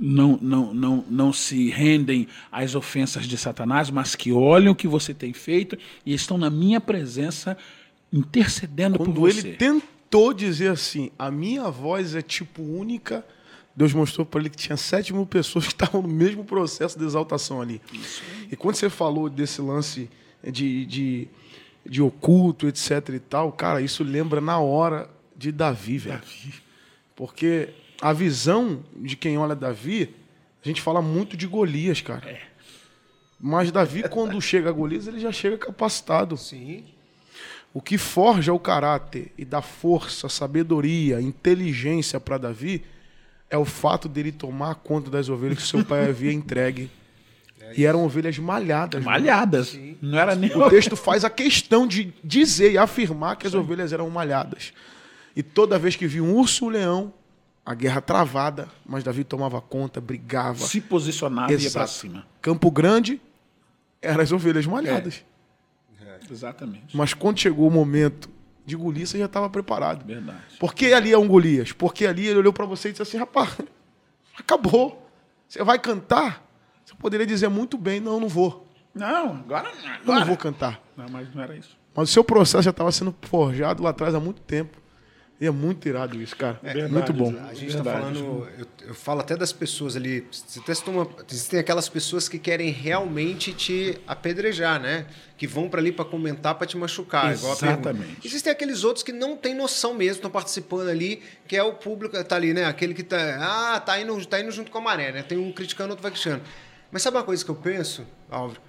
não, 0.00 0.38
não, 0.40 0.72
não, 0.72 1.04
não 1.10 1.32
se 1.32 1.68
rendem 1.68 2.26
às 2.50 2.74
ofensas 2.74 3.26
de 3.26 3.36
Satanás, 3.36 3.90
mas 3.90 4.14
que 4.14 4.32
olham 4.32 4.72
o 4.72 4.76
que 4.76 4.88
você 4.88 5.12
tem 5.12 5.32
feito 5.32 5.76
e 6.06 6.14
estão 6.14 6.38
na 6.38 6.48
minha 6.48 6.80
presença 6.80 7.56
intercedendo 8.10 8.96
Quando 8.96 9.12
por 9.12 9.20
você. 9.20 9.48
ele 9.48 9.56
tentou 9.56 10.32
dizer 10.32 10.70
assim, 10.70 11.10
a 11.18 11.30
minha 11.30 11.70
voz 11.70 12.14
é 12.14 12.22
tipo 12.22 12.62
única, 12.62 13.24
Deus 13.76 13.92
mostrou 13.92 14.26
para 14.26 14.40
ele 14.40 14.50
que 14.50 14.56
tinha 14.56 14.76
sete 14.76 15.12
mil 15.12 15.26
pessoas 15.26 15.66
que 15.66 15.72
estavam 15.72 16.02
no 16.02 16.08
mesmo 16.08 16.44
processo 16.44 16.98
de 16.98 17.04
exaltação 17.04 17.60
ali. 17.60 17.80
E 18.50 18.56
quando 18.56 18.76
você 18.76 18.88
falou 18.88 19.28
desse 19.28 19.60
lance 19.60 20.08
de, 20.42 20.86
de, 20.86 21.28
de 21.90 22.00
oculto, 22.00 22.68
etc 22.68 23.08
e 23.08 23.18
tal, 23.18 23.50
cara, 23.50 23.82
isso 23.82 24.04
lembra 24.04 24.40
na 24.40 24.60
hora 24.60 25.10
de 25.36 25.50
Davi, 25.50 25.98
velho. 25.98 26.22
Porque 27.16 27.70
a 28.00 28.12
visão 28.12 28.84
de 28.94 29.16
quem 29.16 29.36
olha 29.36 29.56
Davi, 29.56 30.14
a 30.64 30.68
gente 30.68 30.80
fala 30.80 31.02
muito 31.02 31.36
de 31.36 31.48
Golias, 31.48 32.00
cara. 32.00 32.38
Mas 33.40 33.72
Davi, 33.72 34.08
quando 34.08 34.40
chega 34.40 34.68
a 34.68 34.72
Golias, 34.72 35.08
ele 35.08 35.18
já 35.18 35.32
chega 35.32 35.58
capacitado. 35.58 36.36
Sim. 36.36 36.84
O 37.74 37.82
que 37.82 37.98
forja 37.98 38.52
o 38.52 38.58
caráter 38.60 39.32
e 39.36 39.44
dá 39.44 39.60
força, 39.60 40.28
sabedoria, 40.28 41.20
inteligência 41.20 42.20
para 42.20 42.38
Davi 42.38 42.84
é 43.50 43.58
o 43.58 43.64
fato 43.64 44.08
dele 44.08 44.30
tomar 44.30 44.76
conta 44.76 45.10
das 45.10 45.28
ovelhas 45.28 45.58
que 45.58 45.66
seu 45.66 45.84
pai 45.84 46.08
havia 46.08 46.32
entregue. 46.32 46.88
E 47.76 47.84
eram 47.86 48.04
ovelhas 48.04 48.38
malhadas. 48.38 49.02
mano. 49.04 49.18
Malhadas. 49.18 49.78
Não 50.02 50.18
era 50.18 50.34
nem 50.34 50.50
O 50.56 50.68
texto 50.70 50.96
faz 50.96 51.24
a 51.24 51.30
questão 51.30 51.86
de 51.86 52.12
dizer 52.24 52.72
e 52.72 52.78
afirmar 52.78 53.36
que 53.36 53.46
as 53.46 53.54
ovelhas 53.54 53.92
eram 53.92 54.08
malhadas. 54.10 54.72
E 55.36 55.42
toda 55.42 55.78
vez 55.78 55.94
que 55.96 56.06
via 56.06 56.22
um 56.22 56.34
urso 56.36 56.66
um 56.66 56.68
leão, 56.68 57.12
a 57.64 57.74
guerra 57.74 58.00
travada, 58.00 58.68
mas 58.84 59.04
Davi 59.04 59.22
tomava 59.22 59.60
conta, 59.60 60.00
brigava. 60.00 60.58
se 60.66 60.80
posicionava 60.80 61.52
e 61.52 61.54
ia 61.54 61.58
pra 61.70 61.82
Exato. 61.84 61.90
cima. 61.92 62.26
Campo 62.42 62.70
Grande 62.70 63.20
eram 64.02 64.22
as 64.22 64.32
ovelhas 64.32 64.66
malhadas. 64.66 65.22
Exatamente. 66.30 66.96
Mas 66.96 67.14
quando 67.14 67.38
chegou 67.38 67.66
o 67.68 67.70
momento 67.70 68.28
de 68.64 68.76
Golias, 68.76 69.08
você 69.10 69.18
já 69.18 69.24
estava 69.24 69.48
preparado. 69.50 70.04
Verdade. 70.04 70.38
Por 70.58 70.74
que 70.74 70.92
ali 70.92 71.12
é 71.12 71.18
um 71.18 71.26
Golias? 71.26 71.72
Porque 71.72 72.06
ali 72.06 72.26
ele 72.26 72.38
olhou 72.38 72.52
para 72.52 72.66
você 72.66 72.88
e 72.88 72.92
disse 72.92 73.02
assim: 73.02 73.16
rapaz, 73.18 73.56
acabou. 74.38 75.08
Você 75.48 75.62
vai 75.64 75.78
cantar? 75.78 76.46
Poderia 77.00 77.26
dizer 77.26 77.48
muito 77.48 77.76
bem: 77.76 77.98
não, 77.98 78.20
não 78.20 78.28
vou. 78.28 78.68
Não, 78.94 79.36
agora 79.36 79.70
não. 79.74 79.88
Eu 79.88 79.94
Agora. 80.02 80.20
não 80.20 80.26
vou 80.26 80.36
cantar. 80.36 80.80
Não, 80.96 81.08
mas 81.08 81.34
não 81.34 81.42
era 81.42 81.56
isso. 81.56 81.76
Mas 81.94 82.10
o 82.10 82.12
seu 82.12 82.22
processo 82.22 82.62
já 82.62 82.70
estava 82.70 82.92
sendo 82.92 83.14
forjado 83.22 83.82
lá 83.82 83.90
atrás 83.90 84.14
há 84.14 84.20
muito 84.20 84.40
tempo. 84.42 84.78
E 85.40 85.46
é 85.46 85.50
muito 85.50 85.88
irado 85.88 86.20
isso, 86.20 86.36
cara. 86.36 86.60
verdade, 86.62 86.92
muito 86.92 87.12
bom. 87.14 87.34
A 87.48 87.54
gente 87.54 87.68
está 87.68 87.82
falando, 87.82 88.46
eu, 88.58 88.66
eu 88.88 88.94
falo 88.94 89.20
até 89.20 89.34
das 89.34 89.54
pessoas 89.54 89.96
ali. 89.96 90.26
Você 90.30 90.60
testou 90.60 90.92
uma, 90.92 91.08
existem 91.30 91.58
aquelas 91.58 91.88
pessoas 91.88 92.28
que 92.28 92.38
querem 92.38 92.70
realmente 92.70 93.54
te 93.54 93.98
apedrejar, 94.06 94.78
né? 94.78 95.06
Que 95.38 95.46
vão 95.46 95.66
para 95.70 95.80
ali 95.80 95.92
para 95.92 96.04
comentar, 96.04 96.56
para 96.56 96.66
te 96.66 96.76
machucar. 96.76 97.32
Exatamente. 97.32 98.18
Existem 98.22 98.52
aqueles 98.52 98.84
outros 98.84 99.02
que 99.02 99.12
não 99.12 99.34
têm 99.34 99.54
noção 99.54 99.94
mesmo, 99.94 100.16
estão 100.16 100.30
participando 100.30 100.90
ali, 100.90 101.22
que 101.48 101.56
é 101.56 101.62
o 101.62 101.72
público, 101.72 102.22
tá 102.22 102.36
ali, 102.36 102.52
né? 102.52 102.66
Aquele 102.66 102.92
que 102.92 103.02
tá, 103.02 103.74
ah, 103.74 103.80
tá 103.80 103.98
indo, 103.98 104.26
tá 104.26 104.38
indo 104.40 104.50
junto 104.50 104.70
com 104.70 104.76
a 104.76 104.82
maré, 104.82 105.10
né? 105.10 105.22
Tem 105.22 105.38
um 105.38 105.50
criticando, 105.52 105.90
outro 105.90 106.02
vai 106.02 106.10
criticando. 106.10 106.42
Mas 106.90 107.02
sabe 107.02 107.16
uma 107.16 107.22
coisa 107.22 107.44
que 107.44 107.50
eu 107.50 107.54
penso, 107.54 108.06
Álvaro? 108.30 108.60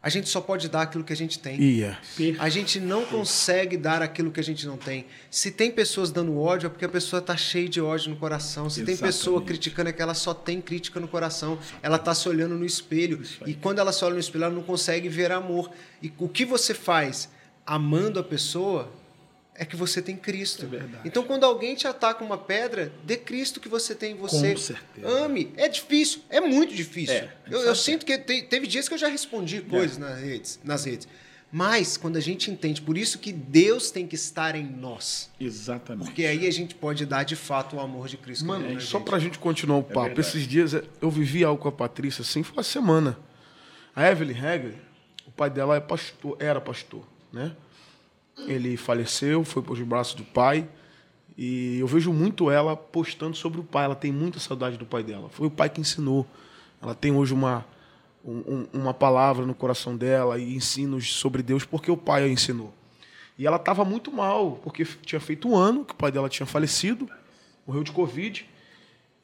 A 0.00 0.08
gente 0.08 0.28
só 0.28 0.40
pode 0.40 0.68
dar 0.68 0.82
aquilo 0.82 1.02
que 1.02 1.12
a 1.12 1.16
gente 1.16 1.40
tem. 1.40 1.60
Ia. 1.60 1.98
A 2.38 2.48
gente 2.48 2.78
não 2.78 3.04
consegue 3.04 3.76
dar 3.76 4.00
aquilo 4.00 4.30
que 4.30 4.38
a 4.38 4.44
gente 4.44 4.64
não 4.64 4.76
tem. 4.76 5.06
Se 5.28 5.50
tem 5.50 5.72
pessoas 5.72 6.12
dando 6.12 6.38
ódio, 6.38 6.68
é 6.68 6.70
porque 6.70 6.84
a 6.84 6.88
pessoa 6.88 7.18
está 7.18 7.36
cheia 7.36 7.68
de 7.68 7.80
ódio 7.80 8.10
no 8.10 8.16
coração. 8.16 8.70
Se 8.70 8.84
tem 8.84 8.96
pessoa 8.96 9.38
Exatamente. 9.38 9.46
criticando, 9.46 9.90
é 9.90 9.92
que 9.92 10.00
ela 10.00 10.14
só 10.14 10.32
tem 10.32 10.60
crítica 10.60 11.00
no 11.00 11.08
coração. 11.08 11.58
Ela 11.82 11.96
está 11.96 12.14
se 12.14 12.28
olhando 12.28 12.54
no 12.54 12.64
espelho. 12.64 13.20
E 13.44 13.54
quando 13.54 13.80
ela 13.80 13.92
se 13.92 14.04
olha 14.04 14.14
no 14.14 14.20
espelho, 14.20 14.44
ela 14.44 14.54
não 14.54 14.62
consegue 14.62 15.08
ver 15.08 15.32
amor. 15.32 15.68
E 16.00 16.12
o 16.16 16.28
que 16.28 16.44
você 16.44 16.72
faz 16.72 17.28
amando 17.66 18.20
a 18.20 18.24
pessoa 18.24 18.92
é 19.58 19.64
que 19.64 19.74
você 19.76 20.00
tem 20.00 20.16
Cristo. 20.16 20.64
É 20.64 20.68
verdade. 20.68 21.02
Então, 21.04 21.24
quando 21.24 21.44
alguém 21.44 21.74
te 21.74 21.86
ataca 21.86 22.24
uma 22.24 22.38
pedra, 22.38 22.92
dê 23.04 23.16
Cristo 23.16 23.58
que 23.60 23.68
você 23.68 23.94
tem 23.94 24.12
em 24.12 24.16
você. 24.16 24.52
Com 24.52 24.60
certeza. 24.60 25.08
Ame. 25.08 25.52
É 25.56 25.68
difícil, 25.68 26.22
é 26.30 26.40
muito 26.40 26.74
difícil. 26.74 27.14
É, 27.14 27.32
eu, 27.50 27.60
eu 27.60 27.74
sinto 27.74 28.06
que 28.06 28.16
te- 28.16 28.42
teve 28.42 28.66
dias 28.66 28.88
que 28.88 28.94
eu 28.94 28.98
já 28.98 29.08
respondi 29.08 29.60
coisas 29.60 29.98
nas, 29.98 30.18
redes, 30.20 30.60
nas 30.62 30.84
redes. 30.84 31.08
Mas, 31.50 31.96
quando 31.96 32.16
a 32.16 32.20
gente 32.20 32.50
entende, 32.50 32.82
por 32.82 32.98
isso 32.98 33.18
que 33.18 33.32
Deus 33.32 33.90
tem 33.90 34.06
que 34.06 34.14
estar 34.14 34.54
em 34.54 34.64
nós. 34.64 35.30
Exatamente. 35.40 36.04
Porque 36.04 36.26
aí 36.26 36.46
a 36.46 36.50
gente 36.52 36.74
pode 36.74 37.06
dar 37.06 37.24
de 37.24 37.34
fato 37.36 37.76
o 37.76 37.80
amor 37.80 38.06
de 38.06 38.18
Cristo. 38.18 38.44
Mano, 38.44 38.68
né, 38.68 38.78
só 38.80 38.98
gente? 38.98 39.06
pra 39.08 39.18
gente 39.18 39.38
continuar 39.38 39.78
o 39.78 39.82
papo, 39.82 40.00
verdade. 40.08 40.20
esses 40.20 40.46
dias 40.46 40.74
é, 40.74 40.84
eu 41.00 41.10
vivi 41.10 41.42
algo 41.42 41.60
com 41.60 41.68
a 41.68 41.72
Patrícia 41.72 42.20
assim, 42.22 42.42
foi 42.42 42.52
uma 42.58 42.62
semana. 42.62 43.18
A 43.96 44.08
Evelyn 44.10 44.36
Hegel, 44.36 44.74
o 45.26 45.30
pai 45.30 45.48
dela 45.48 45.74
é 45.74 45.80
pastor, 45.80 46.36
era 46.38 46.60
pastor, 46.60 47.02
né? 47.32 47.56
Ele 48.46 48.76
faleceu, 48.76 49.44
foi 49.44 49.62
para 49.62 49.72
os 49.72 49.80
braços 49.82 50.14
do 50.14 50.24
pai. 50.24 50.66
E 51.36 51.78
eu 51.78 51.86
vejo 51.86 52.12
muito 52.12 52.50
ela 52.50 52.76
postando 52.76 53.36
sobre 53.36 53.60
o 53.60 53.64
pai. 53.64 53.84
Ela 53.84 53.94
tem 53.94 54.10
muita 54.12 54.38
saudade 54.40 54.76
do 54.76 54.86
pai 54.86 55.02
dela. 55.02 55.28
Foi 55.28 55.46
o 55.46 55.50
pai 55.50 55.68
que 55.68 55.80
ensinou. 55.80 56.26
Ela 56.82 56.94
tem 56.94 57.12
hoje 57.12 57.32
uma, 57.34 57.64
um- 58.24 58.38
um- 58.72 58.80
uma 58.80 58.94
palavra 58.94 59.44
no 59.46 59.54
coração 59.54 59.96
dela 59.96 60.38
e 60.38 60.54
ensinos 60.54 61.12
sobre 61.14 61.42
Deus 61.42 61.64
porque 61.64 61.90
o 61.90 61.96
pai 61.96 62.24
a 62.24 62.28
ensinou. 62.28 62.72
E 63.38 63.46
ela 63.46 63.56
estava 63.56 63.84
muito 63.84 64.10
mal, 64.10 64.58
porque 64.64 64.84
tinha 65.02 65.20
feito 65.20 65.48
um 65.48 65.54
ano 65.56 65.84
que 65.84 65.92
o 65.92 65.96
pai 65.96 66.10
dela 66.10 66.28
tinha 66.28 66.46
falecido, 66.46 67.08
morreu 67.66 67.84
de 67.84 67.92
Covid. 67.92 68.44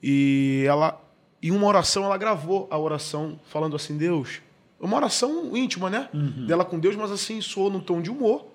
E 0.03 0.65
ela, 0.69 1.01
em 1.43 1.51
uma 1.51 1.67
oração, 1.67 2.05
ela 2.05 2.17
gravou 2.17 2.69
a 2.71 2.79
oração 2.79 3.41
falando 3.51 3.75
assim: 3.75 3.97
Deus. 3.97 4.41
Uma 4.79 4.97
oração 4.97 5.57
íntima, 5.57 5.89
né? 5.89 6.09
Dela 6.47 6.65
com 6.65 6.79
Deus, 6.79 6.95
mas 6.95 7.11
assim, 7.11 7.41
soou 7.41 7.71
num 7.71 7.81
tom 7.81 8.03
de 8.03 8.11
humor. 8.11 8.47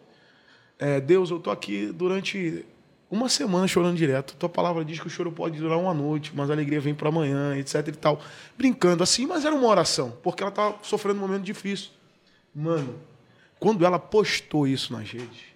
É, 0.79 1.01
Deus, 1.01 1.29
eu 1.29 1.39
tô 1.39 1.51
aqui 1.51 1.87
durante 1.87 2.65
uma 3.11 3.27
semana 3.27 3.67
chorando 3.67 3.97
direto. 3.97 4.35
Tua 4.37 4.47
palavra 4.47 4.85
diz 4.85 4.97
que 4.97 5.07
o 5.07 5.09
choro 5.09 5.29
pode 5.29 5.59
durar 5.59 5.77
uma 5.77 5.93
noite, 5.93 6.31
mas 6.33 6.49
a 6.49 6.53
alegria 6.53 6.79
vem 6.79 6.95
para 6.95 7.09
amanhã, 7.09 7.57
etc 7.57 7.85
e 7.89 7.91
tal. 7.91 8.21
Brincando 8.57 9.03
assim, 9.03 9.27
mas 9.27 9.43
era 9.43 9.53
uma 9.53 9.67
oração, 9.67 10.17
porque 10.23 10.41
ela 10.41 10.51
tava 10.51 10.77
sofrendo 10.81 11.17
um 11.17 11.27
momento 11.27 11.43
difícil. 11.43 11.89
Mano, 12.55 12.95
quando 13.59 13.85
ela 13.85 13.99
postou 13.99 14.65
isso 14.65 14.93
nas 14.93 15.11
redes, 15.11 15.49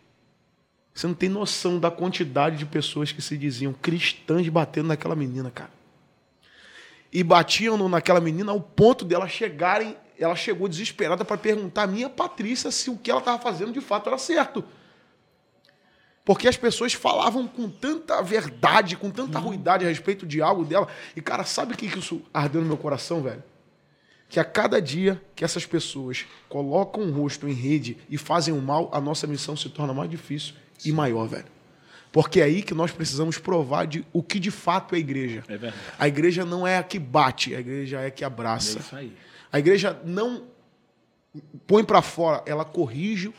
você 0.93 1.07
não 1.07 1.13
tem 1.13 1.29
noção 1.29 1.79
da 1.79 1.89
quantidade 1.89 2.57
de 2.57 2.65
pessoas 2.65 3.11
que 3.11 3.21
se 3.21 3.37
diziam 3.37 3.73
cristãs 3.73 4.47
batendo 4.49 4.89
naquela 4.89 5.15
menina, 5.15 5.49
cara. 5.49 5.71
E 7.11 7.23
batiam 7.23 7.87
naquela 7.87 8.19
menina 8.19 8.51
ao 8.51 8.59
ponto 8.59 9.05
dela 9.05 9.27
chegarem. 9.27 9.95
Ela 10.19 10.35
chegou 10.35 10.67
desesperada 10.67 11.23
para 11.23 11.37
perguntar 11.37 11.83
a 11.83 11.87
minha 11.87 12.09
Patrícia 12.09 12.69
se 12.71 12.89
o 12.89 12.97
que 12.97 13.09
ela 13.09 13.19
estava 13.19 13.41
fazendo 13.41 13.71
de 13.71 13.81
fato 13.81 14.09
era 14.09 14.17
certo. 14.17 14.63
Porque 16.25 16.47
as 16.47 16.55
pessoas 16.55 16.93
falavam 16.93 17.47
com 17.47 17.69
tanta 17.69 18.21
verdade, 18.21 18.95
com 18.95 19.09
tanta 19.11 19.39
ruidade 19.39 19.83
a 19.85 19.89
respeito 19.89 20.25
de 20.25 20.41
algo 20.41 20.63
dela. 20.63 20.87
E, 21.15 21.21
cara, 21.21 21.43
sabe 21.43 21.73
o 21.73 21.77
que 21.77 21.85
isso 21.85 22.21
ardeu 22.33 22.61
no 22.61 22.67
meu 22.67 22.77
coração, 22.77 23.21
velho? 23.21 23.43
Que 24.29 24.39
a 24.39 24.45
cada 24.45 24.81
dia 24.81 25.21
que 25.35 25.43
essas 25.43 25.65
pessoas 25.65 26.25
colocam 26.47 27.03
o 27.03 27.11
rosto 27.11 27.47
em 27.47 27.53
rede 27.53 27.97
e 28.09 28.17
fazem 28.17 28.53
o 28.53 28.61
mal, 28.61 28.89
a 28.93 29.01
nossa 29.01 29.27
missão 29.27 29.55
se 29.55 29.69
torna 29.69 29.93
mais 29.93 30.09
difícil 30.09 30.53
e 30.85 30.91
maior, 30.93 31.27
velho. 31.27 31.45
Porque 32.11 32.39
é 32.39 32.43
aí 32.43 32.61
que 32.61 32.73
nós 32.73 32.91
precisamos 32.91 33.37
provar 33.37 33.85
de 33.85 34.05
o 34.13 34.23
que 34.23 34.39
de 34.39 34.49
fato 34.51 34.93
é 34.95 34.97
a 34.97 34.99
igreja. 35.01 35.43
É 35.47 35.57
verdade. 35.57 35.83
A 35.99 36.07
igreja 36.07 36.45
não 36.45 36.65
é 36.65 36.77
a 36.77 36.83
que 36.83 36.99
bate, 36.99 37.53
a 37.53 37.59
igreja 37.59 37.99
é 37.99 38.07
a 38.07 38.11
que 38.11 38.23
É 38.23 38.27
abraça. 38.27 38.79
isso 38.79 38.95
aí. 38.95 39.11
A 39.51 39.59
igreja 39.59 39.99
não 40.05 40.43
põe 41.67 41.83
para 41.83 42.01
fora, 42.01 42.41
ela 42.45 42.63
corrige, 42.63 43.33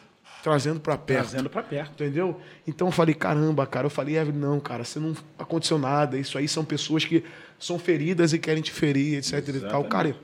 trazendo 0.44 0.78
para 0.78 0.98
perto. 0.98 1.30
Trazendo 1.30 1.48
pra 1.48 1.62
perto. 1.62 1.90
Entendeu? 2.04 2.38
Então 2.68 2.88
eu 2.88 2.92
falei, 2.92 3.14
caramba, 3.14 3.66
cara. 3.66 3.86
Eu 3.86 3.90
falei, 3.90 4.18
Evelyn, 4.18 4.38
não, 4.38 4.60
cara, 4.60 4.84
você 4.84 5.00
não 5.00 5.16
aconteceu 5.38 5.78
nada. 5.78 6.18
Isso 6.18 6.36
aí 6.36 6.46
são 6.46 6.62
pessoas 6.62 7.02
que 7.06 7.24
são 7.58 7.78
feridas 7.78 8.34
e 8.34 8.38
querem 8.38 8.62
te 8.62 8.70
ferir, 8.70 9.16
etc 9.16 9.32
e 9.32 9.40
tal. 9.40 9.54
Exatamente. 9.54 9.88
Cara, 9.88 10.16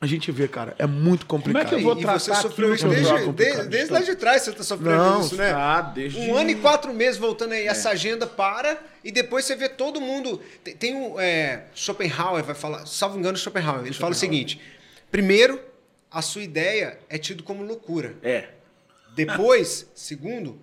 a 0.00 0.06
gente 0.06 0.32
vê, 0.32 0.48
cara, 0.48 0.74
é 0.80 0.86
muito 0.86 1.26
complicado. 1.26 1.62
Como 1.62 1.74
é 1.74 1.78
que 1.78 1.84
eu 1.84 1.88
vou 1.88 1.96
e 1.96 2.02
tratar 2.02 2.18
você 2.18 2.34
sofreu 2.34 2.74
isso 2.74 2.88
desde, 2.88 3.32
desde, 3.32 3.68
desde 3.68 3.92
lá 3.92 4.00
de 4.00 4.16
trás, 4.16 4.42
você 4.42 4.50
está 4.50 4.64
sofrendo 4.64 4.96
Não, 4.96 5.20
isso, 5.20 5.36
né? 5.36 5.52
ah, 5.52 5.80
desde- 5.80 6.18
Um 6.18 6.34
ano 6.36 6.50
e 6.50 6.56
quatro 6.56 6.92
meses 6.92 7.16
voltando 7.16 7.52
aí, 7.52 7.68
essa 7.68 7.90
agenda 7.90 8.26
para, 8.26 8.76
e 9.04 9.12
depois 9.12 9.44
você 9.44 9.54
vê 9.54 9.68
todo 9.68 10.00
mundo. 10.00 10.40
Tem, 10.64 10.74
tem 10.74 10.94
um. 10.96 11.20
É, 11.20 11.66
Schopenhauer 11.72 12.42
vai 12.42 12.54
falar, 12.56 12.84
salvo 12.84 13.16
engano, 13.16 13.38
Schopenhauer, 13.38 13.86
ele 13.86 13.94
fala 13.94 14.10
o 14.10 14.14
seguinte: 14.16 14.60
primeiro, 15.08 15.60
a 16.10 16.20
sua 16.20 16.42
ideia 16.42 16.98
é 17.08 17.16
tido 17.16 17.44
como 17.44 17.62
loucura. 17.62 18.16
É. 18.24 18.48
Depois, 19.16 19.86
segundo, 19.94 20.60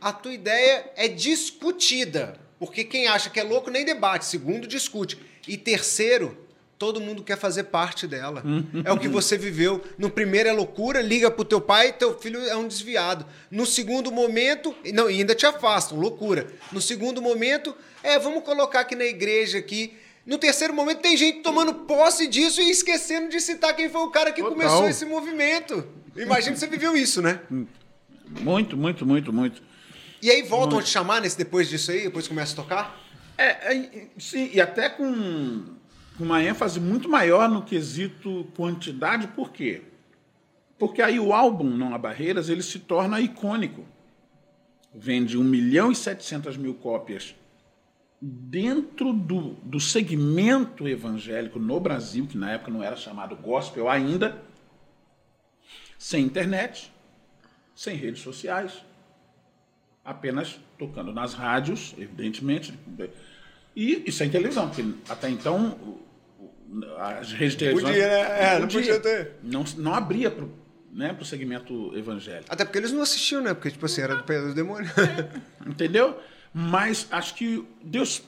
a 0.00 0.12
tua 0.12 0.32
ideia 0.32 0.90
é 0.96 1.08
discutida. 1.08 2.38
Porque 2.58 2.84
quem 2.84 3.08
acha 3.08 3.30
que 3.30 3.40
é 3.40 3.42
louco 3.42 3.70
nem 3.70 3.84
debate. 3.84 4.26
Segundo, 4.26 4.66
discute. 4.66 5.18
E 5.48 5.56
terceiro, 5.56 6.36
todo 6.78 7.00
mundo 7.00 7.24
quer 7.24 7.36
fazer 7.36 7.64
parte 7.64 8.06
dela. 8.06 8.42
é 8.84 8.92
o 8.92 8.98
que 8.98 9.08
você 9.08 9.36
viveu. 9.36 9.82
No 9.98 10.08
primeiro 10.10 10.48
é 10.48 10.52
loucura, 10.52 11.00
liga 11.00 11.30
pro 11.30 11.44
teu 11.44 11.60
pai, 11.60 11.92
teu 11.92 12.18
filho 12.18 12.40
é 12.46 12.56
um 12.56 12.68
desviado. 12.68 13.26
No 13.50 13.66
segundo 13.66 14.12
momento, 14.12 14.74
não, 14.92 15.06
ainda 15.06 15.34
te 15.34 15.46
afastam, 15.46 15.98
loucura. 15.98 16.46
No 16.70 16.80
segundo 16.80 17.20
momento, 17.20 17.74
é, 18.02 18.18
vamos 18.18 18.44
colocar 18.44 18.80
aqui 18.80 18.94
na 18.94 19.04
igreja 19.04 19.58
aqui. 19.58 19.96
No 20.24 20.38
terceiro 20.38 20.72
momento 20.74 21.00
tem 21.00 21.16
gente 21.16 21.40
tomando 21.40 21.74
posse 21.74 22.26
disso 22.26 22.60
e 22.60 22.70
esquecendo 22.70 23.28
de 23.30 23.40
citar 23.40 23.74
quem 23.74 23.88
foi 23.88 24.02
o 24.02 24.10
cara 24.10 24.32
que 24.32 24.42
Total. 24.42 24.56
começou 24.56 24.88
esse 24.88 25.04
movimento. 25.04 25.86
Imagina 26.14 26.52
que 26.52 26.60
você 26.60 26.66
viveu 26.66 26.96
isso, 26.96 27.22
né? 27.22 27.40
Muito, 28.30 28.76
muito, 28.76 29.04
muito, 29.04 29.32
muito. 29.32 29.62
E 30.22 30.30
aí 30.30 30.42
voltam 30.42 30.78
a 30.78 30.82
te 30.82 30.88
chamar 30.88 31.20
nesse, 31.20 31.36
depois 31.36 31.68
disso 31.68 31.90
aí, 31.90 32.04
depois 32.04 32.28
começa 32.28 32.52
a 32.52 32.56
tocar? 32.56 33.00
É, 33.36 33.74
é, 33.74 34.08
sim, 34.18 34.50
e 34.52 34.60
até 34.60 34.88
com, 34.88 35.64
com 36.16 36.24
uma 36.24 36.42
ênfase 36.42 36.78
muito 36.78 37.08
maior 37.08 37.48
no 37.48 37.62
quesito 37.62 38.46
quantidade, 38.54 39.28
por 39.28 39.50
quê? 39.50 39.82
Porque 40.78 41.02
aí 41.02 41.18
o 41.18 41.32
álbum 41.32 41.68
Não 41.68 41.94
Há 41.94 41.98
Barreiras 41.98 42.48
ele 42.48 42.62
se 42.62 42.78
torna 42.78 43.20
icônico. 43.20 43.84
Vende 44.94 45.38
1 45.38 45.44
milhão 45.44 45.90
e 45.90 45.96
700 45.96 46.56
mil 46.56 46.74
cópias 46.74 47.34
dentro 48.20 49.12
do, 49.12 49.54
do 49.62 49.80
segmento 49.80 50.86
evangélico 50.86 51.58
no 51.58 51.80
Brasil, 51.80 52.26
que 52.26 52.36
na 52.36 52.52
época 52.52 52.70
não 52.70 52.82
era 52.82 52.96
chamado 52.96 53.34
gospel 53.36 53.88
ainda, 53.88 54.42
sem 55.98 56.24
internet, 56.24 56.92
sem 57.80 57.96
redes 57.96 58.20
sociais, 58.20 58.84
apenas 60.04 60.60
tocando 60.78 61.14
nas 61.14 61.32
rádios, 61.32 61.94
evidentemente, 61.96 62.78
e, 63.74 64.02
e 64.06 64.12
sem 64.12 64.28
televisão, 64.28 64.68
porque 64.68 64.84
até 65.08 65.30
então 65.30 65.98
as 66.98 67.32
redes 67.32 67.52
de 67.52 67.60
televisão 67.60 67.88
Podia, 67.88 68.06
né? 68.06 68.54
É, 68.54 68.58
não 68.58 68.68
podia 68.68 69.00
ter. 69.00 69.32
Não, 69.42 69.64
não 69.78 69.94
abria 69.94 70.30
para 70.30 70.44
né, 70.92 71.16
o 71.18 71.24
segmento 71.24 71.96
evangélico. 71.96 72.52
Até 72.52 72.66
porque 72.66 72.76
eles 72.76 72.92
não 72.92 73.00
assistiam, 73.00 73.40
né? 73.40 73.54
Porque, 73.54 73.70
tipo 73.70 73.86
assim, 73.86 74.02
era 74.02 74.14
do 74.14 74.24
Pedaço 74.24 74.48
do 74.48 74.54
Demônio. 74.54 74.90
Entendeu? 75.66 76.20
Mas 76.52 77.08
acho 77.10 77.34
que 77.34 77.66
Deus, 77.82 78.22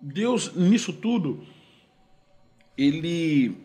Deus 0.00 0.54
nisso 0.54 0.92
tudo, 0.92 1.44
ele, 2.78 3.58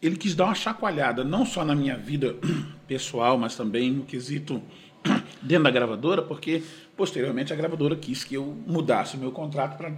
ele 0.00 0.16
quis 0.16 0.34
dar 0.34 0.46
uma 0.46 0.54
chacoalhada, 0.54 1.24
não 1.24 1.44
só 1.44 1.62
na 1.62 1.74
minha 1.74 1.98
vida 1.98 2.36
pessoal, 2.90 3.38
mas 3.38 3.54
também 3.54 3.92
no 3.92 4.04
quesito 4.04 4.60
dentro 5.40 5.62
da 5.62 5.70
gravadora, 5.70 6.22
porque 6.22 6.60
posteriormente 6.96 7.52
a 7.52 7.56
gravadora 7.56 7.94
quis 7.94 8.24
que 8.24 8.34
eu 8.34 8.44
mudasse 8.66 9.14
o 9.14 9.20
meu 9.20 9.30
contrato 9.30 9.76
para 9.76 9.92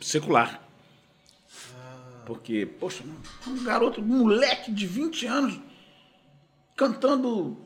secular. 0.00 0.62
Porque, 2.24 2.64
poxa, 2.64 3.04
um 3.46 3.64
garoto, 3.64 4.00
um 4.00 4.04
moleque 4.04 4.72
de 4.72 4.86
20 4.86 5.26
anos, 5.26 5.60
cantando. 6.74 7.58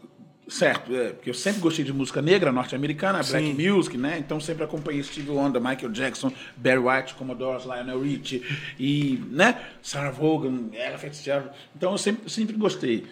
Certo, 0.49 0.95
é, 0.95 1.11
porque 1.11 1.31
eu 1.31 1.35
sempre 1.35 1.61
gostei 1.61 1.85
de 1.85 1.93
música 1.93 2.21
negra 2.21 2.51
norte-americana, 2.51 3.23
black 3.23 3.55
music, 3.55 3.97
né? 3.97 4.19
Então 4.19 4.41
sempre 4.41 4.65
acompanhei 4.65 5.03
Steve 5.05 5.31
Wonder, 5.31 5.63
Michael 5.63 5.93
Jackson, 5.93 6.33
Barry 6.57 6.79
White, 6.79 7.15
Commodores, 7.15 7.65
Lionel 7.65 8.01
Richie 8.01 8.43
e, 8.79 9.23
né? 9.31 9.65
Sarah 9.81 10.11
Vaughan, 10.11 10.71
Ella 10.73 10.99
Fitzgerald. 10.99 11.51
Então 11.77 11.93
eu 11.93 11.99
sempre, 11.99 12.29
sempre 12.29 12.57
gostei. 12.57 13.07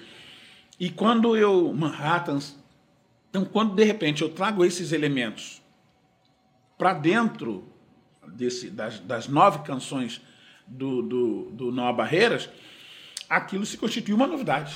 E 0.80 0.88
quando 0.88 1.36
eu 1.36 1.74
Manhattans, 1.74 2.56
então 3.28 3.44
quando 3.44 3.74
de 3.74 3.84
repente 3.84 4.22
eu 4.22 4.30
trago 4.30 4.64
esses 4.64 4.92
elementos 4.92 5.60
para 6.78 6.94
dentro 6.94 7.70
desse, 8.26 8.70
das, 8.70 8.98
das 9.00 9.28
nove 9.28 9.58
canções 9.58 10.22
do, 10.66 11.02
do, 11.02 11.50
do 11.50 11.70
Não 11.70 11.86
Há 11.86 11.92
Barreiras, 11.92 12.48
aquilo 13.28 13.66
se 13.66 13.76
constitui 13.76 14.14
uma 14.14 14.26
novidade. 14.26 14.74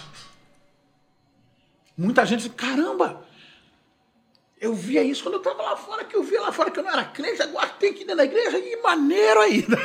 Muita 1.96 2.26
gente 2.26 2.42
diz, 2.42 2.52
caramba, 2.55 3.23
eu 4.64 4.74
via 4.74 5.02
isso 5.02 5.22
quando 5.22 5.34
eu 5.34 5.38
estava 5.38 5.62
lá 5.62 5.76
fora, 5.76 6.04
que 6.04 6.16
eu 6.16 6.22
via 6.22 6.40
lá 6.40 6.50
fora 6.52 6.70
que 6.70 6.78
eu 6.78 6.82
não 6.84 6.90
era 6.90 7.04
crente, 7.04 7.42
agora 7.42 7.68
tem 7.68 7.92
que 7.92 8.00
ir 8.02 8.06
dentro 8.06 8.16
da 8.18 8.24
igreja, 8.24 8.58
e 8.58 8.80
maneiro 8.82 9.40
ainda. 9.40 9.76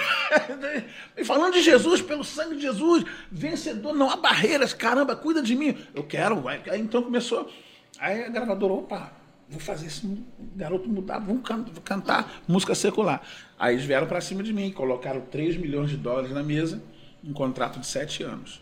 E 1.18 1.26
falando 1.26 1.54
de 1.54 1.62
Jesus, 1.62 2.02
pelo 2.02 2.24
sangue 2.24 2.56
de 2.56 2.62
Jesus, 2.62 3.04
vencedor, 3.32 3.94
não 3.94 4.10
há 4.10 4.16
barreiras, 4.16 4.74
caramba, 4.74 5.16
cuida 5.16 5.42
de 5.42 5.54
mim. 5.56 5.78
Eu 5.94 6.04
quero, 6.04 6.40
vai. 6.40 6.62
Aí 6.70 6.80
então 6.80 7.04
começou. 7.04 7.52
Aí 8.00 8.24
a 8.24 8.30
gravadora, 8.30 8.72
opa, 8.74 9.12
vou 9.50 9.60
fazer 9.60 9.88
esse 9.88 10.08
garoto 10.56 10.88
mudar, 10.88 11.20
vamos 11.20 11.44
can- 11.44 11.66
cantar 11.84 12.42
música 12.48 12.74
secular. 12.74 13.22
Aí 13.58 13.76
eles 13.76 13.86
vieram 13.86 14.08
para 14.08 14.22
cima 14.22 14.42
de 14.42 14.54
mim, 14.54 14.72
colocaram 14.72 15.20
3 15.22 15.58
milhões 15.58 15.90
de 15.90 15.98
dólares 15.98 16.32
na 16.32 16.42
mesa, 16.44 16.82
um 17.22 17.34
contrato 17.34 17.80
de 17.80 17.88
7 17.88 18.24
anos. 18.24 18.62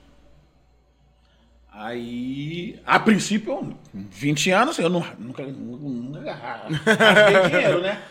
Aí, 1.79 2.79
a 2.83 2.99
princípio, 2.99 3.55
com 3.55 3.75
20 3.93 4.49
anos, 4.49 4.79
eu 4.79 4.89
não- 4.89 5.05
nunca, 5.19 5.43
nunca 5.45 6.33
rasguei 6.33 7.49
dinheiro, 7.51 7.81
né? 7.81 8.01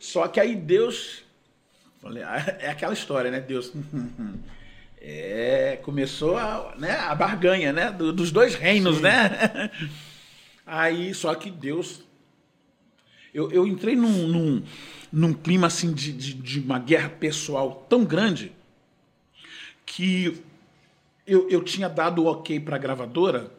Só 0.00 0.26
que 0.26 0.40
aí 0.40 0.56
Deus. 0.56 1.22
Falei, 2.00 2.24
ah, 2.24 2.56
é 2.58 2.70
aquela 2.70 2.92
história, 2.92 3.30
né? 3.30 3.40
Deus. 3.40 3.72
É, 5.04 5.80
começou 5.82 6.36
a, 6.36 6.76
né, 6.78 6.92
a 6.92 7.12
barganha, 7.12 7.72
né? 7.72 7.90
do- 7.90 8.12
dos 8.12 8.30
dois 8.30 8.54
reinos, 8.54 9.00
né? 9.00 9.68
Aí, 10.64 11.12
só 11.12 11.34
que 11.34 11.50
Deus. 11.50 12.04
Eu, 13.34 13.50
eu 13.50 13.66
entrei 13.66 13.96
num, 13.96 14.28
num, 14.28 14.62
num 15.12 15.32
clima 15.34 15.66
assim 15.66 15.92
de, 15.92 16.12
de, 16.12 16.34
de 16.34 16.60
uma 16.60 16.78
guerra 16.78 17.08
pessoal 17.08 17.84
tão 17.90 18.04
grande 18.04 18.52
que 19.84 20.40
eu, 21.32 21.48
eu 21.48 21.64
tinha 21.64 21.88
dado 21.88 22.22
o 22.22 22.26
ok 22.26 22.60
para 22.60 22.76
a 22.76 22.78
gravadora. 22.78 23.50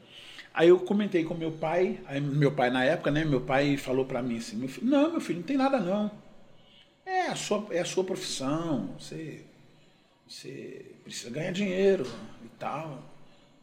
Aí 0.54 0.70
eu 0.70 0.80
comentei 0.80 1.24
com 1.24 1.34
meu 1.34 1.52
pai, 1.52 2.00
aí 2.06 2.22
meu 2.22 2.52
pai 2.52 2.70
na 2.70 2.84
época, 2.84 3.10
né? 3.10 3.26
Meu 3.26 3.42
pai 3.42 3.78
falou 3.78 4.06
para 4.06 4.22
mim 4.22 4.38
assim: 4.38 4.56
meu 4.56 4.70
filho, 4.70 4.88
não, 4.88 5.12
meu 5.12 5.22
filho, 5.22 5.40
não 5.40 5.46
tem 5.46 5.58
nada 5.58 5.80
não. 5.80 6.12
É 7.06 7.28
a 7.28 7.36
sua, 7.36 7.68
é 7.72 7.80
a 7.80 7.86
sua 7.86 8.04
profissão, 8.04 8.96
você, 8.98 9.44
você 10.28 10.94
precisa 11.04 11.32
ganhar 11.32 11.52
dinheiro 11.52 12.06
e 12.46 12.50
tal, 12.60 13.04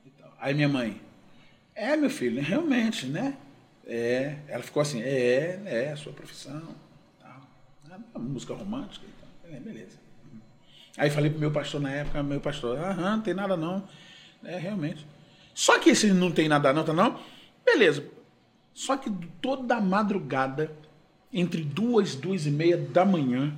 e 0.04 0.10
tal. 0.10 0.34
Aí 0.40 0.52
minha 0.52 0.68
mãe, 0.68 1.00
é 1.74 1.96
meu 1.96 2.10
filho, 2.10 2.42
realmente, 2.42 3.06
né? 3.06 3.36
É, 3.86 4.36
ela 4.48 4.62
ficou 4.62 4.82
assim, 4.82 5.00
é, 5.02 5.62
é 5.64 5.92
a 5.92 5.96
sua 5.96 6.12
profissão, 6.12 6.74
tal. 7.20 7.40
Ah, 8.14 8.18
música 8.18 8.54
romântica 8.54 9.06
e 9.06 9.20
tal. 9.20 9.56
É, 9.56 9.60
beleza. 9.60 10.09
Aí 10.96 11.10
falei 11.10 11.30
pro 11.30 11.40
meu 11.40 11.50
pastor 11.50 11.80
na 11.80 11.90
época, 11.90 12.22
meu 12.22 12.40
pastor, 12.40 12.78
aham, 12.78 13.16
não 13.16 13.22
tem 13.22 13.34
nada 13.34 13.56
não. 13.56 13.88
É, 14.44 14.58
realmente. 14.58 15.06
Só 15.54 15.78
que 15.78 15.90
esse 15.90 16.12
não 16.12 16.30
tem 16.30 16.48
nada 16.48 16.72
não, 16.72 16.84
tá 16.84 16.92
não? 16.92 17.20
Beleza. 17.64 18.06
Só 18.72 18.96
que 18.96 19.10
toda 19.40 19.80
madrugada, 19.80 20.74
entre 21.32 21.62
duas, 21.62 22.14
duas 22.14 22.46
e 22.46 22.50
meia 22.50 22.76
da 22.76 23.04
manhã, 23.04 23.54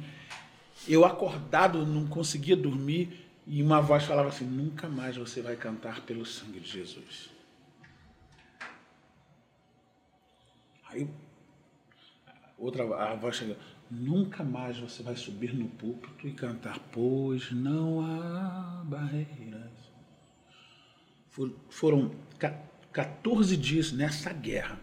eu 0.88 1.04
acordado, 1.04 1.86
não 1.86 2.06
conseguia 2.06 2.56
dormir, 2.56 3.28
e 3.46 3.62
uma 3.62 3.80
voz 3.80 4.04
falava 4.04 4.28
assim, 4.28 4.44
nunca 4.44 4.88
mais 4.88 5.16
você 5.16 5.40
vai 5.40 5.56
cantar 5.56 6.00
pelo 6.02 6.24
sangue 6.24 6.60
de 6.60 6.68
Jesus. 6.68 7.30
Aí 10.88 11.08
outra 12.58 12.84
a 12.84 13.14
voz 13.14 13.36
chega, 13.36 13.56
nunca 13.92 14.42
mais 14.42 14.78
você 14.78 15.02
vai 15.02 15.14
subir 15.16 15.54
no 15.54 15.68
púlpito 15.68 16.26
e 16.26 16.32
cantar, 16.32 16.78
pois 16.90 17.52
não 17.52 18.00
há 18.00 18.82
barreiras. 18.86 19.70
For- 21.28 21.52
foram 21.68 22.10
ca- 22.38 22.56
14 22.92 23.56
dias 23.56 23.92
nessa 23.92 24.32
guerra. 24.32 24.78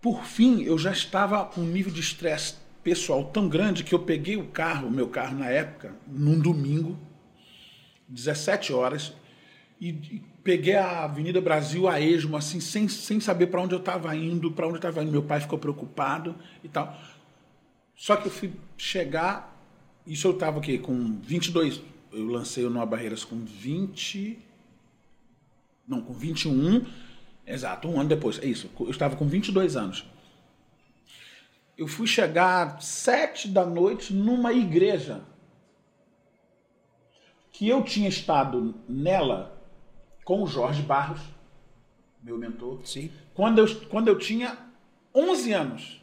Por 0.00 0.24
fim, 0.24 0.62
eu 0.62 0.76
já 0.76 0.90
estava 0.90 1.44
com 1.44 1.60
um 1.60 1.66
nível 1.66 1.92
de 1.92 2.00
estresse 2.00 2.56
pessoal 2.82 3.24
tão 3.26 3.48
grande 3.48 3.84
que 3.84 3.94
eu 3.94 4.00
peguei 4.00 4.36
o 4.36 4.46
carro, 4.48 4.88
o 4.88 4.90
meu 4.90 5.08
carro 5.08 5.38
na 5.38 5.48
época, 5.48 5.94
num 6.08 6.38
domingo, 6.40 6.98
17 8.08 8.72
horas, 8.72 9.12
e 9.80 9.92
peguei 10.44 10.74
a 10.74 11.04
Avenida 11.04 11.40
Brasil 11.40 11.88
a 11.88 12.00
esmo, 12.00 12.36
assim, 12.36 12.60
sem, 12.60 12.88
sem 12.88 13.20
saber 13.20 13.46
para 13.46 13.60
onde 13.62 13.74
eu 13.74 13.78
estava 13.78 14.14
indo, 14.16 14.50
para 14.50 14.66
onde 14.66 14.74
eu 14.74 14.78
estava 14.78 15.02
indo. 15.02 15.12
Meu 15.12 15.22
pai 15.22 15.40
ficou 15.40 15.58
preocupado 15.58 16.34
e 16.62 16.68
tal. 16.68 16.96
Só 17.94 18.16
que 18.16 18.26
eu 18.26 18.32
fui 18.32 18.52
chegar, 18.76 19.56
isso 20.06 20.26
eu 20.26 20.32
estava 20.32 20.58
aqui 20.58 20.78
com 20.78 21.20
22, 21.20 21.80
eu 22.12 22.26
lancei 22.26 22.64
o 22.64 22.70
Noa 22.70 22.86
Barreiras 22.86 23.24
com 23.24 23.44
20, 23.44 24.38
não, 25.86 26.02
com 26.02 26.12
21, 26.12 26.84
exato, 27.46 27.88
um 27.88 28.00
ano 28.00 28.08
depois, 28.08 28.38
é 28.38 28.46
isso, 28.46 28.70
eu 28.80 28.90
estava 28.90 29.16
com 29.16 29.26
22 29.26 29.76
anos. 29.76 30.04
Eu 31.76 31.88
fui 31.88 32.06
chegar 32.06 32.80
sete 32.82 33.48
da 33.48 33.64
noite 33.64 34.12
numa 34.12 34.52
igreja 34.52 35.22
que 37.50 37.68
eu 37.68 37.82
tinha 37.82 38.08
estado 38.08 38.74
nela 38.88 39.58
com 40.24 40.42
o 40.42 40.46
Jorge 40.46 40.82
Barros, 40.82 41.20
meu 42.22 42.38
mentor, 42.38 42.80
Sim. 42.84 43.10
quando 43.34 43.58
eu, 43.58 43.86
quando 43.86 44.08
eu 44.08 44.18
tinha 44.18 44.56
11 45.14 45.52
anos. 45.52 46.01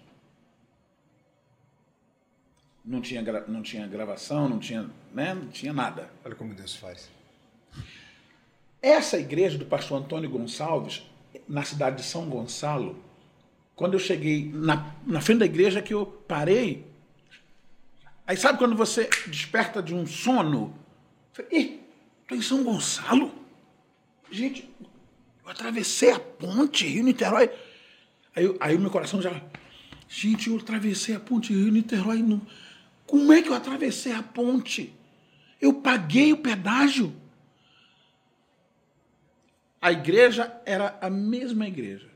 Não 2.89 3.01
tinha, 3.01 3.21
não 3.47 3.61
tinha 3.61 3.85
gravação, 3.85 4.49
não 4.49 4.57
tinha, 4.57 4.89
né, 5.13 5.35
não 5.35 5.47
tinha 5.47 5.71
nada. 5.71 6.09
Olha 6.25 6.33
como 6.33 6.55
Deus 6.55 6.75
faz. 6.75 7.07
Essa 8.81 9.19
igreja 9.19 9.59
do 9.59 9.65
pastor 9.65 9.99
Antônio 10.01 10.27
Gonçalves, 10.27 11.03
na 11.47 11.63
cidade 11.63 11.97
de 11.97 12.03
São 12.03 12.27
Gonçalo, 12.27 12.97
quando 13.75 13.93
eu 13.93 13.99
cheguei 13.99 14.49
na, 14.51 14.95
na 15.05 15.21
frente 15.21 15.39
da 15.39 15.45
igreja 15.45 15.83
que 15.83 15.93
eu 15.93 16.03
parei, 16.27 16.83
aí 18.25 18.35
sabe 18.35 18.57
quando 18.57 18.75
você 18.75 19.07
desperta 19.27 19.83
de 19.83 19.93
um 19.93 20.07
sono? 20.07 20.73
Eu 21.37 21.45
falei, 21.45 21.61
Ih, 21.61 21.79
tô 22.27 22.33
em 22.33 22.41
São 22.41 22.63
Gonçalo? 22.63 23.31
Gente, 24.31 24.67
eu 25.43 25.51
atravessei 25.51 26.11
a 26.11 26.19
ponte 26.19 26.87
Rio-Niterói. 26.87 27.51
Aí, 28.35 28.57
aí 28.59 28.75
o 28.75 28.79
meu 28.79 28.89
coração 28.89 29.21
já... 29.21 29.39
Gente, 30.07 30.49
eu 30.49 30.57
atravessei 30.57 31.13
a 31.15 31.19
ponte 31.19 31.53
Rio-Niterói. 31.53 32.23
Como 33.09 33.33
é 33.33 33.41
que 33.41 33.49
eu 33.49 33.55
atravessei 33.55 34.11
a 34.11 34.21
ponte? 34.21 34.93
Eu 35.59 35.73
paguei 35.73 36.31
o 36.31 36.37
pedágio. 36.37 37.11
A 39.81 39.91
igreja 39.91 40.61
era 40.63 40.95
a 41.01 41.09
mesma 41.09 41.67
igreja. 41.67 42.07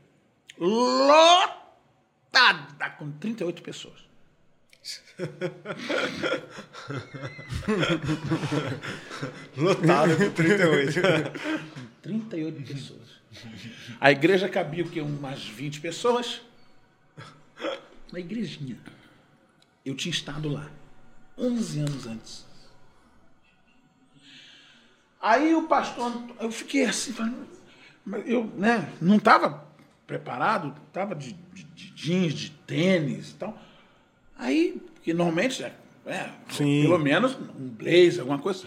Lotada 0.56 1.90
com 2.90 3.10
38 3.10 3.60
pessoas. 3.60 4.04
Lotado 9.56 10.16
com 10.16 10.30
38. 10.30 11.00
38 12.02 12.62
pessoas. 12.72 13.00
A 14.00 14.12
igreja 14.12 14.48
cabia 14.48 14.84
o 14.84 14.88
quê? 14.88 15.00
Umas 15.00 15.44
20 15.44 15.80
pessoas. 15.80 16.40
Uma 18.12 18.20
igrejinha. 18.20 18.78
Eu 19.84 19.96
tinha 19.96 20.12
estado 20.12 20.48
lá 20.48 20.70
11 21.38 21.78
anos 21.80 22.06
antes. 22.06 22.44
Aí 25.20 25.54
o 25.54 25.66
pastor, 25.66 26.12
eu 26.38 26.50
fiquei 26.50 26.84
assim, 26.84 27.12
falando, 27.12 27.46
eu 28.26 28.44
né, 28.56 28.92
não 29.00 29.16
estava 29.16 29.66
preparado, 30.06 30.74
estava 30.86 31.14
de, 31.14 31.32
de, 31.32 31.64
de 31.64 31.90
jeans, 31.94 32.34
de 32.34 32.50
tênis 32.50 33.30
e 33.30 33.34
tal. 33.34 33.58
Aí, 34.36 34.82
que 35.02 35.14
normalmente, 35.14 35.62
é, 35.62 35.74
é, 36.06 36.30
Sim. 36.50 36.82
pelo 36.82 36.98
menos 36.98 37.34
um 37.34 37.68
blazer, 37.68 38.20
alguma 38.20 38.38
coisa. 38.38 38.66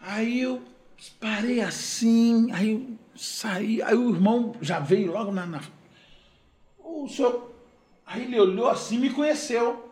Aí 0.00 0.40
eu 0.40 0.62
parei 1.20 1.60
assim, 1.60 2.50
aí 2.52 2.70
eu 2.70 2.96
saí, 3.14 3.82
aí 3.82 3.94
o 3.94 4.14
irmão 4.14 4.54
já 4.60 4.78
veio 4.78 5.12
logo 5.12 5.30
na. 5.32 5.44
na 5.44 5.60
o 6.78 7.08
senhor. 7.08 7.54
Aí 8.06 8.22
ele 8.22 8.38
olhou 8.38 8.68
assim 8.68 8.96
e 8.96 9.00
me 9.00 9.10
conheceu. 9.10 9.85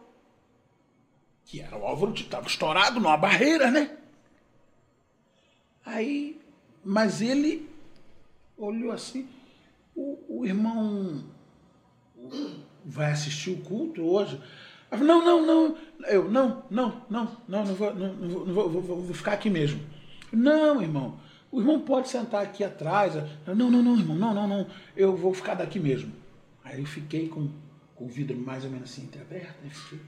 Que 1.46 1.60
era 1.60 1.76
o 1.76 1.84
Álvaro, 1.86 2.14
estava 2.14 2.46
estourado 2.46 2.98
numa 3.00 3.16
barreira, 3.16 3.70
né? 3.70 3.96
Aí, 5.84 6.40
mas 6.84 7.20
ele 7.20 7.68
olhou 8.56 8.92
assim, 8.92 9.28
o, 9.94 10.18
o 10.40 10.46
irmão 10.46 11.24
vai 12.84 13.12
assistir 13.12 13.50
o 13.50 13.58
culto 13.62 14.02
hoje? 14.02 14.40
Falei, 14.88 15.06
não, 15.06 15.24
não, 15.24 15.46
não. 15.46 15.76
Eu, 16.06 16.30
não, 16.30 16.64
não, 16.70 17.02
não, 17.10 17.36
não, 17.48 17.64
não 17.64 17.74
vou, 17.74 17.94
não, 17.94 18.12
não 18.14 18.54
vou, 18.54 18.70
vou, 18.70 18.82
vou- 19.02 19.14
ficar 19.14 19.32
aqui 19.32 19.50
mesmo. 19.50 19.80
Não, 20.32 20.80
irmão. 20.80 21.18
O 21.50 21.60
irmão 21.60 21.80
pode 21.80 22.08
sentar 22.08 22.42
aqui 22.42 22.62
atrás. 22.64 23.14
Eu, 23.16 23.54
Não, 23.54 23.70
não, 23.70 23.82
não, 23.82 23.96
irmão, 23.98 24.16
não, 24.16 24.32
não, 24.34 24.46
não. 24.46 24.66
Eu 24.96 25.16
vou 25.16 25.34
ficar 25.34 25.54
daqui 25.54 25.78
mesmo. 25.80 26.12
Aí 26.62 26.80
eu 26.80 26.86
fiquei 26.86 27.28
com, 27.28 27.48
com 27.94 28.04
o 28.04 28.08
vidro 28.08 28.36
mais 28.36 28.64
ou 28.64 28.70
menos 28.70 28.90
assim 28.90 29.02
entreaberto. 29.02 29.54
Fiquei. 29.68 30.00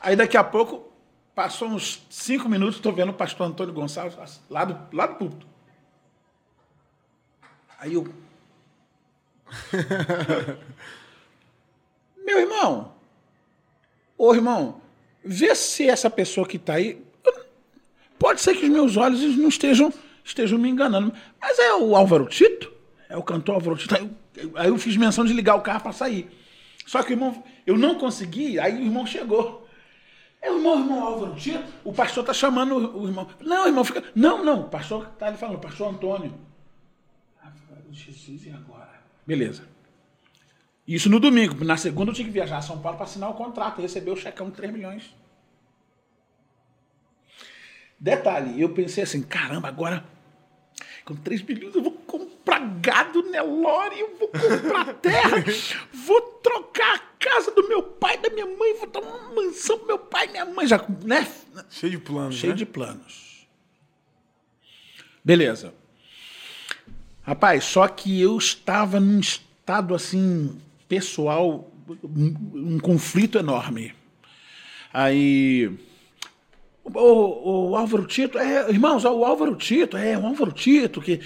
Aí 0.00 0.16
daqui 0.16 0.36
a 0.36 0.44
pouco, 0.44 0.92
passou 1.34 1.68
uns 1.68 2.06
cinco 2.10 2.48
minutos, 2.48 2.76
estou 2.76 2.92
vendo 2.92 3.10
o 3.10 3.14
pastor 3.14 3.46
Antônio 3.46 3.72
Gonçalves 3.72 4.40
lá 4.50 4.64
do, 4.64 4.96
lá 4.96 5.06
do 5.06 5.14
púlpito. 5.16 5.46
Aí 7.78 7.94
eu. 7.94 8.12
Meu 12.24 12.40
irmão, 12.40 12.92
ô 14.16 14.34
irmão, 14.34 14.80
vê 15.24 15.54
se 15.54 15.88
essa 15.88 16.10
pessoa 16.10 16.46
que 16.46 16.56
está 16.56 16.74
aí. 16.74 17.06
Pode 18.18 18.40
ser 18.40 18.56
que 18.56 18.64
os 18.64 18.70
meus 18.70 18.96
olhos 18.96 19.20
não 19.36 19.48
estejam, 19.48 19.94
estejam 20.24 20.58
me 20.58 20.68
enganando. 20.68 21.14
Mas 21.40 21.56
é 21.58 21.72
o 21.74 21.94
Álvaro 21.94 22.26
Tito? 22.26 22.72
É 23.08 23.16
o 23.16 23.22
cantor 23.22 23.54
Álvaro 23.54 23.76
Tito. 23.76 23.94
Aí 23.94 24.10
eu, 24.36 24.52
aí 24.56 24.68
eu 24.68 24.76
fiz 24.76 24.96
menção 24.96 25.24
de 25.24 25.32
ligar 25.32 25.54
o 25.54 25.60
carro 25.60 25.82
para 25.82 25.92
sair. 25.92 26.28
Só 26.84 27.02
que 27.02 27.10
o 27.10 27.14
irmão, 27.14 27.44
eu 27.64 27.78
não 27.78 27.94
consegui, 27.94 28.58
aí 28.58 28.74
o 28.74 28.82
irmão 28.82 29.06
chegou. 29.06 29.67
É 30.40 30.50
o 30.50 30.58
irmão, 30.58 31.04
Álvaro 31.04 31.34
Tito, 31.34 31.64
o 31.84 31.92
pastor 31.92 32.22
está 32.22 32.32
chamando 32.32 32.76
o, 32.76 33.02
o 33.02 33.06
irmão. 33.08 33.28
Não, 33.40 33.66
irmão, 33.66 33.84
fica. 33.84 34.04
Não, 34.14 34.44
não, 34.44 34.60
o 34.60 34.68
pastor 34.68 35.10
está 35.12 35.26
ali 35.26 35.36
falando, 35.36 35.56
o 35.56 35.60
pastor 35.60 35.92
Antônio. 35.92 36.32
Ah, 37.42 37.50
Jesus, 37.90 38.46
e 38.46 38.50
agora? 38.50 39.00
Beleza. 39.26 39.64
Isso 40.86 41.10
no 41.10 41.20
domingo. 41.20 41.64
Na 41.64 41.76
segunda 41.76 42.10
eu 42.10 42.14
tinha 42.14 42.26
que 42.26 42.32
viajar 42.32 42.58
a 42.58 42.62
São 42.62 42.80
Paulo 42.80 42.96
para 42.96 43.06
assinar 43.06 43.30
o 43.30 43.34
contrato 43.34 43.78
e 43.78 43.82
receber 43.82 44.10
o 44.10 44.16
checão 44.16 44.48
de 44.48 44.56
3 44.56 44.72
milhões. 44.72 45.14
Detalhe, 48.00 48.60
eu 48.60 48.72
pensei 48.72 49.02
assim, 49.02 49.22
caramba, 49.22 49.68
agora 49.68 50.04
com 51.04 51.16
3 51.16 51.42
milhões 51.42 51.74
eu 51.74 51.82
vou 51.82 51.92
comprar 51.92 52.60
gado 52.80 53.22
Nelore, 53.28 53.98
eu 53.98 54.16
vou 54.16 54.28
comprar 54.28 54.94
terra, 54.94 55.44
vou 55.92 56.20
trocar 56.42 57.07
casa 57.18 57.50
do 57.50 57.68
meu 57.68 57.82
pai, 57.82 58.18
da 58.18 58.30
minha 58.30 58.46
mãe, 58.46 58.74
vou 58.74 58.88
dar 58.88 59.00
uma 59.00 59.34
mansão 59.34 59.78
pro 59.78 59.86
meu 59.86 59.98
pai 59.98 60.26
e 60.26 60.30
minha 60.30 60.44
mãe, 60.44 60.66
já, 60.66 60.84
né? 61.04 61.26
Cheio 61.70 61.92
de 61.92 61.98
planos, 61.98 62.34
Cheio 62.36 62.52
né? 62.52 62.56
de 62.56 62.66
planos. 62.66 63.46
Beleza. 65.24 65.74
Rapaz, 67.22 67.64
só 67.64 67.86
que 67.86 68.20
eu 68.20 68.38
estava 68.38 68.98
num 68.98 69.20
estado 69.20 69.94
assim, 69.94 70.58
pessoal, 70.88 71.70
um, 72.02 72.74
um 72.74 72.78
conflito 72.78 73.38
enorme. 73.38 73.94
Aí. 74.92 75.70
O, 76.82 77.70
o 77.70 77.76
Álvaro 77.76 78.06
Tito, 78.06 78.38
é, 78.38 78.70
irmãos, 78.70 79.04
o 79.04 79.24
Álvaro 79.24 79.54
Tito, 79.56 79.94
é 79.98 80.16
o 80.16 80.26
Álvaro 80.26 80.52
Tito, 80.52 81.02
que, 81.02 81.20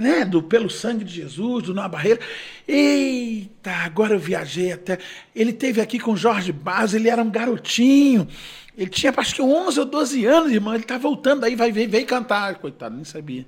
né, 0.00 0.24
do 0.24 0.42
Pelo 0.42 0.70
Sangue 0.70 1.04
de 1.04 1.14
Jesus, 1.14 1.64
do 1.64 1.74
Noa 1.74 1.88
Barreira. 1.88 2.20
Eita, 2.66 3.70
agora 3.70 4.14
eu 4.14 4.18
viajei 4.18 4.72
até. 4.72 4.98
Ele 5.34 5.52
teve 5.52 5.80
aqui 5.80 5.98
com 5.98 6.16
Jorge 6.16 6.52
Barros, 6.52 6.94
ele 6.94 7.08
era 7.08 7.22
um 7.22 7.30
garotinho. 7.30 8.28
Ele 8.76 8.90
tinha 8.90 9.12
acho 9.16 9.34
que 9.34 9.42
11 9.42 9.80
ou 9.80 9.86
12 9.86 10.24
anos, 10.24 10.52
irmão. 10.52 10.74
Ele 10.74 10.84
tá 10.84 10.96
voltando 10.98 11.44
aí, 11.44 11.56
vai 11.56 11.72
veio 11.72 12.06
cantar. 12.06 12.54
Coitado, 12.56 12.94
nem 12.94 13.04
sabia. 13.04 13.46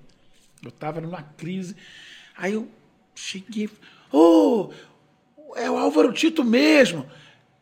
Eu 0.64 0.70
tava 0.70 1.00
numa 1.00 1.22
crise. 1.22 1.76
Aí 2.36 2.54
eu 2.54 2.68
cheguei. 3.14 3.70
Ô, 4.12 4.70
é 5.54 5.70
o 5.70 5.78
Álvaro 5.78 6.12
Tito 6.12 6.44
mesmo. 6.44 7.08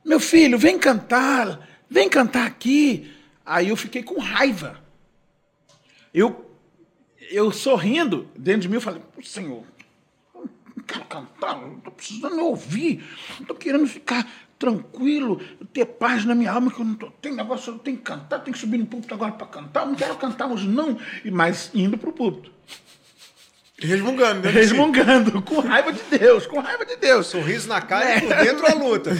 Meu 0.04 0.18
filho, 0.18 0.58
vem 0.58 0.78
cantar. 0.78 1.68
Vem 1.90 2.08
cantar 2.08 2.46
aqui. 2.46 3.12
Aí 3.44 3.68
eu 3.68 3.76
fiquei 3.76 4.02
com 4.02 4.18
raiva. 4.18 4.78
Eu, 6.12 6.47
eu 7.30 7.50
sorrindo, 7.52 8.28
dentro 8.36 8.62
de 8.62 8.68
mim, 8.68 8.76
eu 8.76 8.80
falei, 8.80 9.02
"Pô, 9.14 9.22
Senhor, 9.22 9.64
eu 10.34 10.50
não 10.76 10.84
quero 10.84 11.04
cantar, 11.04 11.60
eu 11.62 11.80
tô 11.84 11.90
precisando 11.90 12.40
ouvir, 12.44 13.04
eu 13.40 13.46
tô 13.46 13.54
querendo 13.54 13.86
ficar 13.86 14.26
tranquilo, 14.58 15.40
ter 15.72 15.84
paz 15.86 16.24
na 16.24 16.34
minha 16.34 16.50
alma, 16.50 16.70
que 16.70 16.80
eu 16.80 16.84
não 16.84 16.94
tô, 16.94 17.10
tem 17.12 17.32
negócio, 17.32 17.72
eu 17.72 17.78
tenho 17.78 17.96
que 17.96 18.02
cantar, 18.02 18.40
tenho 18.40 18.52
que 18.52 18.58
subir 18.60 18.78
no 18.78 18.86
púlpito 18.86 19.14
agora 19.14 19.32
para 19.32 19.46
cantar, 19.46 19.82
eu 19.82 19.86
não 19.86 19.94
quero 19.94 20.16
cantar 20.16 20.46
hoje 20.48 20.66
não, 20.66 20.98
E 21.24 21.30
mas 21.30 21.70
indo 21.74 21.96
pro 21.96 22.12
púlpito. 22.12 22.50
Resmungando, 23.80 24.42
né? 24.42 24.50
Resmungando, 24.50 25.40
com 25.40 25.60
raiva 25.60 25.92
de 25.92 26.02
Deus, 26.18 26.46
com 26.46 26.58
raiva 26.58 26.84
de 26.84 26.96
Deus. 26.96 27.28
Sorriso 27.28 27.68
na 27.68 27.80
cara 27.80 28.16
e 28.16 28.20
por 28.22 28.34
dentro 28.34 28.66
a 28.66 28.74
luta. 28.74 29.10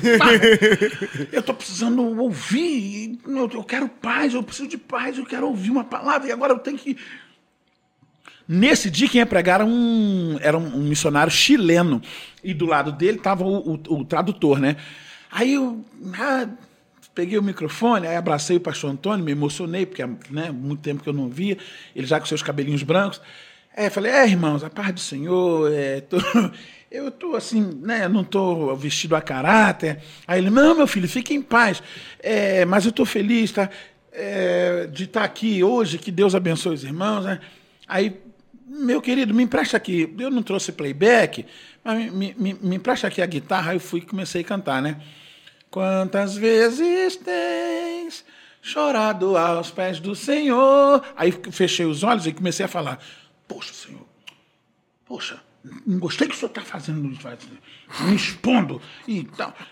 Eu 1.30 1.38
estou 1.38 1.54
precisando 1.54 2.02
ouvir, 2.20 3.20
eu 3.24 3.62
quero 3.62 3.88
paz, 3.88 4.34
eu 4.34 4.42
preciso 4.42 4.68
de 4.68 4.76
paz, 4.76 5.16
eu 5.16 5.24
quero 5.24 5.46
ouvir 5.46 5.70
uma 5.70 5.84
palavra, 5.84 6.26
e 6.28 6.32
agora 6.32 6.52
eu 6.52 6.58
tenho 6.58 6.76
que. 6.76 6.96
Nesse 8.48 8.90
dia, 8.90 9.08
quem 9.08 9.18
ia 9.18 9.26
pregar 9.26 9.56
era 9.60 9.66
um, 9.66 10.38
era 10.40 10.56
um, 10.56 10.78
missionário 10.82 11.30
chileno, 11.30 12.00
e 12.42 12.54
do 12.54 12.64
lado 12.64 12.90
dele 12.92 13.18
estava 13.18 13.44
o, 13.44 13.74
o- 13.74 14.00
o 14.00 14.04
tradutor, 14.04 14.58
né? 14.58 14.76
Aí 15.30 15.54
eu 15.54 15.84
ah, 16.18 16.48
peguei 17.14 17.36
o 17.38 17.42
microfone, 17.42 18.06
aí 18.06 18.16
abracei 18.16 18.56
o 18.56 18.60
pastor 18.60 18.90
Antônio, 18.90 19.22
me 19.24 19.32
emocionei, 19.32 19.84
porque 19.84 20.02
né, 20.30 20.50
muito 20.50 20.80
tempo 20.80 21.02
que 21.02 21.08
eu 21.08 21.12
não 21.12 21.28
via, 21.28 21.58
ele 21.94 22.06
já 22.06 22.18
com 22.18 22.24
seus 22.26 22.42
cabelinhos 22.42 22.82
brancos. 22.82 23.20
É, 23.76 23.90
falei, 23.90 24.10
é, 24.12 24.26
irmãos, 24.26 24.64
a 24.64 24.70
paz 24.70 24.92
do 24.94 25.00
Senhor, 25.00 25.70
é, 25.72 26.00
tô- 26.00 26.16
eu 26.90 27.08
estou 27.08 27.36
assim, 27.36 27.60
né, 27.82 28.08
não 28.08 28.22
estou 28.22 28.74
vestido 28.76 29.14
a 29.14 29.20
caráter. 29.20 29.98
Aí 30.26 30.40
ele, 30.40 30.48
não, 30.50 30.74
meu 30.74 30.86
filho, 30.86 31.06
fique 31.08 31.34
em 31.34 31.42
paz, 31.42 31.82
é, 32.20 32.64
mas 32.64 32.84
eu 32.86 32.90
estou 32.90 33.04
feliz 33.04 33.52
tá, 33.52 33.68
é, 34.10 34.86
de 34.90 35.04
estar 35.04 35.22
aqui 35.24 35.62
hoje, 35.62 35.98
que 35.98 36.10
Deus 36.10 36.34
abençoe 36.34 36.74
os 36.74 36.82
irmãos. 36.84 37.24
Né? 37.24 37.40
Aí, 37.86 38.16
meu 38.78 39.02
querido, 39.02 39.34
me 39.34 39.42
empresta 39.42 39.76
aqui, 39.76 40.14
eu 40.18 40.30
não 40.30 40.42
trouxe 40.42 40.72
playback, 40.72 41.44
mas 41.84 42.12
me, 42.12 42.34
me, 42.38 42.54
me 42.54 42.76
empresta 42.76 43.06
aqui 43.06 43.20
a 43.20 43.26
guitarra, 43.26 43.74
eu 43.74 43.80
fui 43.80 44.00
comecei 44.00 44.42
a 44.42 44.44
cantar, 44.44 44.80
né? 44.80 45.00
Quantas 45.70 46.36
vezes 46.36 47.16
tens 47.16 48.24
chorado 48.62 49.36
aos 49.36 49.70
pés 49.70 50.00
do 50.00 50.14
Senhor? 50.14 51.04
Aí 51.16 51.32
fechei 51.50 51.84
os 51.84 52.02
olhos 52.02 52.26
e 52.26 52.32
comecei 52.32 52.64
a 52.64 52.68
falar: 52.68 52.98
Poxa, 53.46 53.74
Senhor, 53.74 54.06
poxa, 55.04 55.40
não 55.86 55.98
gostei 55.98 56.28
que 56.28 56.34
o 56.34 56.36
senhor 56.36 56.50
está 56.50 56.62
fazendo, 56.62 57.00
me 57.00 58.14
expondo 58.14 58.80
e. 59.06 59.26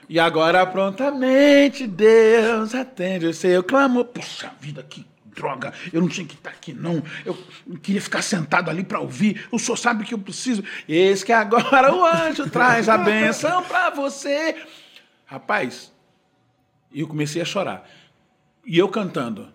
E 0.08 0.18
agora 0.18 0.66
prontamente 0.66 1.86
Deus 1.86 2.74
atende 2.74 3.26
o 3.26 3.34
seu 3.34 3.62
clamor. 3.62 4.06
Poxa 4.06 4.52
vida, 4.60 4.82
que 4.82 5.06
droga, 5.36 5.72
eu 5.92 6.00
não 6.00 6.08
tinha 6.08 6.26
que 6.26 6.34
estar 6.34 6.50
aqui, 6.50 6.72
não. 6.72 7.02
Eu 7.24 7.36
queria 7.82 8.00
ficar 8.00 8.22
sentado 8.22 8.70
ali 8.70 8.82
para 8.82 8.98
ouvir. 8.98 9.46
O 9.52 9.58
senhor 9.58 9.76
sabe 9.76 10.04
que 10.04 10.14
eu 10.14 10.18
preciso. 10.18 10.64
Eis 10.88 11.22
que 11.22 11.32
agora 11.32 11.94
o 11.94 12.04
anjo 12.04 12.48
traz 12.50 12.88
a 12.88 12.96
benção 12.96 13.62
para 13.62 13.90
você. 13.90 14.56
Rapaz, 15.26 15.92
eu 16.92 17.06
comecei 17.06 17.42
a 17.42 17.44
chorar. 17.44 17.88
E 18.64 18.78
eu 18.78 18.88
cantando. 18.88 19.54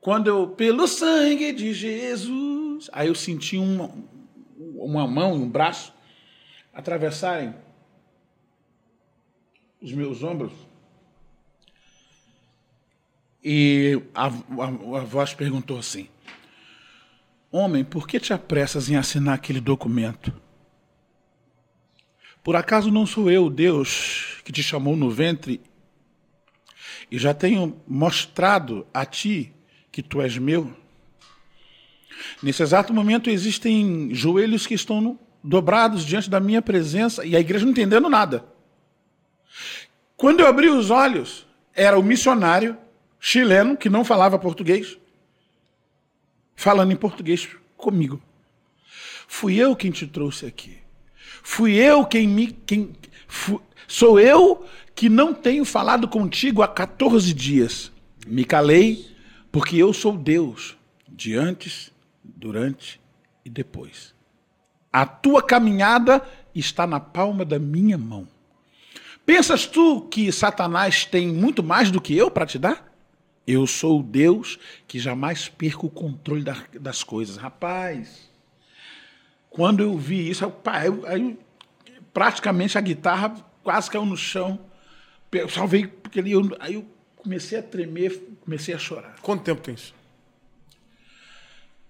Quando 0.00 0.28
eu, 0.28 0.48
pelo 0.48 0.88
sangue 0.88 1.52
de 1.52 1.74
Jesus, 1.74 2.88
aí 2.92 3.08
eu 3.08 3.14
senti 3.14 3.58
uma, 3.58 3.90
uma 4.56 5.06
mão 5.06 5.36
e 5.36 5.40
um 5.40 5.48
braço 5.48 5.92
atravessarem 6.72 7.54
os 9.80 9.92
meus 9.92 10.22
ombros. 10.22 10.52
E 13.48 14.02
a, 14.12 14.26
a, 14.26 14.98
a 14.98 15.04
voz 15.04 15.32
perguntou 15.32 15.78
assim: 15.78 16.08
Homem, 17.48 17.84
por 17.84 18.08
que 18.08 18.18
te 18.18 18.32
apressas 18.32 18.90
em 18.90 18.96
assinar 18.96 19.36
aquele 19.36 19.60
documento? 19.60 20.34
Por 22.42 22.56
acaso 22.56 22.90
não 22.90 23.06
sou 23.06 23.30
eu, 23.30 23.48
Deus, 23.48 24.42
que 24.44 24.50
te 24.50 24.64
chamou 24.64 24.96
no 24.96 25.08
ventre 25.08 25.60
e 27.08 27.16
já 27.18 27.32
tenho 27.32 27.80
mostrado 27.86 28.84
a 28.92 29.06
ti 29.06 29.52
que 29.92 30.02
tu 30.02 30.20
és 30.20 30.36
meu? 30.36 30.76
Nesse 32.42 32.64
exato 32.64 32.92
momento 32.92 33.30
existem 33.30 34.12
joelhos 34.12 34.66
que 34.66 34.74
estão 34.74 35.16
dobrados 35.40 36.04
diante 36.04 36.28
da 36.28 36.40
minha 36.40 36.60
presença 36.60 37.24
e 37.24 37.36
a 37.36 37.40
igreja 37.40 37.64
não 37.64 37.70
entendendo 37.70 38.10
nada. 38.10 38.44
Quando 40.16 40.40
eu 40.40 40.48
abri 40.48 40.68
os 40.68 40.90
olhos, 40.90 41.46
era 41.72 41.96
o 41.96 42.02
missionário 42.02 42.76
chileno 43.20 43.76
que 43.76 43.88
não 43.88 44.04
falava 44.04 44.38
português, 44.38 44.96
falando 46.54 46.92
em 46.92 46.96
português 46.96 47.48
comigo. 47.76 48.22
Fui 49.26 49.56
eu 49.56 49.74
quem 49.74 49.90
te 49.90 50.06
trouxe 50.06 50.46
aqui. 50.46 50.78
Fui 51.42 51.74
eu 51.74 52.04
quem 52.06 52.26
me. 52.26 52.52
Quem, 52.52 52.92
sou 53.86 54.18
eu 54.18 54.64
que 54.94 55.08
não 55.08 55.34
tenho 55.34 55.64
falado 55.64 56.08
contigo 56.08 56.62
há 56.62 56.68
14 56.68 57.32
dias. 57.34 57.92
Me 58.26 58.44
calei, 58.44 59.06
porque 59.52 59.76
eu 59.76 59.92
sou 59.92 60.16
Deus, 60.16 60.76
de 61.08 61.34
antes, 61.34 61.92
durante 62.24 63.00
e 63.44 63.50
depois. 63.50 64.14
A 64.92 65.04
tua 65.04 65.42
caminhada 65.42 66.22
está 66.54 66.86
na 66.86 66.98
palma 66.98 67.44
da 67.44 67.58
minha 67.58 67.98
mão. 67.98 68.26
Pensas 69.24 69.66
tu 69.66 70.02
que 70.02 70.30
Satanás 70.32 71.04
tem 71.04 71.28
muito 71.28 71.62
mais 71.62 71.90
do 71.90 72.00
que 72.00 72.16
eu 72.16 72.30
para 72.30 72.46
te 72.46 72.58
dar? 72.58 72.85
Eu 73.46 73.66
sou 73.66 74.00
o 74.00 74.02
Deus 74.02 74.58
que 74.88 74.98
jamais 74.98 75.48
perco 75.48 75.86
o 75.86 75.90
controle 75.90 76.44
das 76.80 77.04
coisas. 77.04 77.36
Rapaz, 77.36 78.28
quando 79.48 79.82
eu 79.82 79.96
vi 79.96 80.28
isso, 80.28 80.52
aí, 80.64 80.88
aí 81.06 81.38
praticamente 82.12 82.76
a 82.76 82.80
guitarra 82.80 83.36
quase 83.62 83.88
caiu 83.90 84.04
no 84.04 84.16
chão. 84.16 84.58
Eu 85.30 85.48
salvei, 85.48 85.86
porque 85.86 86.18
eu, 86.20 86.56
aí 86.58 86.74
eu 86.74 86.84
comecei 87.16 87.58
a 87.58 87.62
tremer, 87.62 88.20
comecei 88.40 88.74
a 88.74 88.78
chorar. 88.78 89.16
Quanto 89.20 89.44
tempo 89.44 89.60
tem 89.60 89.74
isso? 89.74 89.94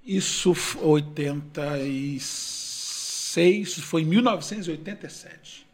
Isso 0.05 0.53
foi 0.55 0.85
86, 0.85 3.75
foi 3.79 4.03
em 4.03 4.07
1987. 4.07 5.67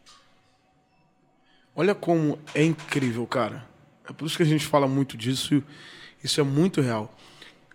Olha 1.75 1.95
como 1.95 2.39
é 2.55 2.63
incrível, 2.65 3.27
cara. 3.27 3.72
É 4.09 4.13
por 4.13 4.27
isso 4.27 4.37
que 4.37 4.43
a 4.43 4.47
gente 4.47 4.67
fala 4.67 4.87
muito 4.87 5.17
disso. 5.17 5.63
Isso 6.23 6.41
é 6.41 6.45
muito 6.45 6.81
real. 6.81 7.15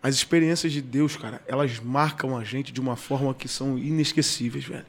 As 0.01 0.15
experiências 0.15 0.71
de 0.71 0.81
Deus, 0.81 1.17
cara, 1.17 1.41
elas 1.47 1.79
marcam 1.79 2.37
a 2.37 2.43
gente 2.43 2.71
de 2.71 2.79
uma 2.79 2.95
forma 2.95 3.33
que 3.33 3.47
são 3.47 3.77
inesquecíveis, 3.77 4.65
velho. 4.65 4.85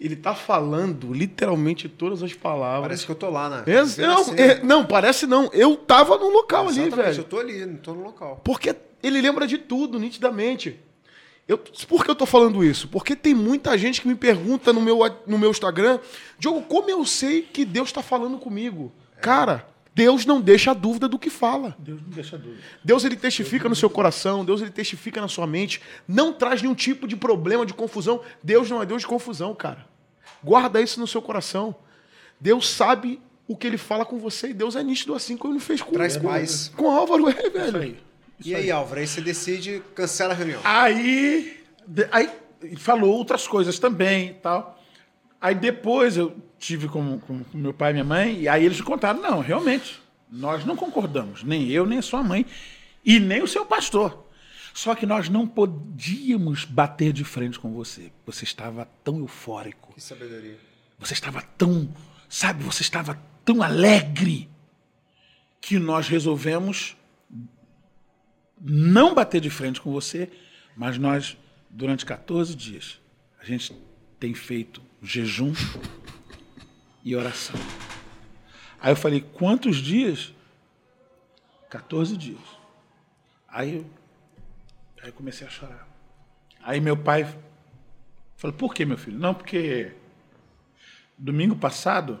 Ele 0.00 0.16
tá 0.16 0.34
falando 0.34 1.12
literalmente 1.12 1.88
todas 1.88 2.22
as 2.22 2.32
palavras. 2.32 2.82
Parece 2.82 3.06
que 3.06 3.12
eu 3.12 3.16
tô 3.16 3.30
lá, 3.30 3.48
né? 3.48 3.62
É, 3.66 4.02
não, 4.02 4.20
assim. 4.20 4.34
é, 4.36 4.62
não, 4.62 4.84
parece 4.84 5.26
não. 5.26 5.48
Eu 5.52 5.76
tava 5.76 6.18
no 6.18 6.28
local 6.30 6.66
Exatamente, 6.66 6.94
ali, 6.94 7.02
velho. 7.02 7.18
Eu 7.18 7.24
tô 7.24 7.38
ali, 7.38 7.64
não 7.64 7.76
tô 7.76 7.94
no 7.94 8.02
local. 8.02 8.40
Porque 8.44 8.74
ele 9.02 9.20
lembra 9.20 9.46
de 9.46 9.58
tudo, 9.58 9.98
nitidamente. 9.98 10.80
Eu, 11.46 11.58
por 11.58 12.04
que 12.04 12.10
eu 12.10 12.14
tô 12.14 12.24
falando 12.26 12.64
isso? 12.64 12.88
Porque 12.88 13.14
tem 13.14 13.34
muita 13.34 13.76
gente 13.76 14.00
que 14.00 14.08
me 14.08 14.14
pergunta 14.14 14.72
no 14.72 14.80
meu, 14.80 14.98
no 15.26 15.38
meu 15.38 15.50
Instagram, 15.50 16.00
Diogo, 16.38 16.62
como 16.62 16.90
eu 16.90 17.04
sei 17.04 17.42
que 17.42 17.64
Deus 17.64 17.90
está 17.90 18.02
falando 18.02 18.38
comigo? 18.38 18.90
É. 19.16 19.20
Cara, 19.20 19.68
Deus 19.94 20.26
não 20.26 20.40
deixa 20.40 20.72
a 20.72 20.74
dúvida 20.74 21.06
do 21.06 21.18
que 21.18 21.30
fala. 21.30 21.76
Deus 21.78 22.02
não 22.02 22.10
deixa 22.10 22.34
a 22.34 22.38
dúvida. 22.38 22.60
Deus 22.82 23.04
ele 23.04 23.16
testifica 23.16 23.64
Deus 23.64 23.70
no 23.70 23.76
seu 23.76 23.88
coração, 23.88 24.44
Deus 24.44 24.60
ele 24.60 24.70
testifica 24.70 25.20
na 25.20 25.28
sua 25.28 25.46
mente, 25.46 25.80
não 26.08 26.32
traz 26.32 26.60
nenhum 26.60 26.74
tipo 26.74 27.06
de 27.06 27.16
problema, 27.16 27.64
de 27.64 27.72
confusão. 27.72 28.20
Deus 28.42 28.68
não 28.68 28.82
é 28.82 28.86
Deus 28.86 29.02
de 29.02 29.08
confusão, 29.08 29.54
cara. 29.54 29.86
Guarda 30.42 30.80
isso 30.80 30.98
no 30.98 31.06
seu 31.06 31.22
coração. 31.22 31.76
Deus 32.40 32.68
sabe 32.68 33.22
o 33.46 33.56
que 33.56 33.66
ele 33.66 33.78
fala 33.78 34.04
com 34.04 34.18
você 34.18 34.48
e 34.48 34.54
Deus 34.54 34.74
é 34.74 34.82
nítido 34.82 35.14
assim 35.14 35.36
como 35.36 35.54
ele 35.54 35.60
fez 35.60 35.80
com 35.80 35.92
Traz 35.92 36.16
paz. 36.16 36.72
Com 36.76 36.90
Álvaro, 36.90 37.28
é, 37.28 37.50
velho. 37.50 37.66
Isso 37.68 37.76
aí. 37.76 37.96
Isso 38.40 38.48
e 38.48 38.54
aí, 38.54 38.62
aí, 38.64 38.70
Álvaro, 38.72 39.00
aí 39.00 39.06
você 39.06 39.20
decide, 39.20 39.80
cancela 39.94 40.32
a 40.32 40.36
reunião. 40.36 40.60
Aí, 40.64 41.62
aí 42.10 42.30
falou 42.78 43.14
outras 43.14 43.46
coisas 43.46 43.78
também 43.78 44.34
tal. 44.42 44.82
Aí 45.40 45.54
depois 45.54 46.16
eu 46.16 46.34
tive 46.64 46.88
com, 46.88 47.18
com, 47.20 47.44
com 47.44 47.58
meu 47.58 47.74
pai 47.74 47.90
e 47.90 47.92
minha 47.92 48.04
mãe, 48.04 48.40
e 48.40 48.48
aí 48.48 48.64
eles 48.64 48.80
contaram, 48.80 49.20
não, 49.20 49.40
realmente, 49.40 50.00
nós 50.30 50.64
não 50.64 50.74
concordamos, 50.74 51.44
nem 51.44 51.68
eu, 51.68 51.84
nem 51.84 52.00
sua 52.00 52.22
mãe, 52.22 52.46
e 53.04 53.20
nem 53.20 53.42
o 53.42 53.46
seu 53.46 53.66
pastor. 53.66 54.26
Só 54.72 54.94
que 54.94 55.04
nós 55.04 55.28
não 55.28 55.46
podíamos 55.46 56.64
bater 56.64 57.12
de 57.12 57.22
frente 57.22 57.60
com 57.60 57.72
você. 57.72 58.10
Você 58.26 58.44
estava 58.44 58.88
tão 59.04 59.18
eufórico. 59.18 59.92
Que 59.94 60.00
sabedoria. 60.00 60.58
Você 60.98 61.12
estava 61.12 61.42
tão, 61.42 61.94
sabe, 62.28 62.64
você 62.64 62.82
estava 62.82 63.20
tão 63.44 63.62
alegre 63.62 64.48
que 65.60 65.78
nós 65.78 66.08
resolvemos 66.08 66.96
não 68.60 69.14
bater 69.14 69.40
de 69.40 69.50
frente 69.50 69.80
com 69.80 69.92
você, 69.92 70.30
mas 70.74 70.98
nós, 70.98 71.36
durante 71.70 72.04
14 72.06 72.54
dias, 72.56 72.98
a 73.40 73.44
gente 73.44 73.76
tem 74.18 74.34
feito 74.34 74.82
jejum 75.02 75.52
e 77.04 77.14
oração. 77.14 77.56
Aí 78.80 78.92
eu 78.92 78.96
falei, 78.96 79.20
quantos 79.20 79.76
dias? 79.76 80.32
14 81.70 82.16
dias. 82.16 82.40
Aí 83.48 83.76
eu, 83.76 83.86
aí 85.02 85.08
eu 85.08 85.12
comecei 85.12 85.46
a 85.46 85.50
chorar. 85.50 85.86
Aí 86.62 86.80
meu 86.80 86.96
pai 86.96 87.24
falou, 88.36 88.56
por 88.56 88.74
que, 88.74 88.84
meu 88.84 88.96
filho? 88.96 89.18
Não, 89.18 89.34
porque 89.34 89.92
domingo 91.18 91.54
passado, 91.54 92.20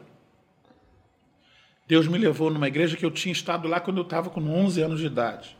Deus 1.86 2.06
me 2.06 2.18
levou 2.18 2.50
numa 2.50 2.68
igreja 2.68 2.96
que 2.96 3.04
eu 3.04 3.10
tinha 3.10 3.32
estado 3.32 3.68
lá 3.68 3.80
quando 3.80 3.98
eu 3.98 4.04
estava 4.04 4.30
com 4.30 4.40
11 4.40 4.82
anos 4.82 5.00
de 5.00 5.06
idade. 5.06 5.56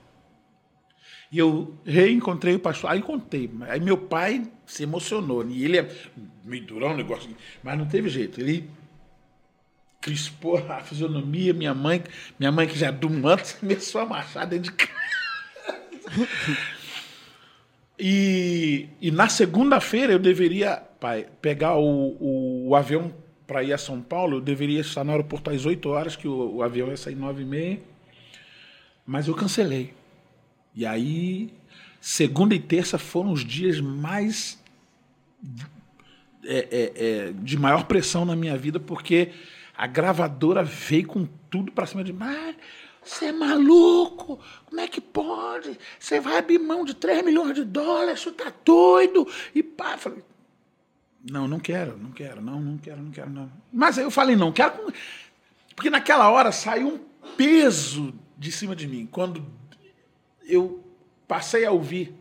E 1.31 1.39
eu 1.39 1.77
reencontrei 1.85 2.55
o 2.55 2.61
pastor. 2.61 2.91
Aí 2.91 3.03
contei. 3.03 3.51
Aí 3.69 3.81
meu 3.81 3.99
pai 3.99 4.51
se 4.67 4.85
emocionou. 4.85 5.45
E 5.49 5.65
ele 5.65 5.79
é 5.79 6.09
meio 6.45 6.65
durão 6.65 6.93
o 6.93 6.97
negócio, 6.97 7.35
mas 7.63 7.77
não 7.77 7.87
teve 7.87 8.09
jeito. 8.09 8.41
Ele 8.41 8.71
crispou 10.05 10.59
a 10.69 10.81
fisionomia. 10.81 11.55
Minha 11.55 11.73
mãe, 11.73 12.05
minha 12.39 12.53
mãe 12.53 12.69
que 12.69 12.79
já 12.79 12.89
é 12.89 12.93
do 12.93 13.09
manto, 13.09 13.57
começou 13.59 14.03
a 14.03 14.07
marchar 14.07 14.47
dentro 14.47 14.71
de 14.71 14.73
casa. 14.73 14.93
E, 17.99 18.89
e 19.01 19.11
na 19.11 19.29
segunda-feira 19.29 20.13
eu 20.13 20.19
deveria, 20.19 20.77
pai, 21.01 21.27
pegar 21.41 21.77
o, 21.77 22.17
o, 22.21 22.69
o 22.69 22.77
avião 22.77 23.15
para 23.47 23.63
ir 23.63 23.73
a 23.73 23.79
São 23.79 24.03
Paulo. 24.03 24.37
Eu 24.37 24.41
deveria 24.43 24.83
estar 24.83 25.05
no 25.05 25.13
aeroporto 25.13 25.49
às 25.49 25.65
8 25.65 25.89
horas, 25.89 26.17
que 26.17 26.29
o, 26.29 26.57
o 26.57 26.63
avião 26.63 26.89
ia 26.89 26.99
sair 26.99 27.15
9 27.15 27.41
e 27.41 27.47
meia. 27.47 27.81
Mas 29.07 29.27
eu 29.27 29.35
cancelei. 29.35 29.95
E 30.75 30.85
aí, 30.85 31.55
segunda 31.99 32.55
e 32.55 32.59
terça 32.59 32.99
foram 32.99 33.33
os 33.33 33.43
dias 33.43 33.81
mais 33.81 34.63
é, 36.45 36.69
é, 36.71 36.93
é, 36.97 37.33
de 37.33 37.57
maior 37.57 37.85
pressão 37.85 38.27
na 38.27 38.37
minha 38.37 38.57
vida, 38.59 38.79
porque 38.79 39.31
a 39.77 39.87
gravadora 39.87 40.63
veio 40.63 41.07
com 41.07 41.27
tudo 41.51 41.73
para 41.73 41.87
cima 41.87 42.05
de 42.05 42.13
mim. 42.13 42.55
Você 43.05 43.27
é 43.27 43.33
maluco? 43.33 44.41
Como 44.65 44.81
é 44.81 44.89
que 44.89 45.01
pode? 45.01 45.79
Você 45.99 46.21
vai 46.21 46.39
abrir 46.39 46.59
mão 46.59 46.85
de 46.85 46.95
3 46.95 47.25
milhões 47.25 47.55
de 47.55 47.65
dólares? 47.65 48.21
Você 48.21 48.33
tá 48.33 48.53
doido? 48.65 49.29
E 49.55 49.63
pá, 49.63 49.99
falei, 49.99 50.25
não, 51.31 51.47
não 51.47 51.59
quero, 51.59 51.99
não 51.99 52.13
quero, 52.13 52.41
não, 52.41 52.61
não 52.61 52.79
quero, 52.79 53.03
não 53.03 53.11
quero, 53.11 53.31
não. 53.31 53.51
Mas 53.73 53.99
aí 53.99 54.05
eu 54.05 54.11
falei, 54.11 54.37
não, 54.37 54.53
quero. 54.53 54.93
Porque 55.75 55.91
naquela 55.91 56.31
hora 56.31 56.51
saiu 56.53 56.89
um 56.89 56.99
peso 57.37 58.15
de 58.39 58.51
cima 58.51 58.75
de 58.75 58.87
mim. 58.87 59.07
Quando 59.11 59.45
eu 60.47 60.83
passei 61.27 61.65
a 61.67 61.73
ouvir 61.73 62.15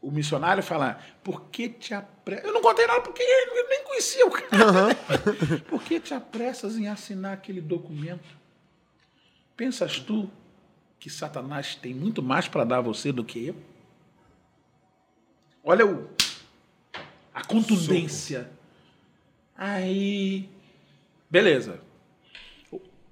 o 0.00 0.10
missionário 0.10 0.62
falar, 0.62 1.18
por 1.24 1.46
que 1.46 1.68
te 1.68 1.92
apressas? 1.92 2.44
Eu 2.46 2.52
não 2.52 2.62
contei 2.62 2.86
nada 2.86 3.00
porque 3.00 3.22
eu 3.22 3.68
nem 3.68 3.84
conhecia 3.84 4.26
o 4.26 4.30
cara. 4.30 4.48
Uhum. 4.54 5.60
por 5.68 5.82
que 5.82 5.98
te 5.98 6.14
apressas 6.14 6.76
em 6.76 6.86
assinar 6.86 7.32
aquele 7.32 7.60
documento? 7.60 8.36
Pensas 9.56 9.98
tu 9.98 10.30
que 11.00 11.10
Satanás 11.10 11.74
tem 11.74 11.94
muito 11.94 12.22
mais 12.22 12.48
para 12.48 12.64
dar 12.64 12.78
a 12.78 12.80
você 12.80 13.10
do 13.10 13.24
que 13.24 13.46
eu? 13.46 13.56
Olha 15.64 15.84
o, 15.86 16.08
a 17.34 17.44
contundência. 17.44 18.44
Soco. 18.44 18.54
Aí, 19.56 20.48
beleza. 21.28 21.80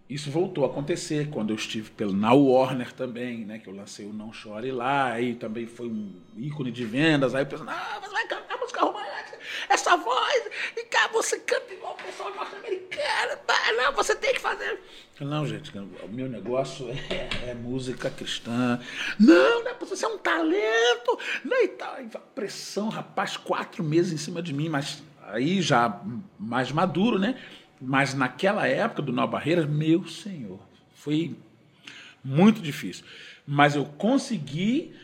Isso 0.09 0.31
voltou 0.31 0.65
a 0.65 0.69
acontecer 0.69 1.31
quando 1.31 1.51
eu 1.51 1.57
estive 1.57 1.91
pelo, 1.91 2.13
na 2.13 2.33
Warner 2.33 2.93
também, 2.93 3.45
né? 3.45 3.59
Que 3.59 3.69
eu 3.69 3.75
lancei 3.75 4.07
o 4.07 4.13
Não 4.13 4.33
Chore 4.33 4.71
lá, 4.71 5.13
aí 5.13 5.35
também 5.35 5.67
foi 5.67 5.89
um 5.89 6.15
ícone 6.37 6.71
de 6.71 6.85
vendas. 6.85 7.35
Aí 7.35 7.43
o 7.43 7.47
pessoal, 7.47 7.69
ah, 7.71 7.99
você 8.01 8.13
vai 8.13 8.27
cantar 8.29 8.57
música 8.59 8.81
romântica, 8.83 9.39
essa 9.69 9.97
voz, 9.97 10.51
e 10.77 10.85
cá 10.85 11.09
você 11.13 11.39
canta 11.41 11.73
igual 11.73 11.95
o 11.95 12.05
pessoal 12.05 12.33
norte-americano, 12.35 13.37
não, 13.77 13.93
você 13.93 14.15
tem 14.15 14.35
que 14.35 14.41
fazer. 14.41 14.81
Não, 15.21 15.47
gente, 15.47 15.71
o 15.79 16.09
meu 16.09 16.29
negócio 16.29 16.89
é, 16.91 17.51
é 17.51 17.55
música 17.55 18.11
cristã. 18.11 18.81
Não, 19.19 19.65
né? 19.65 19.75
Você 19.81 20.05
é 20.05 20.09
um 20.09 20.19
talento, 20.19 21.19
né? 21.45 21.65
E 21.65 21.69
tal. 21.69 21.97
Pressão, 22.35 22.89
rapaz, 22.89 23.37
quatro 23.37 23.85
meses 23.85 24.13
em 24.13 24.17
cima 24.17 24.43
de 24.43 24.53
mim, 24.53 24.69
mas 24.69 25.03
aí 25.23 25.63
já 25.63 26.01
mais 26.39 26.73
maduro, 26.73 27.19
né? 27.19 27.41
Mas 27.81 28.15
naquela 28.15 28.67
época 28.67 29.03
do 29.03 29.13
Nova 29.13 29.33
Barreiras, 29.33 29.69
meu 29.69 30.07
senhor, 30.07 30.61
foi 30.95 31.37
muito 32.25 32.61
difícil. 32.61 33.05
Mas 33.47 33.77
eu 33.77 33.85
consegui 33.85 34.95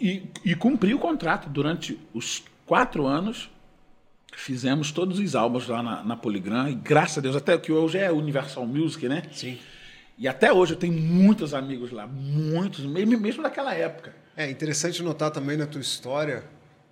e, 0.00 0.24
e 0.44 0.54
cumpri 0.54 0.94
o 0.94 0.98
contrato 0.98 1.48
durante 1.48 1.98
os 2.12 2.42
quatro 2.64 3.06
anos. 3.06 3.50
Fizemos 4.34 4.92
todos 4.92 5.18
os 5.18 5.34
álbuns 5.34 5.66
lá 5.68 5.82
na, 5.82 6.02
na 6.02 6.16
Poligram, 6.16 6.68
e 6.68 6.74
graças 6.74 7.18
a 7.18 7.20
Deus, 7.20 7.36
até 7.36 7.56
que 7.56 7.72
hoje 7.72 7.96
é 7.96 8.12
Universal 8.12 8.66
Music, 8.66 9.08
né? 9.08 9.22
Sim. 9.32 9.58
E 10.18 10.26
até 10.26 10.52
hoje 10.52 10.74
eu 10.74 10.78
tenho 10.78 10.94
muitos 10.94 11.54
amigos 11.54 11.90
lá, 11.90 12.06
muitos, 12.06 12.84
mesmo, 12.84 13.18
mesmo 13.18 13.42
daquela 13.42 13.74
época. 13.74 14.14
É 14.36 14.50
interessante 14.50 15.02
notar 15.02 15.30
também 15.30 15.56
na 15.56 15.66
tua 15.66 15.80
história, 15.80 16.44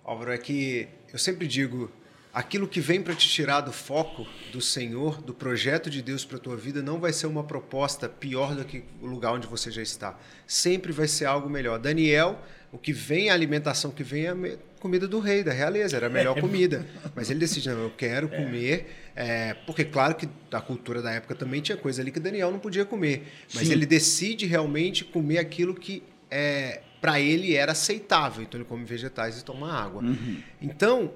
Álvaro, 0.03 0.31
é 0.31 0.37
que 0.37 0.87
eu 1.11 1.19
sempre 1.19 1.47
digo, 1.47 1.91
aquilo 2.35 2.67
que 2.67 2.81
vem 2.81 3.01
para 3.01 3.15
te 3.15 3.29
tirar 3.29 3.61
do 3.61 3.71
foco 3.71 4.27
do 4.51 4.59
Senhor, 4.59 5.21
do 5.21 5.33
projeto 5.33 5.89
de 5.89 6.01
Deus 6.01 6.25
para 6.25 6.35
a 6.35 6.39
tua 6.39 6.57
vida, 6.57 6.83
não 6.83 6.99
vai 6.99 7.13
ser 7.13 7.27
uma 7.27 7.45
proposta 7.45 8.09
pior 8.09 8.53
do 8.53 8.65
que 8.65 8.83
o 9.01 9.05
lugar 9.05 9.31
onde 9.31 9.47
você 9.47 9.71
já 9.71 9.81
está. 9.81 10.19
Sempre 10.45 10.91
vai 10.91 11.07
ser 11.07 11.23
algo 11.25 11.49
melhor. 11.49 11.79
Daniel, 11.79 12.37
o 12.73 12.77
que 12.77 12.91
vem, 12.91 13.29
a 13.29 13.33
alimentação 13.33 13.89
que 13.89 14.03
vem 14.03 14.25
é 14.25 14.31
a 14.31 14.81
comida 14.81 15.07
do 15.07 15.21
rei, 15.21 15.45
da 15.45 15.53
realeza, 15.53 15.95
era 15.95 16.07
a 16.07 16.09
melhor 16.09 16.37
comida. 16.37 16.85
Mas 17.15 17.29
ele 17.29 17.39
decide, 17.39 17.69
não, 17.69 17.83
eu 17.83 17.91
quero 17.91 18.27
é. 18.27 18.37
comer, 18.37 18.87
é, 19.15 19.53
porque 19.65 19.85
claro 19.85 20.13
que 20.13 20.27
a 20.51 20.59
cultura 20.59 21.01
da 21.01 21.13
época 21.13 21.35
também 21.35 21.61
tinha 21.61 21.77
coisa 21.77 22.01
ali 22.01 22.11
que 22.11 22.19
Daniel 22.19 22.51
não 22.51 22.59
podia 22.59 22.83
comer. 22.83 23.31
Mas 23.53 23.67
Sim. 23.67 23.71
ele 23.71 23.85
decide 23.85 24.45
realmente 24.45 25.05
comer 25.05 25.37
aquilo 25.37 25.73
que 25.73 26.03
é, 26.29 26.81
para 26.99 27.17
ele 27.17 27.55
era 27.55 27.71
aceitável. 27.71 28.43
Então 28.43 28.59
ele 28.59 28.67
come 28.67 28.83
vegetais 28.83 29.39
e 29.39 29.45
toma 29.45 29.71
água. 29.71 30.03
Uhum. 30.03 30.41
Então, 30.61 31.13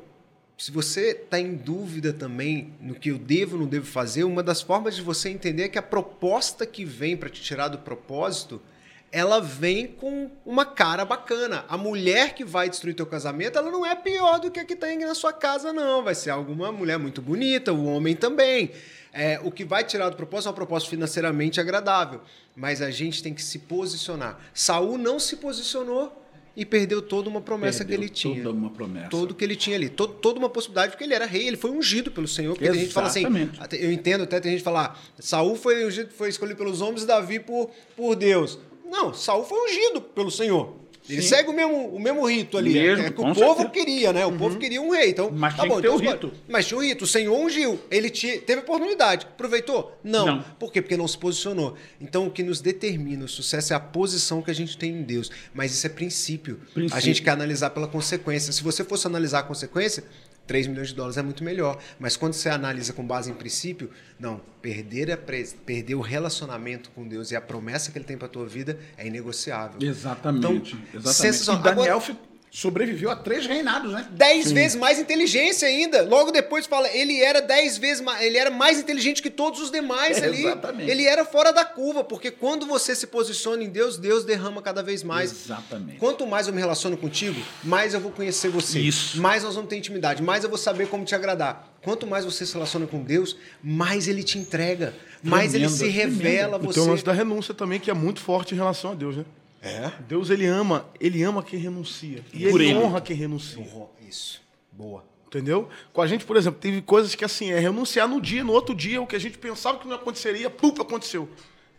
se 0.59 0.71
você 0.71 1.11
está 1.11 1.39
em 1.39 1.55
dúvida 1.55 2.11
também 2.11 2.73
no 2.81 2.93
que 2.93 3.09
eu 3.11 3.17
devo 3.17 3.55
ou 3.55 3.61
não 3.61 3.67
devo 3.67 3.85
fazer, 3.85 4.25
uma 4.25 4.43
das 4.43 4.61
formas 4.61 4.93
de 4.93 5.01
você 5.01 5.29
entender 5.29 5.63
é 5.63 5.69
que 5.69 5.79
a 5.79 5.81
proposta 5.81 6.65
que 6.65 6.83
vem 6.83 7.15
para 7.15 7.29
te 7.29 7.41
tirar 7.41 7.69
do 7.69 7.77
propósito, 7.77 8.61
ela 9.09 9.39
vem 9.39 9.87
com 9.87 10.29
uma 10.45 10.65
cara 10.65 11.05
bacana. 11.05 11.63
A 11.69 11.77
mulher 11.77 12.35
que 12.35 12.43
vai 12.43 12.69
destruir 12.69 12.93
teu 12.93 13.05
casamento, 13.05 13.57
ela 13.57 13.71
não 13.71 13.85
é 13.85 13.95
pior 13.95 14.37
do 14.37 14.51
que 14.51 14.59
a 14.59 14.65
que 14.65 14.73
está 14.73 14.93
na 14.93 15.15
sua 15.15 15.31
casa, 15.31 15.71
não. 15.71 16.03
Vai 16.03 16.13
ser 16.13 16.31
alguma 16.31 16.73
mulher 16.73 16.99
muito 16.99 17.21
bonita, 17.21 17.71
o 17.71 17.85
homem 17.85 18.13
também. 18.13 18.71
É, 19.13 19.39
o 19.41 19.49
que 19.49 19.63
vai 19.63 19.85
tirar 19.85 20.09
do 20.09 20.17
propósito 20.17 20.47
é 20.47 20.49
uma 20.49 20.55
proposta 20.55 20.89
financeiramente 20.89 21.61
agradável. 21.61 22.19
Mas 22.53 22.81
a 22.81 22.91
gente 22.91 23.23
tem 23.23 23.33
que 23.33 23.41
se 23.41 23.59
posicionar. 23.59 24.37
Saul 24.53 24.97
não 24.97 25.21
se 25.21 25.37
posicionou 25.37 26.28
e 26.59 26.65
perdeu 26.65 27.01
toda 27.01 27.29
uma 27.29 27.39
promessa 27.39 27.85
perdeu 27.85 27.99
que 27.99 28.03
ele 28.03 28.09
tinha. 28.09 28.43
Toda 28.43 28.57
uma 28.57 28.69
promessa. 28.69 29.07
Todo 29.07 29.33
que 29.33 29.45
ele 29.45 29.55
tinha 29.55 29.77
ali. 29.77 29.87
Todo, 29.87 30.15
toda 30.15 30.37
uma 30.37 30.49
possibilidade, 30.49 30.91
porque 30.91 31.05
ele 31.05 31.13
era 31.13 31.25
rei, 31.25 31.47
ele 31.47 31.55
foi 31.55 31.71
ungido 31.71 32.11
pelo 32.11 32.27
Senhor. 32.27 32.51
Porque 32.51 32.65
Exatamente. 32.65 33.13
tem 33.13 33.23
gente 33.23 33.49
que 33.49 33.55
fala 33.55 33.67
assim. 33.67 33.81
Eu 33.81 33.91
entendo 33.93 34.25
até 34.25 34.41
tem 34.41 34.51
gente 34.51 34.59
que 34.59 34.65
fala, 34.65 34.93
Saul 35.17 35.55
foi 35.55 35.85
ungido, 35.85 36.11
foi 36.11 36.27
escolhido 36.27 36.57
pelos 36.57 36.81
homens, 36.81 37.05
Davi 37.05 37.39
por, 37.39 37.71
por 37.95 38.13
Deus. 38.13 38.59
Não, 38.91 39.13
Saul 39.13 39.45
foi 39.45 39.57
ungido 39.69 40.01
pelo 40.01 40.29
Senhor. 40.29 40.75
Ele 41.09 41.23
Sim. 41.23 41.27
segue 41.27 41.49
o 41.49 41.53
mesmo, 41.53 41.87
o 41.87 41.99
mesmo 41.99 42.23
rito 42.25 42.55
ali. 42.55 42.73
Mesmo, 42.73 43.05
é 43.05 43.09
que 43.09 43.19
o 43.19 43.33
povo 43.33 43.61
certeza. 43.61 43.69
queria, 43.69 44.13
né? 44.13 44.25
O 44.25 44.29
uhum. 44.29 44.37
povo 44.37 44.59
queria 44.59 44.79
um 44.79 44.91
rei. 44.91 45.09
Então, 45.09 45.31
mas 45.31 45.55
tá 45.55 45.65
bom, 45.65 45.79
então, 45.79 45.95
o 45.95 45.97
rito. 45.97 46.31
Mas 46.47 46.67
tinha 46.67 46.77
o 46.77 46.83
rito. 46.83 47.03
O 47.03 47.07
Senhor 47.07 47.35
ungiu. 47.35 47.79
Ele 47.89 48.11
te, 48.11 48.37
teve 48.37 48.61
oportunidade. 48.61 49.25
Aproveitou? 49.25 49.97
Não. 50.03 50.25
não. 50.25 50.41
Por 50.59 50.71
quê? 50.71 50.81
Porque 50.81 50.95
não 50.95 51.07
se 51.07 51.17
posicionou. 51.17 51.75
Então, 51.99 52.27
o 52.27 52.31
que 52.31 52.43
nos 52.43 52.61
determina 52.61 53.25
o 53.25 53.27
sucesso 53.27 53.73
é 53.73 53.75
a 53.75 53.79
posição 53.79 54.41
que 54.41 54.51
a 54.51 54.53
gente 54.53 54.77
tem 54.77 54.91
em 54.91 55.01
Deus. 55.01 55.31
Mas 55.51 55.73
isso 55.73 55.87
é 55.87 55.89
princípio. 55.89 56.59
princípio. 56.73 56.95
A 56.95 56.99
gente 56.99 57.23
quer 57.23 57.31
analisar 57.31 57.71
pela 57.71 57.87
consequência. 57.87 58.53
Se 58.53 58.61
você 58.61 58.83
fosse 58.83 59.07
analisar 59.07 59.39
a 59.39 59.43
consequência, 59.43 60.03
3 60.49 60.65
milhões 60.65 60.87
de 60.87 60.95
dólares 60.95 61.15
é 61.15 61.21
muito 61.21 61.43
melhor. 61.43 61.77
Mas 61.99 62.17
quando 62.17 62.33
você 62.33 62.49
analisa 62.49 62.91
com 62.91 63.05
base 63.05 63.29
em 63.29 63.35
princípio, 63.35 63.91
não, 64.19 64.41
perder, 64.63 65.11
a 65.11 65.17
perder 65.17 65.93
o 65.93 66.01
relacionamento 66.01 66.89
com 66.89 67.07
Deus 67.07 67.29
e 67.29 67.35
a 67.35 67.41
promessa 67.41 67.91
que 67.91 67.99
ele 67.99 68.05
tem 68.05 68.17
para 68.17 68.25
a 68.25 68.31
tua 68.31 68.47
vida 68.47 68.79
é 68.97 69.05
inegociável. 69.05 69.77
Exatamente. 69.79 70.75
Então, 70.75 71.01
exatamente. 71.01 71.43
E 71.43 71.63
Daniel 71.63 71.97
Agora, 71.97 72.17
sobreviveu 72.51 73.11
a 73.11 73.15
três 73.15 73.45
reinados, 73.45 73.91
né? 73.91 74.07
Dez 74.11 74.47
Sim. 74.47 74.53
vezes 74.53 74.75
mais 74.75 74.97
inteligência 74.97 75.67
ainda. 75.67 76.01
Logo 76.01 76.31
depois 76.31 76.65
fala, 76.65 76.89
ele 76.89 77.21
era 77.21 77.41
dez 77.41 77.77
vezes 77.77 78.01
mais, 78.01 78.23
ele 78.23 78.37
era 78.37 78.49
mais 78.49 78.79
inteligente 78.79 79.21
que 79.21 79.29
todos 79.29 79.61
os 79.61 79.71
demais 79.71 80.17
é, 80.17 80.25
ali. 80.25 80.45
Exatamente. 80.45 80.89
Ele 80.89 81.05
era 81.05 81.23
fora 81.23 81.51
da 81.51 81.63
curva, 81.63 82.03
porque 82.03 82.31
quando 82.31 82.65
você 82.65 82.95
se 82.95 83.07
posiciona 83.07 83.63
em 83.63 83.69
Deus, 83.69 83.97
Deus 83.97 84.25
derrama 84.25 84.61
cada 84.61 84.81
vez 84.81 85.03
mais. 85.03 85.31
Exatamente. 85.31 85.99
Quanto 85.99 86.25
mais 86.25 86.47
eu 86.47 86.53
me 86.53 86.59
relaciono 86.59 86.97
contigo, 86.97 87.39
mais 87.63 87.93
eu 87.93 87.99
vou 87.99 88.11
conhecer 88.11 88.49
você. 88.49 88.79
Isso. 88.79 89.21
Mais 89.21 89.43
nós 89.43 89.55
vamos 89.55 89.69
ter 89.69 89.77
intimidade, 89.77 90.23
mais 90.23 90.43
eu 90.43 90.49
vou 90.49 90.57
saber 90.57 90.87
como 90.87 91.05
te 91.05 91.13
agradar. 91.13 91.67
Quanto 91.81 92.05
mais 92.05 92.25
você 92.25 92.45
se 92.45 92.53
relaciona 92.53 92.87
com 92.87 93.01
Deus, 93.01 93.37
mais 93.63 94.07
ele 94.07 94.23
te 94.23 94.37
entrega, 94.37 94.93
mais 95.23 95.53
ele 95.53 95.69
se 95.69 95.87
revela 95.87 96.55
a 96.55 96.59
você. 96.59 96.79
Tem 96.79 96.83
o 96.83 96.91
lance 96.91 97.05
da 97.05 97.13
renúncia 97.13 97.53
também, 97.53 97.79
que 97.79 97.89
é 97.89 97.93
muito 97.93 98.19
forte 98.19 98.53
em 98.53 98.57
relação 98.57 98.91
a 98.91 98.95
Deus, 98.95 99.15
né? 99.15 99.25
É. 99.61 99.91
Deus 100.07 100.29
ele 100.29 100.45
ama, 100.45 100.85
ele 100.99 101.21
ama 101.21 101.43
quem 101.43 101.59
renuncia. 101.59 102.23
E 102.33 102.45
ele, 102.45 102.65
ele 102.65 102.75
honra 102.75 103.01
quem 103.01 103.15
renuncia. 103.15 103.65
Isso. 104.07 104.41
Boa. 104.71 105.03
Entendeu? 105.27 105.69
Com 105.93 106.01
a 106.01 106.07
gente, 106.07 106.25
por 106.25 106.37
exemplo, 106.37 106.59
teve 106.59 106.81
coisas 106.81 107.13
que 107.13 107.23
assim, 107.23 107.51
é 107.51 107.59
renunciar 107.59 108.07
no 108.07 108.19
dia, 108.19 108.43
no 108.43 108.51
outro 108.51 108.73
dia, 108.73 109.01
o 109.01 109.05
que 109.05 109.15
a 109.15 109.19
gente 109.19 109.37
pensava 109.37 109.77
que 109.77 109.87
não 109.87 109.95
aconteceria, 109.95 110.49
pum, 110.49 110.69
aconteceu. 110.79 111.29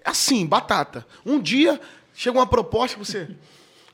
É 0.04 0.10
assim, 0.10 0.46
batata. 0.46 1.04
Um 1.26 1.40
dia 1.40 1.80
chega 2.14 2.38
uma 2.38 2.46
proposta, 2.46 2.96
você. 2.96 3.28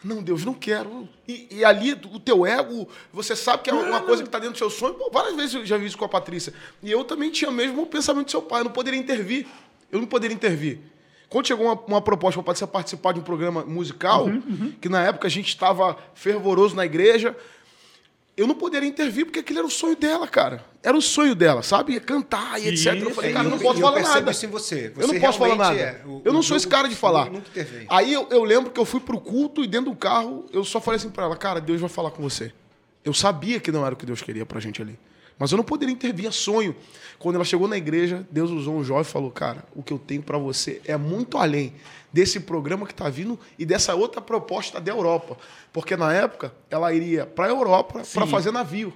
Não, 0.04 0.22
Deus, 0.22 0.44
não 0.44 0.52
quero. 0.52 1.08
E, 1.26 1.48
e, 1.50 1.64
ali, 1.64 1.92
o 1.92 2.20
teu 2.20 2.44
ego, 2.44 2.86
você 3.12 3.34
sabe 3.34 3.62
que 3.62 3.70
é 3.70 3.72
uma 3.72 4.02
coisa 4.02 4.22
que 4.22 4.28
está 4.28 4.38
dentro 4.38 4.54
do 4.54 4.58
seu 4.58 4.70
sonho. 4.70 4.94
Pô, 4.94 5.10
várias 5.10 5.34
vezes 5.34 5.54
eu 5.54 5.64
já 5.64 5.78
vi 5.78 5.86
isso 5.86 5.96
com 5.96 6.04
a 6.04 6.08
Patrícia. 6.08 6.52
E 6.82 6.90
eu 6.90 7.02
também 7.02 7.30
tinha 7.30 7.50
mesmo 7.50 7.82
o 7.82 7.86
pensamento 7.86 8.26
do 8.26 8.30
seu 8.30 8.42
pai. 8.42 8.60
Eu 8.60 8.64
não 8.64 8.72
poderia 8.72 9.00
intervir. 9.00 9.46
Eu 9.90 10.00
não 10.00 10.06
poderia 10.06 10.34
intervir. 10.34 10.80
Quando 11.28 11.46
chegou 11.46 11.66
uma, 11.66 11.80
uma 11.86 12.00
proposta 12.00 12.42
para 12.42 12.54
você 12.54 12.66
participar 12.66 13.12
de 13.12 13.20
um 13.20 13.22
programa 13.22 13.64
musical, 13.64 14.26
uhum, 14.26 14.42
uhum. 14.48 14.72
que 14.80 14.88
na 14.88 15.02
época 15.02 15.26
a 15.26 15.30
gente 15.30 15.48
estava 15.48 15.96
fervoroso 16.14 16.76
na 16.76 16.84
igreja, 16.84 17.36
eu 18.36 18.46
não 18.46 18.54
poderia 18.54 18.88
intervir 18.88 19.24
porque 19.24 19.40
aquele 19.40 19.58
era 19.58 19.66
o 19.66 19.70
sonho 19.70 19.96
dela, 19.96 20.28
cara. 20.28 20.64
Era 20.82 20.96
o 20.96 21.00
sonho 21.00 21.34
dela, 21.34 21.62
sabe? 21.62 21.98
Cantar 21.98 22.60
e 22.60 22.68
etc. 22.68 22.94
Eu 23.02 23.10
falei, 23.10 23.32
cara, 23.32 23.46
eu 23.46 23.50
não 23.50 23.58
posso 23.58 23.80
falar 23.80 24.02
nada. 24.02 24.30
Isso 24.30 24.46
em 24.46 24.48
você. 24.50 24.90
você 24.90 25.02
eu 25.02 25.12
não 25.12 25.20
posso 25.20 25.38
falar 25.38 25.56
nada. 25.56 25.80
É, 25.80 26.02
o, 26.06 26.20
eu 26.24 26.32
não 26.32 26.42
sou 26.42 26.56
esse 26.56 26.68
cara 26.68 26.86
de 26.86 26.94
falar. 26.94 27.30
Aí 27.88 28.12
eu, 28.12 28.28
eu, 28.30 28.44
lembro 28.44 28.70
que 28.70 28.78
eu 28.78 28.84
fui 28.84 29.00
pro 29.00 29.18
culto 29.18 29.64
e 29.64 29.66
dentro 29.66 29.90
do 29.90 29.96
carro 29.96 30.44
eu 30.52 30.62
só 30.64 30.80
falei 30.80 30.98
assim 30.98 31.08
para 31.08 31.24
ela, 31.24 31.36
cara, 31.36 31.60
Deus 31.60 31.80
vai 31.80 31.88
falar 31.88 32.10
com 32.10 32.22
você. 32.22 32.52
Eu 33.02 33.14
sabia 33.14 33.58
que 33.58 33.72
não 33.72 33.86
era 33.86 33.94
o 33.94 33.98
que 33.98 34.04
Deus 34.04 34.20
queria 34.20 34.44
pra 34.44 34.60
gente 34.60 34.82
ali. 34.82 34.98
Mas 35.38 35.52
eu 35.52 35.56
não 35.56 35.64
poderia 35.64 35.92
intervir, 35.92 36.26
é 36.26 36.30
sonho. 36.30 36.74
Quando 37.18 37.36
ela 37.36 37.44
chegou 37.44 37.68
na 37.68 37.76
igreja, 37.76 38.26
Deus 38.30 38.50
usou 38.50 38.76
um 38.76 38.84
jovem 38.84 39.02
e 39.02 39.12
falou: 39.12 39.30
Cara, 39.30 39.64
o 39.74 39.82
que 39.82 39.92
eu 39.92 39.98
tenho 39.98 40.22
para 40.22 40.38
você 40.38 40.80
é 40.84 40.96
muito 40.96 41.38
além 41.38 41.74
desse 42.12 42.40
programa 42.40 42.86
que 42.86 42.92
está 42.92 43.08
vindo 43.08 43.38
e 43.58 43.66
dessa 43.66 43.94
outra 43.94 44.20
proposta 44.20 44.80
da 44.80 44.90
Europa. 44.90 45.36
Porque 45.72 45.96
na 45.96 46.12
época 46.12 46.52
ela 46.70 46.92
iria 46.92 47.26
para 47.26 47.46
a 47.46 47.48
Europa 47.48 48.02
para 48.12 48.26
fazer 48.26 48.50
navio. 48.50 48.92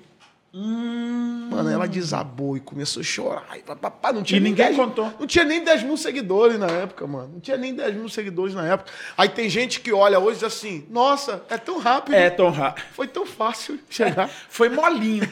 Mano, 0.52 1.70
ela 1.70 1.86
desabou 1.86 2.56
e 2.56 2.60
começou 2.60 3.00
a 3.00 3.04
chorar. 3.04 3.56
E, 3.56 3.62
papapá, 3.62 4.12
não 4.12 4.22
tinha 4.22 4.38
E 4.38 4.42
ninguém 4.42 4.66
10 4.66 4.76
contou. 4.76 5.12
Não 5.18 5.26
tinha 5.26 5.44
nem 5.44 5.62
10 5.62 5.84
mil 5.84 5.96
seguidores 5.96 6.58
na 6.58 6.66
época, 6.66 7.06
mano. 7.06 7.30
Não 7.34 7.40
tinha 7.40 7.56
nem 7.56 7.72
10 7.72 7.94
mil 7.94 8.08
seguidores 8.08 8.52
na 8.52 8.66
época. 8.66 8.90
Aí 9.16 9.28
tem 9.28 9.48
gente 9.48 9.80
que 9.80 9.92
olha 9.92 10.18
hoje 10.18 10.38
e 10.38 10.40
diz 10.40 10.44
assim: 10.44 10.84
nossa, 10.90 11.42
é 11.48 11.56
tão 11.56 11.78
rápido. 11.78 12.14
É, 12.14 12.30
Tom 12.30 12.50
Ra. 12.50 12.74
Foi 12.92 13.06
tão 13.06 13.24
fácil 13.24 13.78
chegar. 13.88 14.28
Foi 14.48 14.68
molinho. 14.68 15.22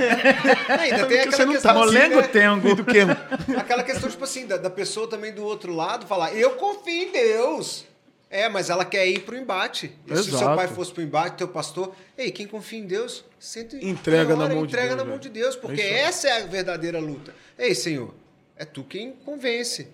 Ainda 0.79 1.07
tem 1.07 1.19
Porque 1.19 1.31
você 1.31 1.43
aquela 1.43 1.47
não 1.47 1.53
questão 1.53 1.75
tá 1.75 1.81
assim, 1.81 1.93
Molengo 1.95 2.16
né? 2.16 2.29
tengo. 2.29 2.75
do 2.77 2.85
que? 2.85 3.57
Aquela 3.57 3.83
questão, 3.83 4.09
tipo 4.09 4.23
assim, 4.25 4.47
da, 4.47 4.57
da 4.57 4.71
pessoa 4.71 5.09
também 5.09 5.33
do 5.33 5.43
outro 5.45 5.75
lado 5.75 6.07
falar, 6.07 6.33
eu 6.35 6.53
confio 6.53 7.09
em 7.09 7.11
Deus. 7.11 7.88
É, 8.31 8.49
mas 8.49 8.68
ela 8.68 8.85
quer 8.85 9.07
ir 9.07 9.20
pro 9.20 9.37
embate. 9.37 9.91
E 10.07 10.14
se 10.14 10.20
o 10.20 10.24
seu 10.24 10.35
Exato. 10.39 10.57
pai 10.57 10.68
fosse 10.68 10.93
pro 10.93 11.03
embate, 11.03 11.37
teu 11.39 11.49
pastor, 11.49 11.95
ei, 12.16 12.31
quem 12.31 12.47
confia 12.47 12.79
em 12.79 12.87
Deus, 12.87 13.24
sente 13.39 13.76
Entrega 13.83 14.37
na 14.37 14.47
mão 14.49 14.66
de 14.66 14.68
entrega 14.74 14.89
Deus, 14.89 14.99
na 14.99 15.05
mão 15.05 15.18
de 15.18 15.29
Deus, 15.31 15.57
porque 15.57 15.81
É 15.81 16.01
essa 16.01 16.29
é 16.29 16.43
a 16.43 16.47
verdadeira 16.47 16.99
luta. 16.99 17.35
Ei, 17.59 17.74
Senhor, 17.74 18.14
é 18.57 18.64
tu 18.66 18.85
quem 18.85 19.12
convence. 19.24 19.89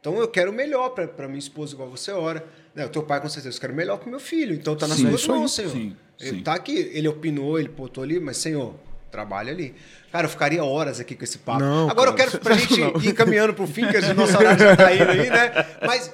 Então 0.00 0.18
eu 0.18 0.28
quero 0.28 0.50
o 0.52 0.54
melhor 0.54 0.90
pra, 0.90 1.08
pra 1.08 1.26
minha 1.26 1.38
esposa, 1.38 1.74
igual 1.74 1.88
você 1.90 2.12
ora. 2.12 2.44
Né, 2.74 2.84
o 2.86 2.88
teu 2.88 3.02
pai, 3.02 3.20
com 3.20 3.28
certeza, 3.28 3.56
eu 3.56 3.60
quero 3.60 3.72
o 3.72 3.76
melhor 3.76 3.98
pro 3.98 4.08
meu 4.10 4.20
filho. 4.20 4.54
Então 4.54 4.76
tá 4.76 4.86
nas 4.86 4.98
Sim, 4.98 5.08
tuas 5.08 5.20
isso 5.22 5.32
aí. 5.32 5.38
mãos, 5.38 5.54
Senhor. 5.54 5.70
Sim, 5.70 5.96
Ele 6.20 6.30
sim. 6.38 6.42
tá 6.42 6.54
aqui, 6.54 6.90
ele 6.92 7.08
opinou, 7.08 7.58
ele 7.58 7.68
botou 7.68 8.04
ali, 8.04 8.20
mas, 8.20 8.36
Senhor, 8.36 8.74
trabalha 9.10 9.50
ali. 9.52 9.74
Cara, 10.12 10.26
eu 10.26 10.30
ficaria 10.30 10.62
horas 10.64 11.00
aqui 11.00 11.14
com 11.16 11.24
esse 11.24 11.38
papo. 11.38 11.58
Não, 11.60 11.88
Agora 11.90 12.12
cara, 12.12 12.28
eu 12.28 12.30
quero 12.30 12.42
pra 12.44 12.54
não. 12.54 12.60
gente 12.60 13.08
ir 13.08 13.12
caminhando 13.14 13.54
pro 13.54 13.66
fim, 13.66 13.88
que 13.88 13.96
o 13.96 14.14
nosso 14.14 14.36
horário 14.36 14.58
já 14.60 14.76
tá 14.76 14.94
indo 14.94 15.10
aí, 15.10 15.30
né? 15.30 15.66
Mas, 15.84 16.12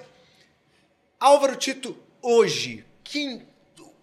Álvaro 1.21 1.55
Tito, 1.55 1.95
hoje, 2.23 2.83
quem. 3.05 3.43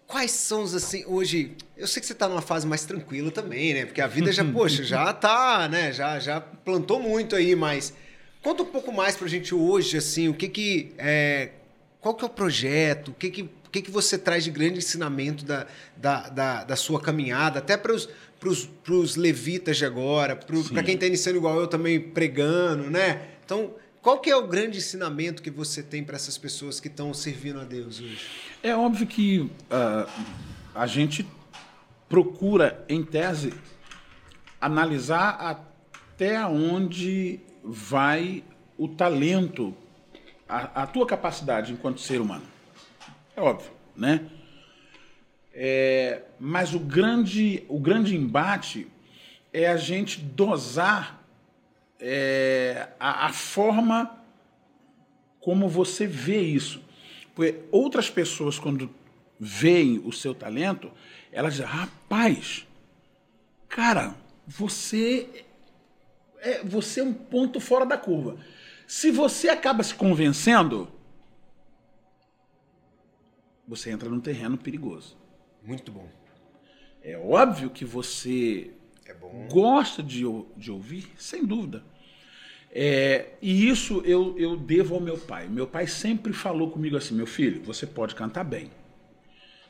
Quais 0.06 0.30
são 0.30 0.62
os 0.62 0.72
assim, 0.72 1.04
hoje. 1.06 1.56
Eu 1.76 1.88
sei 1.88 2.00
que 2.00 2.06
você 2.06 2.14
tá 2.14 2.28
numa 2.28 2.40
fase 2.40 2.66
mais 2.66 2.84
tranquila 2.84 3.30
também, 3.30 3.74
né? 3.74 3.84
Porque 3.84 4.00
a 4.00 4.06
vida 4.06 4.32
já, 4.32 4.44
poxa, 4.46 4.84
já 4.84 5.12
tá, 5.12 5.68
né? 5.68 5.92
Já, 5.92 6.20
já 6.20 6.40
plantou 6.40 7.00
muito 7.00 7.34
aí, 7.34 7.56
mas. 7.56 7.92
Conta 8.40 8.62
um 8.62 8.66
pouco 8.66 8.92
mais 8.92 9.16
pra 9.16 9.26
gente 9.26 9.52
hoje, 9.52 9.96
assim, 9.96 10.28
o 10.28 10.34
que 10.34 10.48
que. 10.48 10.94
É, 10.96 11.50
qual 12.00 12.14
que 12.14 12.22
é 12.22 12.26
o 12.26 12.30
projeto? 12.30 13.08
O 13.08 13.14
que 13.14 13.30
que, 13.30 13.42
o 13.42 13.70
que 13.70 13.82
que 13.82 13.90
você 13.90 14.16
traz 14.16 14.44
de 14.44 14.50
grande 14.52 14.78
ensinamento 14.78 15.44
da, 15.44 15.66
da, 15.96 16.28
da, 16.28 16.64
da 16.64 16.76
sua 16.76 17.00
caminhada, 17.00 17.58
até 17.58 17.76
para 17.76 17.92
os 17.92 18.08
pros 18.84 19.16
levitas 19.16 19.76
de 19.76 19.84
agora, 19.84 20.36
para 20.36 20.82
quem 20.84 20.94
está 20.94 21.06
iniciando 21.06 21.38
igual 21.38 21.58
eu 21.58 21.66
também 21.66 21.98
pregando, 21.98 22.88
né? 22.88 23.20
Então, 23.44 23.74
qual 24.08 24.20
que 24.20 24.30
é 24.30 24.36
o 24.36 24.46
grande 24.46 24.78
ensinamento 24.78 25.42
que 25.42 25.50
você 25.50 25.82
tem 25.82 26.02
para 26.02 26.16
essas 26.16 26.38
pessoas 26.38 26.80
que 26.80 26.88
estão 26.88 27.12
servindo 27.12 27.60
a 27.60 27.64
Deus 27.64 28.00
hoje? 28.00 28.26
É 28.62 28.74
óbvio 28.74 29.06
que 29.06 29.50
ah, 29.70 30.08
a 30.74 30.86
gente 30.86 31.28
procura, 32.08 32.82
em 32.88 33.04
tese, 33.04 33.52
analisar 34.58 35.32
até 35.32 36.42
onde 36.46 37.38
vai 37.62 38.42
o 38.78 38.88
talento, 38.88 39.76
a, 40.48 40.84
a 40.84 40.86
tua 40.86 41.06
capacidade 41.06 41.74
enquanto 41.74 42.00
ser 42.00 42.18
humano. 42.18 42.46
É 43.36 43.42
óbvio, 43.42 43.70
né? 43.94 44.24
É, 45.52 46.22
mas 46.40 46.72
o 46.72 46.78
grande, 46.78 47.62
o 47.68 47.78
grande 47.78 48.16
embate 48.16 48.88
é 49.52 49.68
a 49.68 49.76
gente 49.76 50.18
dosar 50.18 51.17
é, 52.00 52.88
a, 52.98 53.26
a 53.26 53.32
forma 53.32 54.18
como 55.40 55.68
você 55.68 56.06
vê 56.06 56.40
isso. 56.40 56.82
Porque 57.34 57.60
outras 57.70 58.10
pessoas, 58.10 58.58
quando 58.58 58.90
veem 59.38 60.02
o 60.04 60.12
seu 60.12 60.34
talento, 60.34 60.90
elas 61.30 61.54
dizem, 61.54 61.66
rapaz, 61.66 62.66
cara, 63.68 64.14
você 64.46 65.46
é, 66.40 66.62
você 66.62 67.00
é 67.00 67.04
um 67.04 67.12
ponto 67.12 67.60
fora 67.60 67.84
da 67.84 67.96
curva. 67.96 68.36
Se 68.86 69.10
você 69.10 69.48
acaba 69.48 69.82
se 69.82 69.94
convencendo, 69.94 70.90
você 73.66 73.90
entra 73.90 74.08
num 74.08 74.20
terreno 74.20 74.56
perigoso. 74.56 75.16
Muito 75.62 75.92
bom. 75.92 76.08
É 77.02 77.16
óbvio 77.18 77.70
que 77.70 77.84
você 77.84 78.72
É 79.08 79.14
gosta 79.50 80.02
de, 80.02 80.24
de 80.56 80.70
ouvir, 80.70 81.10
sem 81.16 81.44
dúvida. 81.44 81.82
É, 82.70 83.30
e 83.40 83.68
isso 83.68 84.02
eu, 84.04 84.38
eu 84.38 84.56
devo 84.56 84.94
ao 84.94 85.00
meu 85.00 85.16
pai. 85.16 85.48
Meu 85.48 85.66
pai 85.66 85.86
sempre 85.86 86.32
falou 86.32 86.70
comigo 86.70 86.96
assim: 86.96 87.14
meu 87.14 87.26
filho, 87.26 87.62
você 87.62 87.86
pode 87.86 88.14
cantar 88.14 88.44
bem. 88.44 88.70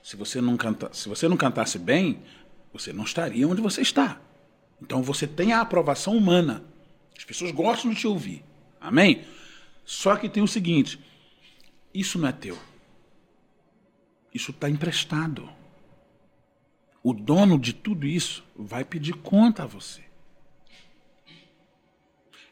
Se 0.03 0.17
você 0.17 0.41
não, 0.41 0.57
canta, 0.57 0.91
se 0.93 1.09
você 1.09 1.29
não 1.29 1.37
cantasse 1.37 1.79
bem, 1.79 2.21
você 2.73 2.93
não 2.93 3.05
estaria 3.05 3.47
onde 3.47 3.61
você 3.61 3.81
está. 3.81 4.21
Então 4.83 5.03
você 5.03 5.27
tem 5.27 5.53
a 5.53 5.61
aprovação 5.61 6.17
humana. 6.17 6.65
As 7.17 7.25
pessoas 7.25 7.53
gostam 7.53 7.93
de 7.93 8.01
te 8.01 8.07
ouvir. 8.07 8.45
Amém? 8.81 9.25
Só 9.85 10.17
que 10.17 10.29
tem 10.29 10.43
o 10.43 10.49
seguinte: 10.49 10.99
isso 11.95 12.19
não 12.19 12.29
é 12.29 12.33
teu. 12.33 12.59
Isso 14.35 14.51
está 14.51 14.69
emprestado. 14.69 15.49
O 17.03 17.13
dono 17.13 17.59
de 17.59 17.73
tudo 17.73 18.07
isso 18.07 18.45
vai 18.57 18.85
pedir 18.85 19.15
conta 19.15 19.63
a 19.63 19.67
você. 19.67 20.03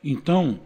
Então, 0.02 0.60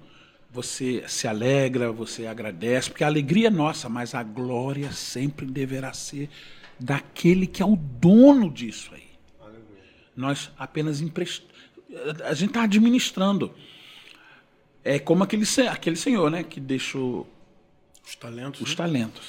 você 0.51 1.05
se 1.09 1.27
alegra, 1.27 1.91
você 1.93 2.27
agradece, 2.27 2.91
porque 2.91 3.05
a 3.05 3.07
alegria 3.07 3.47
é 3.47 3.51
nossa, 3.51 3.89
mas 3.89 4.15
a 4.15 4.23
glória 4.23 4.93
sempre 4.93 5.47
deverá 5.47 5.93
ser 5.93 6.29
daquele 6.79 7.47
que 7.47 7.63
é 7.63 7.67
o 7.67 7.77
dono 7.77 8.51
disso 8.51 8.93
aí. 8.95 9.09
Nós 10.15 10.51
apenas 10.59 11.01
emprestamos. 11.01 11.51
A 12.25 12.35
gente 12.35 12.51
está 12.51 12.65
administrando. 12.65 13.55
É 14.85 14.99
como 14.99 15.23
aquele, 15.25 15.45
aquele 15.71 15.97
senhor, 15.97 16.31
né, 16.31 16.43
que 16.43 16.61
deixou 16.61 17.29
Os 18.05 18.15
talentos. 18.15 18.61
os 18.61 18.75
talentos. 18.75 19.29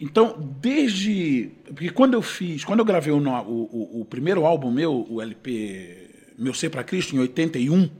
Então, 0.00 0.36
desde. 0.60 1.50
Porque 1.66 1.90
quando 1.90 2.14
eu 2.14 2.22
fiz. 2.22 2.64
Quando 2.64 2.78
eu 2.80 2.84
gravei 2.84 3.12
o, 3.12 3.18
o, 3.18 4.00
o- 4.00 4.04
primeiro 4.04 4.44
álbum 4.46 4.70
meu, 4.70 5.06
o 5.10 5.20
LP 5.20 6.32
Meu 6.38 6.54
Ser 6.54 6.70
para 6.70 6.84
Cristo, 6.84 7.16
em 7.16 7.18
81, 7.18 7.90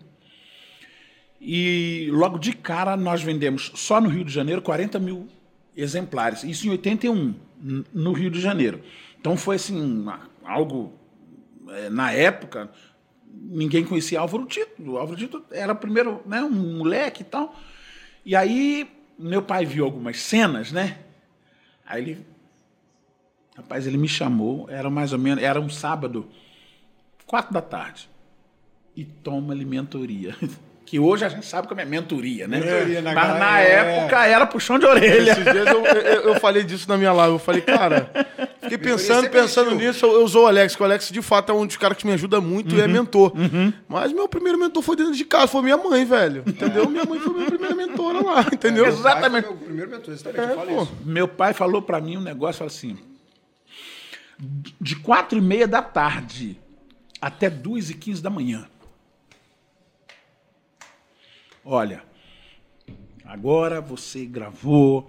e 1.40 2.08
logo 2.12 2.38
de 2.38 2.52
cara 2.52 2.96
nós 2.96 3.22
vendemos 3.22 3.72
só 3.74 4.00
no 4.00 4.08
Rio 4.08 4.24
de 4.24 4.32
Janeiro 4.32 4.60
40 4.62 4.98
mil 4.98 5.28
exemplares. 5.76 6.42
Isso 6.44 6.66
em 6.66 6.70
81, 6.70 7.34
n- 7.62 7.84
no 7.92 8.12
Rio 8.12 8.30
de 8.30 8.40
Janeiro. 8.40 8.80
Então 9.20 9.36
foi 9.36 9.56
assim, 9.56 9.80
uma- 9.80 10.28
algo. 10.44 10.92
eh, 11.70 11.90
Na 11.90 12.12
época, 12.12 12.70
ninguém 13.32 13.84
conhecia 13.84 14.20
Álvaro 14.20 14.46
Tito. 14.46 14.70
O 14.90 14.96
Álvaro 14.98 15.18
Tito 15.18 15.44
era 15.50 15.74
primeiro 15.74 16.22
né, 16.26 16.42
um 16.42 16.78
moleque 16.78 17.22
e 17.22 17.24
tal. 17.24 17.54
E 18.24 18.34
aí, 18.36 18.88
meu 19.18 19.42
pai 19.42 19.64
viu 19.64 19.84
algumas 19.84 20.18
cenas, 20.20 20.72
né? 20.72 20.98
Aí 21.88 22.02
ele. 22.02 22.26
Rapaz, 23.56 23.86
ele 23.86 23.96
me 23.96 24.06
chamou, 24.06 24.68
era 24.68 24.90
mais 24.90 25.12
ou 25.12 25.18
menos. 25.18 25.42
Era 25.42 25.60
um 25.60 25.70
sábado, 25.70 26.28
quatro 27.26 27.52
da 27.52 27.62
tarde. 27.62 28.08
E 28.94 29.04
toma-lhe 29.04 29.64
mentoria. 29.64 30.36
Que 30.88 30.98
hoje 30.98 31.22
a 31.22 31.28
gente 31.28 31.44
sabe 31.44 31.68
como 31.68 31.82
é 31.82 31.84
mentoria, 31.84 32.48
né? 32.48 32.60
Mentoria 32.60 33.02
na 33.02 33.12
Mas 33.12 33.26
galera, 33.26 33.44
na 33.44 33.60
é. 33.60 33.98
época 33.98 34.26
era 34.26 34.46
puxão 34.46 34.78
de 34.78 34.86
orelha. 34.86 35.32
Esses 35.32 35.44
dias 35.44 35.66
eu, 35.66 35.84
eu, 35.84 36.22
eu 36.32 36.40
falei 36.40 36.64
disso 36.64 36.88
na 36.88 36.96
minha 36.96 37.12
live. 37.12 37.34
Eu 37.34 37.38
falei, 37.38 37.60
cara, 37.60 38.10
fiquei 38.62 38.78
pensando, 38.78 39.28
pensando 39.28 39.74
nisso. 39.74 40.06
Eu, 40.06 40.22
eu 40.22 40.28
sou 40.28 40.44
o 40.44 40.46
Alex, 40.46 40.74
que 40.74 40.80
o 40.80 40.86
Alex 40.86 41.10
de 41.10 41.20
fato 41.20 41.52
é 41.52 41.54
um 41.54 41.66
dos 41.66 41.76
caras 41.76 41.98
que 41.98 42.06
me 42.06 42.14
ajuda 42.14 42.40
muito 42.40 42.74
e 42.74 42.80
é 42.80 42.88
mentor. 42.88 43.34
Mas 43.86 44.14
meu 44.14 44.26
primeiro 44.26 44.58
mentor 44.58 44.82
foi 44.82 44.96
dentro 44.96 45.12
de 45.12 45.26
casa, 45.26 45.48
foi 45.48 45.60
minha 45.60 45.76
mãe, 45.76 46.06
velho. 46.06 46.42
Entendeu? 46.46 46.88
Minha 46.88 47.04
mãe 47.04 47.20
foi 47.20 47.34
minha 47.34 47.46
primeira 47.46 47.74
mentora 47.74 48.24
lá, 48.24 48.46
entendeu? 48.50 48.86
Exatamente. 48.86 49.46
Meu 49.46 49.56
primeiro 49.58 49.90
mentor, 49.90 50.14
exatamente, 50.14 50.72
É. 50.72 50.86
Meu 51.04 51.28
pai 51.28 51.52
falou 51.52 51.82
pra 51.82 52.00
mim 52.00 52.16
um 52.16 52.22
negócio 52.22 52.64
assim: 52.64 52.96
de 54.80 54.96
quatro 54.96 55.36
e 55.36 55.42
meia 55.42 55.68
da 55.68 55.82
tarde 55.82 56.58
até 57.20 57.50
duas 57.50 57.90
e 57.90 57.94
quinze 57.94 58.22
da 58.22 58.30
manhã. 58.30 58.66
Olha, 61.70 62.02
agora 63.26 63.78
você 63.78 64.24
gravou, 64.24 65.06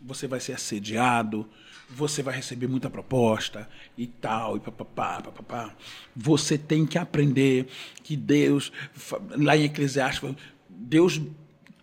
você 0.00 0.28
vai 0.28 0.38
ser 0.38 0.52
assediado, 0.52 1.44
você 1.90 2.22
vai 2.22 2.36
receber 2.36 2.68
muita 2.68 2.88
proposta 2.88 3.68
e 3.96 4.06
tal, 4.06 4.56
e 4.56 4.60
papapá, 4.60 5.20
papapá. 5.20 5.74
Você 6.14 6.56
tem 6.56 6.86
que 6.86 6.98
aprender 6.98 7.66
que 8.04 8.16
Deus, 8.16 8.70
lá 9.30 9.56
em 9.56 9.64
Eclesiastes, 9.64 10.36
Deus 10.70 11.20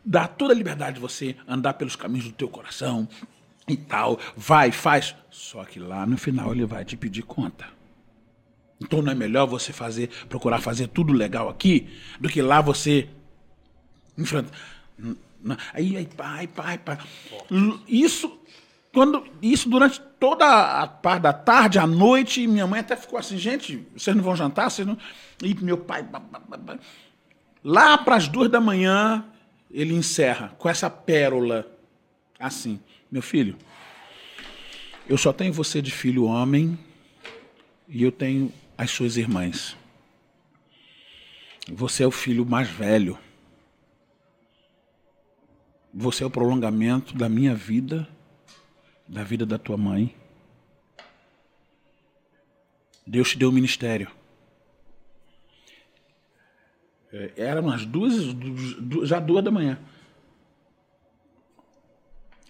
dá 0.05 0.30
toda 0.30 0.53
a 0.53 0.55
liberdade 0.55 0.95
de 0.95 1.01
você 1.01 1.36
andar 1.45 1.74
pelos 1.74 1.97
caminhos 1.97 2.28
do 2.28 2.32
teu 2.36 2.47
coração 2.47 3.09
e 3.68 3.76
tal. 3.76 4.18
Vai, 4.38 4.72
faz. 4.72 5.13
Só 5.30 5.66
que 5.66 5.78
lá 5.78 6.05
no 6.05 6.18
final 6.18 6.53
ele 6.53 6.66
vai 6.66 6.86
te 6.86 6.95
pedir 6.95 7.24
conta. 7.24 7.68
Então 8.80 9.01
não 9.01 9.11
é 9.11 9.16
melhor 9.16 9.45
você 9.45 9.74
fazer, 9.74 10.09
procurar 10.30 10.61
fazer 10.61 10.88
tudo 10.88 11.11
legal 11.11 11.49
aqui, 11.49 11.89
do 12.18 12.30
que 12.30 12.41
lá 12.41 12.61
você 12.61 13.09
enfrenta. 14.18 14.51
Aí, 15.74 15.97
aí, 15.97 16.05
pai, 16.05 16.47
pai, 16.47 16.80
Isso 17.88 18.39
quando 18.95 19.26
isso 19.41 19.68
durante 19.70 19.99
toda 20.18 20.45
a 20.82 20.88
parte 20.88 21.24
da 21.24 21.34
tarde, 21.34 21.78
à 21.78 21.86
noite, 21.86 22.47
minha 22.47 22.66
mãe 22.66 22.80
até 22.80 22.95
ficou 22.95 23.20
assim, 23.20 23.38
gente, 23.38 23.86
vocês 23.93 24.16
não 24.16 24.24
vão 24.24 24.38
jantar? 24.38 24.72
Vocês 24.72 24.88
não... 24.88 24.97
E 25.43 25.53
meu 25.55 25.78
pai. 25.78 26.07
Lá 27.61 27.97
para 27.97 28.16
as 28.16 28.30
duas 28.30 28.49
da 28.49 28.61
manhã, 28.61 29.26
ele 29.70 29.93
encerra 29.93 30.55
com 30.57 30.70
essa 30.70 30.89
pérola 30.89 31.70
assim: 32.39 32.80
Meu 33.11 33.22
filho, 33.22 33.57
eu 35.09 35.18
só 35.18 35.34
tenho 35.34 35.51
você 35.51 35.82
de 35.82 35.91
filho 35.91 36.24
homem 36.24 36.80
e 37.89 38.01
eu 38.01 38.13
tenho 38.13 38.49
as 38.78 38.91
suas 38.91 39.18
irmãs. 39.18 39.76
Você 41.70 42.03
é 42.03 42.07
o 42.07 42.11
filho 42.11 42.45
mais 42.45 42.70
velho. 42.70 43.18
Você 45.98 46.26
é 46.26 46.28
o 46.28 46.30
prolongamento 46.30 47.16
da 47.16 47.30
minha 47.30 47.56
vida, 47.56 48.06
da 49.08 49.24
vida 49.24 49.46
da 49.46 49.58
tua 49.58 49.78
mãe. 49.78 50.14
Deus 53.08 53.30
te 53.30 53.38
deu 53.38 53.48
o 53.48 53.54
ministério. 53.54 54.12
É, 57.14 57.32
era 57.38 57.62
umas 57.62 57.86
duas, 57.86 58.14
já 59.04 59.22
duas 59.22 59.41
da 59.41 59.50
manhã. 59.50 59.80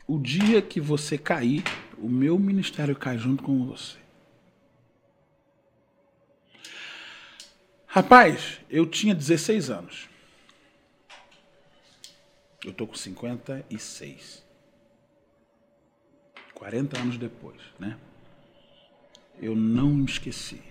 O 0.08 0.18
dia 0.18 0.60
que 0.60 0.82
você 0.82 1.16
cair, 1.16 1.64
o 2.00 2.10
meu 2.10 2.40
ministério 2.40 2.96
cai 2.96 3.16
junto 3.16 3.44
com 3.44 3.64
você. 3.68 4.00
Rapaz, 7.86 8.60
eu 8.72 8.88
tinha 8.88 9.14
16 9.14 9.70
anos. 9.70 10.15
Eu 12.66 12.74
tô 12.74 12.88
com 12.88 12.96
56. 12.96 14.44
40 16.56 17.00
anos 17.00 17.18
depois, 17.18 17.62
né? 17.78 17.96
Eu 19.40 19.56
não 19.56 19.90
me 19.90 20.06
esqueci. 20.06 20.62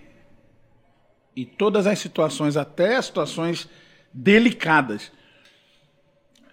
E 1.33 1.45
todas 1.45 1.87
as 1.87 1.97
situações, 1.97 2.57
até 2.57 2.97
as 2.97 3.05
situações 3.05 3.69
delicadas, 4.13 5.09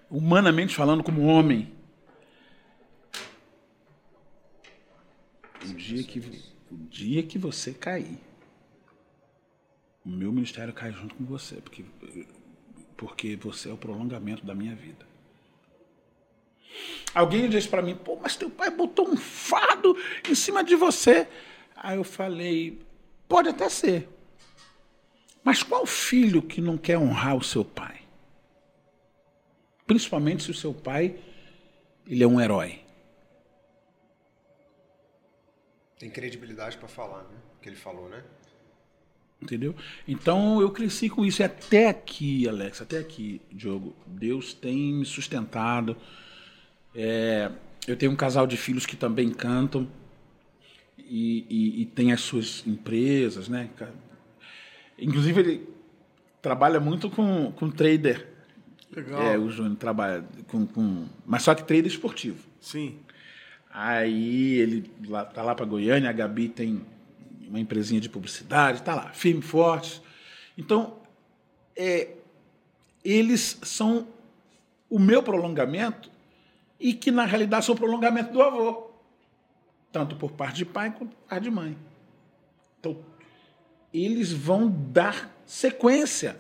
humanamente 0.09 0.77
falando, 0.77 1.03
como 1.03 1.23
homem, 1.23 1.73
o 5.65 5.75
dia 5.75 6.05
que, 6.05 6.21
o 6.71 6.77
dia 6.89 7.23
que 7.25 7.39
você 7.39 7.75
cair, 7.75 8.19
o 10.05 10.09
meu 10.09 10.31
ministério 10.31 10.73
cai 10.73 10.93
junto 10.93 11.17
com 11.17 11.25
você, 11.25 11.57
porque, 11.57 11.85
porque 12.97 13.35
você 13.35 13.71
é 13.71 13.73
o 13.73 13.77
prolongamento 13.77 14.47
da 14.47 14.55
minha 14.55 14.77
vida. 14.77 15.12
Alguém 17.15 17.49
disse 17.49 17.69
para 17.69 17.83
mim, 17.83 17.95
pô, 17.95 18.17
mas 18.17 18.37
teu 18.37 18.51
pai 18.51 18.71
botou 18.71 19.09
um 19.09 19.17
fardo 19.17 19.97
em 20.29 20.35
cima 20.35 20.65
de 20.65 20.75
você. 20.75 21.29
Aí 21.77 21.97
eu 21.97 22.05
falei, 22.05 22.81
pode 23.29 23.49
até 23.49 23.69
ser. 23.69 24.09
Mas 25.45 25.63
qual 25.63 25.85
filho 25.85 26.41
que 26.41 26.61
não 26.61 26.79
quer 26.79 26.99
honrar 26.99 27.37
o 27.37 27.43
seu 27.43 27.65
pai? 27.65 28.01
Principalmente 29.87 30.45
se 30.45 30.51
o 30.51 30.55
seu 30.55 30.73
pai 30.73 31.19
ele 32.07 32.23
é 32.23 32.27
um 32.27 32.41
herói. 32.41 32.81
Tem 35.99 36.11
credibilidade 36.11 36.77
para 36.79 36.89
falar, 36.89 37.23
né? 37.25 37.39
O 37.57 37.61
que 37.61 37.69
ele 37.69 37.77
falou, 37.77 38.09
né? 38.09 38.25
Entendeu? 39.41 39.75
Então 40.07 40.61
eu 40.61 40.71
cresci 40.71 41.09
com 41.09 41.25
isso. 41.25 41.43
E 41.43 41.45
até 41.45 41.89
aqui, 41.89 42.49
Alex, 42.49 42.81
até 42.81 42.99
aqui, 42.99 43.41
Diogo, 43.51 43.95
Deus 44.07 44.55
tem 44.55 44.95
me 44.95 45.05
sustentado. 45.05 45.97
É, 46.95 47.51
eu 47.87 47.97
tenho 47.97 48.13
um 48.13 48.17
casal 48.17 48.47
de 48.47 48.57
filhos 48.57 48.87
que 48.87 48.97
também 48.97 49.31
cantam 49.31 49.89
e, 50.99 51.47
e, 51.49 51.83
e 51.83 51.87
tem 51.87 52.13
as 52.13 52.21
suas 52.21 52.67
empresas, 52.67 53.49
né? 53.49 53.71
Inclusive, 54.99 55.41
ele 55.41 55.69
trabalha 56.41 56.79
muito 56.79 57.11
com, 57.11 57.53
com 57.53 57.71
trader. 57.71 58.29
Legal. 58.95 59.23
É, 59.23 59.39
o 59.39 59.49
Júnior 59.51 59.77
trabalha 59.77 60.25
com, 60.49 60.67
com. 60.67 61.07
Mas 61.27 61.43
só 61.43 61.55
que 61.55 61.65
trader 61.65 61.87
esportivo. 61.87 62.45
Sim. 62.61 62.99
Aí 63.71 64.59
ele 64.59 64.91
lá, 65.09 65.25
tá 65.25 65.43
lá 65.43 65.55
para 65.55 65.65
Goiânia, 65.65 66.11
a 66.11 66.13
Gabi 66.13 66.49
tem 66.49 66.85
uma 67.49 67.59
empresinha 67.59 68.01
de 68.01 68.09
publicidade, 68.09 68.83
tá 68.83 68.95
lá, 68.95 69.09
firme 69.11 69.41
forte. 69.41 70.03
Então, 70.57 70.99
é, 71.75 72.11
eles 73.03 73.59
são 73.63 74.07
o 74.91 74.99
meu 74.99 75.23
prolongamento 75.23 76.12
e 76.83 76.93
que 76.93 77.13
na 77.13 77.25
realidade 77.25 77.65
são 77.65 77.77
prolongamento 77.77 78.33
do 78.33 78.43
avô, 78.43 78.91
tanto 79.93 80.17
por 80.17 80.33
parte 80.33 80.57
de 80.57 80.65
pai 80.65 80.91
quanto 80.91 81.15
por 81.15 81.29
parte 81.29 81.45
de 81.45 81.51
mãe. 81.51 81.79
Então, 82.81 82.99
eles 83.95 84.33
vão 84.33 84.69
dar 84.69 85.33
sequência. 85.47 86.37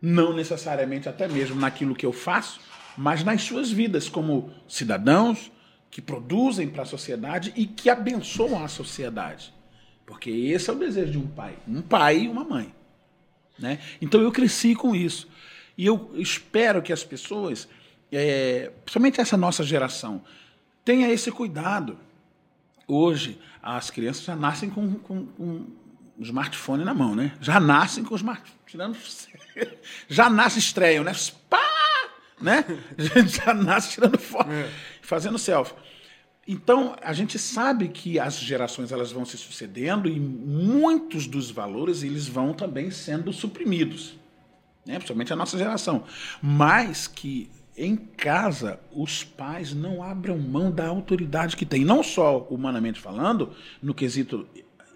Não 0.00 0.32
necessariamente 0.32 1.08
até 1.08 1.26
mesmo 1.26 1.60
naquilo 1.60 1.96
que 1.96 2.06
eu 2.06 2.12
faço, 2.12 2.60
mas 2.96 3.24
nas 3.24 3.42
suas 3.42 3.72
vidas 3.72 4.08
como 4.08 4.52
cidadãos 4.68 5.50
que 5.90 6.00
produzem 6.00 6.68
para 6.68 6.82
a 6.82 6.86
sociedade 6.86 7.52
e 7.56 7.66
que 7.66 7.90
abençoam 7.90 8.62
a 8.62 8.68
sociedade. 8.68 9.52
Porque 10.06 10.30
esse 10.30 10.70
é 10.70 10.72
o 10.72 10.78
desejo 10.78 11.12
de 11.12 11.18
um 11.18 11.26
pai, 11.26 11.56
um 11.66 11.82
pai 11.82 12.20
e 12.20 12.28
uma 12.28 12.44
mãe. 12.44 12.72
Né? 13.58 13.80
Então 14.00 14.20
eu 14.20 14.30
cresci 14.30 14.76
com 14.76 14.94
isso. 14.94 15.28
E 15.76 15.86
eu 15.86 16.12
espero 16.14 16.82
que 16.82 16.92
as 16.92 17.02
pessoas, 17.02 17.66
é, 18.16 18.72
principalmente 18.84 19.20
essa 19.20 19.36
nossa 19.36 19.62
geração, 19.62 20.22
tenha 20.84 21.10
esse 21.10 21.30
cuidado. 21.30 21.98
Hoje, 22.86 23.40
as 23.62 23.90
crianças 23.90 24.24
já 24.24 24.36
nascem 24.36 24.70
com, 24.70 24.94
com, 24.94 25.26
com 25.26 25.44
um 26.18 26.22
smartphone 26.22 26.84
na 26.84 26.94
mão, 26.94 27.14
né? 27.14 27.32
Já 27.40 27.58
nascem 27.58 28.04
com 28.04 28.14
o 28.14 28.16
smartphone, 28.16 28.58
tirando, 28.66 28.96
já 30.08 30.28
nasce 30.28 30.58
estreiam, 30.58 31.02
né? 31.02 31.12
Pá! 31.48 31.74
né? 32.40 32.64
Já 33.26 33.54
nasce 33.54 33.92
tirando 33.92 34.18
foto, 34.18 34.50
é. 34.50 34.68
fazendo 35.00 35.38
selfie. 35.38 35.74
Então, 36.46 36.94
a 37.02 37.14
gente 37.14 37.38
sabe 37.38 37.88
que 37.88 38.18
as 38.18 38.38
gerações 38.38 38.92
elas 38.92 39.10
vão 39.10 39.24
se 39.24 39.38
sucedendo 39.38 40.08
e 40.08 40.20
muitos 40.20 41.26
dos 41.26 41.50
valores 41.50 42.02
eles 42.02 42.28
vão 42.28 42.52
também 42.52 42.90
sendo 42.90 43.32
suprimidos, 43.32 44.14
né? 44.84 44.96
principalmente 44.96 45.32
a 45.32 45.36
nossa 45.36 45.56
geração. 45.56 46.04
Mas 46.42 47.06
que 47.06 47.48
em 47.76 47.96
casa 47.96 48.78
os 48.92 49.24
pais 49.24 49.74
não 49.74 50.02
abram 50.02 50.38
mão 50.38 50.70
da 50.70 50.86
autoridade 50.86 51.56
que 51.56 51.66
têm, 51.66 51.84
não 51.84 52.02
só 52.02 52.46
humanamente 52.50 53.00
falando, 53.00 53.52
no 53.82 53.92
quesito 53.92 54.46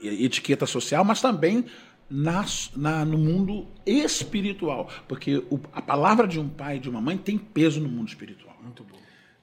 etiqueta 0.00 0.66
social, 0.66 1.04
mas 1.04 1.20
também 1.20 1.64
na, 2.08 2.44
na, 2.76 3.04
no 3.04 3.18
mundo 3.18 3.66
espiritual. 3.84 4.88
Porque 5.06 5.38
o, 5.50 5.60
a 5.72 5.82
palavra 5.82 6.26
de 6.26 6.38
um 6.38 6.48
pai 6.48 6.76
e 6.76 6.80
de 6.80 6.88
uma 6.88 7.00
mãe 7.00 7.18
tem 7.18 7.36
peso 7.36 7.80
no 7.80 7.88
mundo 7.88 8.08
espiritual. 8.08 8.56
Muito 8.62 8.84
bom. 8.84 8.96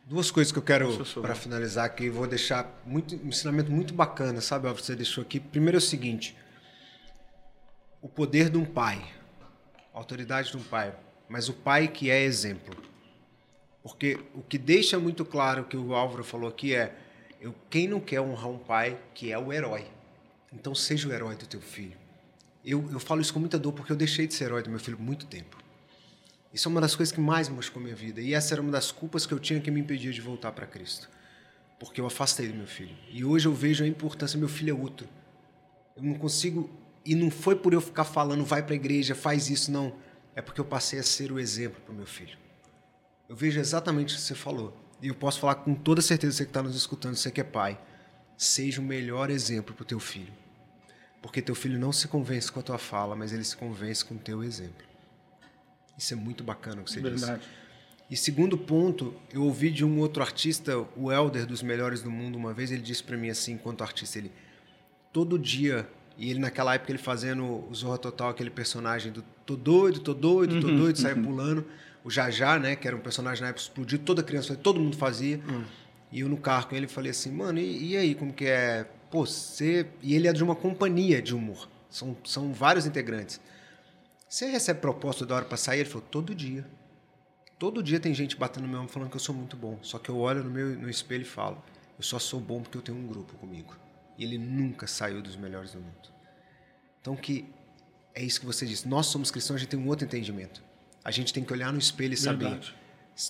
Duas 0.08 0.30
coisas 0.30 0.52
que 0.52 0.60
eu 0.60 0.64
quero, 0.64 1.04
para 1.20 1.34
finalizar 1.34 1.86
aqui, 1.86 2.10
vou 2.10 2.28
deixar 2.28 2.82
muito, 2.86 3.16
um 3.16 3.30
ensinamento 3.30 3.72
muito 3.72 3.92
bacana, 3.92 4.40
sabe, 4.40 4.68
Alves, 4.68 4.86
você 4.86 4.96
deixou 4.96 5.24
aqui. 5.24 5.40
Primeiro 5.40 5.78
é 5.78 5.80
o 5.80 5.82
seguinte: 5.82 6.38
o 8.00 8.08
poder 8.08 8.52
de 8.52 8.58
um 8.58 8.66
pai, 8.66 9.04
a 9.92 9.98
autoridade 9.98 10.52
de 10.52 10.58
um 10.58 10.64
pai, 10.64 10.94
mas 11.28 11.50
o 11.50 11.54
pai 11.54 11.88
que 11.88 12.12
é 12.12 12.24
exemplo. 12.24 12.85
Porque 13.86 14.18
o 14.34 14.42
que 14.42 14.58
deixa 14.58 14.98
muito 14.98 15.24
claro 15.24 15.66
que 15.66 15.78
o 15.78 15.94
Álvaro 15.94 16.24
falou 16.24 16.50
aqui 16.50 16.74
é: 16.74 16.98
eu, 17.40 17.54
quem 17.70 17.88
não 17.88 18.00
quer 18.00 18.20
honrar 18.20 18.50
um 18.50 18.58
pai 18.58 19.00
que 19.14 19.32
é 19.32 19.38
o 19.38 19.54
herói? 19.54 19.86
Então 20.52 20.74
seja 20.74 21.08
o 21.08 21.14
herói 21.14 21.36
do 21.36 21.46
teu 21.46 21.62
filho. 21.62 21.96
Eu, 22.66 22.90
eu 22.92 23.00
falo 23.00 23.22
isso 23.22 23.32
com 23.32 23.40
muita 23.40 23.60
dor 23.60 23.74
porque 23.74 23.92
eu 23.92 23.96
deixei 23.96 24.26
de 24.26 24.34
ser 24.34 24.46
herói 24.46 24.64
do 24.64 24.72
meu 24.72 24.80
filho 24.80 24.98
por 24.98 25.04
muito 25.04 25.28
tempo. 25.28 25.56
Isso 26.52 26.68
é 26.68 26.72
uma 26.72 26.82
das 26.82 26.96
coisas 26.96 27.14
que 27.14 27.22
mais 27.22 27.48
machucou 27.48 27.80
minha 27.80 27.96
vida. 27.96 28.20
E 28.20 28.34
essa 28.34 28.56
era 28.56 28.62
uma 28.62 28.72
das 28.72 28.92
culpas 28.92 29.28
que 29.28 29.34
eu 29.36 29.40
tinha 29.40 29.62
que 29.62 29.70
me 29.70 29.82
impedia 29.82 30.12
de 30.12 30.20
voltar 30.20 30.52
para 30.52 30.66
Cristo. 30.66 31.08
Porque 31.80 32.02
eu 32.02 32.08
afastei 32.08 32.48
do 32.48 32.56
meu 32.56 32.66
filho. 32.66 32.96
E 33.12 33.24
hoje 33.24 33.48
eu 33.48 33.54
vejo 33.54 33.84
a 33.84 33.88
importância. 33.88 34.40
Meu 34.40 34.50
filho 34.50 34.72
é 34.72 34.74
outro. 34.74 35.08
Eu 35.96 36.02
não 36.02 36.16
consigo. 36.16 36.72
E 37.06 37.14
não 37.14 37.30
foi 37.30 37.56
por 37.56 37.72
eu 37.72 37.82
ficar 37.82 38.06
falando, 38.06 38.44
vai 38.44 38.64
para 38.64 38.74
a 38.74 38.76
igreja, 38.78 39.14
faz 39.14 39.48
isso, 39.48 39.72
não. 39.72 39.94
É 40.36 40.42
porque 40.42 40.60
eu 40.60 40.66
passei 40.66 40.98
a 40.98 41.04
ser 41.04 41.32
o 41.32 41.38
exemplo 41.38 41.80
para 41.82 41.94
o 41.94 41.96
meu 41.96 42.08
filho. 42.08 42.45
Eu 43.28 43.36
vejo 43.36 43.60
exatamente 43.60 44.14
o 44.14 44.18
que 44.18 44.22
você 44.22 44.36
falou. 44.36 44.76
E 45.02 45.08
eu 45.08 45.16
posso 45.16 45.40
falar 45.40 45.56
com 45.56 45.74
toda 45.74 46.02
certeza, 46.02 46.38
você 46.38 46.46
que 46.46 46.50
está 46.50 46.62
nos 46.62 46.76
escutando, 46.76 47.16
você 47.16 47.32
que 47.32 47.42
é 47.42 47.44
pai. 47.44 47.80
Seja 48.38 48.82
o 48.82 48.84
melhor 48.84 49.30
exemplo 49.30 49.74
para 49.74 49.84
o 49.84 49.86
teu 49.86 50.00
filho. 50.00 50.34
Porque 51.22 51.42
teu 51.42 51.56
filho 51.56 51.80
não 51.80 51.92
se 51.92 52.08
convence 52.08 52.52
com 52.52 52.60
a 52.60 52.64
tua 52.64 52.78
fala, 52.78 53.16
mas 53.16 53.34
ele 53.34 53.44
se 53.44 53.58
convence 53.58 54.06
com 54.06 54.16
o 54.16 54.20
teu 54.20 54.44
exemplo. 54.44 54.86
Isso 55.98 56.14
é 56.14 56.16
muito 56.18 56.44
bacana 56.44 56.82
o 56.82 56.86
que 56.86 56.92
você 56.92 57.00
Verdade. 57.00 57.40
disse. 57.40 57.50
E 58.10 58.16
segundo 58.16 58.58
ponto, 58.58 59.16
eu 59.34 59.44
ouvi 59.44 59.72
de 59.72 59.84
um 59.84 60.00
outro 60.00 60.22
artista, 60.22 60.78
o 60.96 61.12
Elder 61.12 61.48
dos 61.48 61.64
melhores 61.64 62.04
do 62.04 62.12
mundo, 62.12 62.38
uma 62.38 62.54
vez 62.54 62.72
ele 62.72 62.82
disse 62.82 63.04
para 63.04 63.18
mim 63.18 63.30
assim, 63.30 63.54
enquanto 63.54 63.82
artista, 63.82 64.20
ele 64.20 64.32
todo 65.12 65.40
dia 65.40 65.90
e 66.18 66.30
ele 66.30 66.40
naquela 66.40 66.76
época 66.76 66.92
ele 66.92 67.00
fazendo 67.00 67.44
o 67.44 67.74
Zorra 67.74 67.98
Total, 67.98 68.30
aquele 68.30 68.50
personagem 68.50 69.12
do 69.12 69.24
tô 69.46 69.56
doido, 69.56 70.00
tô 70.00 70.14
doido, 70.14 70.62
tô 70.62 70.68
uhum, 70.68 70.78
doido, 70.78 70.96
uhum. 70.98 71.02
saiu 71.02 71.24
pulando. 71.24 71.66
O 72.06 72.12
Jajá, 72.12 72.60
né, 72.60 72.76
que 72.76 72.88
era 72.88 72.96
um 72.96 73.00
personagem 73.00 73.42
na 73.42 73.50
época 73.50 73.64
explodiu, 73.64 73.98
toda 73.98 74.22
criança, 74.22 74.56
todo 74.56 74.80
mundo 74.80 74.96
fazia. 74.96 75.38
Uhum. 75.38 75.66
E 76.12 76.20
eu 76.20 76.30
no 76.30 76.38
carro 76.38 76.68
com 76.68 76.76
ele 76.76 76.88
falei 76.88 77.10
assim, 77.10 77.32
mano, 77.32 77.58
e, 77.58 77.94
e 77.94 77.98
aí, 77.98 78.14
como 78.14 78.32
que 78.32 78.46
é? 78.46 78.86
Pô, 79.10 79.26
você. 79.26 79.88
E 80.04 80.14
ele 80.14 80.28
é 80.28 80.32
de 80.32 80.44
uma 80.44 80.56
companhia 80.56 81.20
de 81.20 81.34
humor. 81.34 81.68
São, 81.90 82.16
são 82.24 82.54
vários 82.54 82.86
integrantes. 82.86 83.42
Você 84.30 84.46
recebe 84.46 84.82
proposta 84.82 85.26
da 85.26 85.36
hora 85.36 85.46
pra 85.46 85.58
sair? 85.58 85.80
Ele 85.80 85.90
falou, 85.90 86.06
todo 86.12 86.36
dia. 86.36 86.64
Todo 87.58 87.82
dia 87.82 88.00
tem 88.00 88.14
gente 88.14 88.36
batendo 88.36 88.66
no 88.66 88.70
meu 88.70 88.82
ombro 88.82 88.94
falando 88.94 89.10
que 89.10 89.16
eu 89.16 89.20
sou 89.20 89.34
muito 89.34 89.58
bom. 89.58 89.80
Só 89.82 89.98
que 89.98 90.10
eu 90.10 90.20
olho 90.20 90.44
no 90.44 90.52
meu 90.52 90.78
no 90.78 90.90
espelho 90.90 91.24
e 91.24 91.26
falo, 91.26 91.60
eu 91.98 92.04
só 92.04 92.20
sou 92.20 92.40
bom 92.40 92.62
porque 92.62 92.78
eu 92.78 92.84
tenho 92.84 93.00
um 93.00 93.08
grupo 93.08 93.36
comigo. 93.38 93.76
E 94.16 94.24
ele 94.24 94.38
nunca 94.38 94.86
saiu 94.86 95.24
dos 95.24 95.36
melhores 95.36 95.72
do 95.72 95.80
mundo. 95.80 96.14
Então 97.02 97.16
que 97.16 97.50
é 98.14 98.22
isso 98.22 98.40
que 98.40 98.46
você 98.46 98.64
disse. 98.66 98.88
Nós 98.88 99.08
somos 99.08 99.32
cristãos, 99.32 99.56
a 99.56 99.60
gente 99.60 99.70
tem 99.70 99.80
um 99.80 99.88
outro 99.88 100.06
entendimento. 100.06 100.62
A 101.06 101.12
gente 101.12 101.32
tem 101.32 101.44
que 101.44 101.54
olhar 101.54 101.72
no 101.72 101.80
espelho 101.80 102.16
e 102.16 102.18
saber. 102.18 102.46
Verdade. 102.50 102.76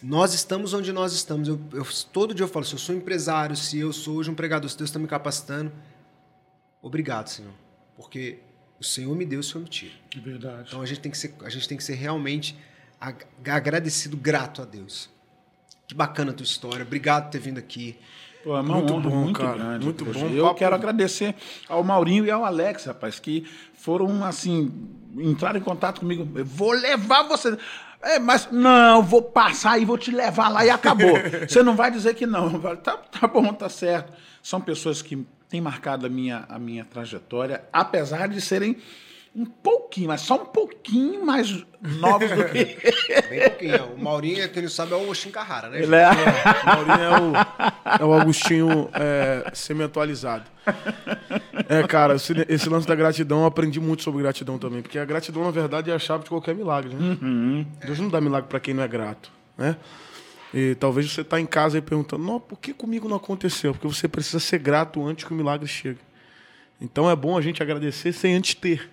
Nós 0.01 0.33
estamos 0.33 0.73
onde 0.73 0.91
nós 0.91 1.13
estamos. 1.13 1.47
Eu, 1.47 1.61
eu- 1.73 1.85
todo 2.11 2.33
dia 2.33 2.43
eu 2.43 2.47
falo, 2.47 2.65
se 2.65 2.73
eu 2.73 2.79
sou 2.79 2.95
empresário, 2.95 3.55
se 3.55 3.77
eu 3.77 3.93
sou 3.93 4.15
hoje 4.15 4.31
um 4.31 4.33
pregador, 4.35 4.67
se 4.69 4.77
Deus 4.77 4.89
está 4.89 4.97
me 4.97 5.07
capacitando, 5.07 5.71
obrigado, 6.81 7.27
Senhor. 7.27 7.53
Porque 7.95 8.39
o 8.79 8.83
Senhor 8.83 9.15
me 9.15 9.25
deu, 9.25 9.39
o 9.39 9.43
Senhor 9.43 9.61
me 9.61 9.69
tira. 9.69 9.93
É 10.15 10.19
verdade. 10.19 10.67
Então 10.69 10.81
a 10.81 10.85
gente 10.85 11.01
tem 11.01 11.11
que 11.11 11.17
ser, 11.17 11.35
a 11.43 11.49
gente 11.49 11.67
tem 11.67 11.77
que 11.77 11.83
ser 11.83 11.93
realmente 11.95 12.57
ag- 12.99 13.25
agradecido, 13.47 14.17
grato 14.17 14.61
a 14.61 14.65
Deus. 14.65 15.09
Que 15.87 15.93
bacana 15.93 16.31
a 16.31 16.33
tua 16.33 16.43
história. 16.45 16.83
Obrigado 16.83 17.25
por 17.25 17.31
ter 17.31 17.39
vindo 17.39 17.59
aqui. 17.59 17.97
Pô, 18.45 18.55
é 18.55 18.61
uma 18.61 18.75
Muito 18.75 18.93
honra 18.93 19.09
bom, 19.09 19.15
muito 19.15 19.39
cara. 19.39 19.57
grande. 19.57 19.85
Muito 19.85 20.05
poxa. 20.05 20.19
bom. 20.19 20.27
Eu 20.29 20.43
Papo- 20.43 20.59
quero 20.59 20.75
agradecer 20.75 21.33
ao 21.67 21.83
Maurinho 21.83 22.23
e 22.25 22.29
ao 22.29 22.45
Alex, 22.45 22.85
rapaz, 22.85 23.19
que 23.19 23.43
foram, 23.73 24.23
assim, 24.23 24.71
entraram 25.17 25.57
em 25.59 25.63
contato 25.63 25.99
comigo. 26.01 26.27
Eu 26.37 26.45
vou 26.45 26.71
levar 26.71 27.23
você. 27.23 27.57
É, 28.03 28.19
mas 28.19 28.47
não, 28.51 29.01
vou 29.01 29.23
passar 29.23 29.81
e 29.81 29.85
vou 29.85 29.97
te 29.97 30.11
levar 30.11 30.49
lá 30.49 30.63
e 30.63 30.69
acabou. 30.69 31.13
você 31.49 31.63
não 31.63 31.75
vai 31.75 31.89
dizer 31.89 32.13
que 32.13 32.27
não. 32.27 32.59
Tá, 32.77 32.97
tá 32.97 33.27
bom, 33.27 33.51
tá 33.51 33.67
certo. 33.67 34.13
São 34.43 34.61
pessoas 34.61 35.01
que 35.01 35.25
têm 35.49 35.59
marcado 35.59 36.05
a 36.05 36.09
minha, 36.09 36.45
a 36.47 36.59
minha 36.59 36.85
trajetória, 36.85 37.63
apesar 37.73 38.27
de 38.29 38.39
serem 38.41 38.77
um 39.35 39.43
pouquinho, 39.45 40.09
mas 40.09 40.21
só 40.21 40.35
um 40.35 40.45
pouquinho 40.45 40.74
mais 41.23 41.65
novos 41.81 42.29
do 42.29 42.45
que 42.45 42.77
Bem 43.29 43.41
pouquinho. 43.49 43.85
O 43.95 44.01
Maurinho, 44.01 44.49
quem 44.49 44.63
não 44.63 44.69
sabe, 44.69 44.93
é 44.93 44.95
o 44.95 45.09
Oshin 45.09 45.31
Carrara, 45.31 45.69
né? 45.69 45.81
ele. 45.81 45.95
É. 45.95 46.09
O 46.63 46.65
Maurinho 46.65 47.03
é 47.03 47.19
o, 47.19 48.01
é 48.01 48.05
o 48.05 48.13
Augustinho 48.13 48.89
é, 48.93 49.51
semi-atualizado. 49.53 50.45
É, 51.69 51.83
cara, 51.87 52.15
esse, 52.15 52.33
esse 52.49 52.69
lance 52.69 52.87
da 52.87 52.95
gratidão, 52.95 53.41
eu 53.41 53.45
aprendi 53.45 53.79
muito 53.79 54.03
sobre 54.03 54.21
gratidão 54.21 54.57
também. 54.57 54.81
Porque 54.81 54.99
a 54.99 55.05
gratidão, 55.05 55.43
na 55.43 55.51
verdade, 55.51 55.91
é 55.91 55.93
a 55.93 55.99
chave 55.99 56.23
de 56.23 56.29
qualquer 56.29 56.55
milagre, 56.55 56.93
né? 56.93 57.17
Deus 57.85 57.99
não 57.99 58.09
dá 58.09 58.19
milagre 58.19 58.49
pra 58.49 58.59
quem 58.59 58.73
não 58.73 58.83
é 58.83 58.87
grato, 58.87 59.31
né? 59.57 59.75
E 60.53 60.73
talvez 60.75 61.11
você 61.11 61.23
tá 61.23 61.39
em 61.39 61.45
casa 61.45 61.77
aí 61.77 61.81
perguntando, 61.81 62.23
não, 62.23 62.39
por 62.39 62.57
que 62.57 62.73
comigo 62.73 63.09
não 63.09 63.17
aconteceu? 63.17 63.73
Porque 63.73 63.87
você 63.87 64.07
precisa 64.07 64.39
ser 64.39 64.59
grato 64.59 65.05
antes 65.05 65.25
que 65.25 65.33
o 65.33 65.35
milagre 65.35 65.67
chegue. 65.67 65.99
Então 66.79 67.09
é 67.09 67.15
bom 67.15 67.37
a 67.37 67.41
gente 67.41 67.61
agradecer 67.61 68.13
sem 68.13 68.35
antes 68.35 68.55
ter. 68.55 68.89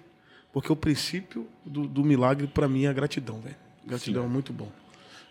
Porque 0.53 0.71
o 0.71 0.77
princípio 0.77 1.49
do, 1.65 1.87
do 1.87 2.05
milagre, 2.05 2.47
pra 2.47 2.69
mim, 2.69 2.85
é 2.85 2.89
a 2.89 2.93
gratidão, 2.93 3.41
velho. 3.41 3.57
Gratidão 3.85 4.25
é 4.25 4.29
muito 4.29 4.53
bom. 4.53 4.71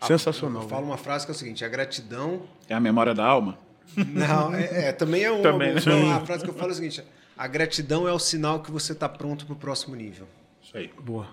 Sensacional. 0.07 0.63
Eu 0.63 0.69
falo 0.69 0.85
uma 0.85 0.97
frase 0.97 1.25
que 1.25 1.31
é 1.31 1.35
o 1.35 1.37
seguinte: 1.37 1.63
a 1.63 1.69
gratidão 1.69 2.41
é 2.67 2.73
a 2.73 2.79
memória 2.79 3.13
da 3.13 3.25
alma. 3.25 3.57
Não, 3.95 4.53
é, 4.55 4.87
é, 4.87 4.91
também 4.91 5.23
é 5.23 5.31
uma. 5.31 5.43
Também, 5.43 5.73
né? 5.75 5.81
Não, 5.85 6.11
a 6.11 6.25
frase 6.25 6.43
que 6.43 6.49
eu 6.49 6.53
falo 6.53 6.69
é 6.69 6.71
o 6.71 6.75
seguinte: 6.75 7.03
a 7.37 7.47
gratidão 7.47 8.07
é 8.07 8.11
o 8.11 8.19
sinal 8.19 8.61
que 8.61 8.71
você 8.71 8.93
está 8.93 9.07
pronto 9.07 9.45
para 9.45 9.53
o 9.53 9.55
próximo 9.55 9.95
nível. 9.95 10.27
Isso 10.61 10.75
aí. 10.75 10.91
Boa. 10.99 11.27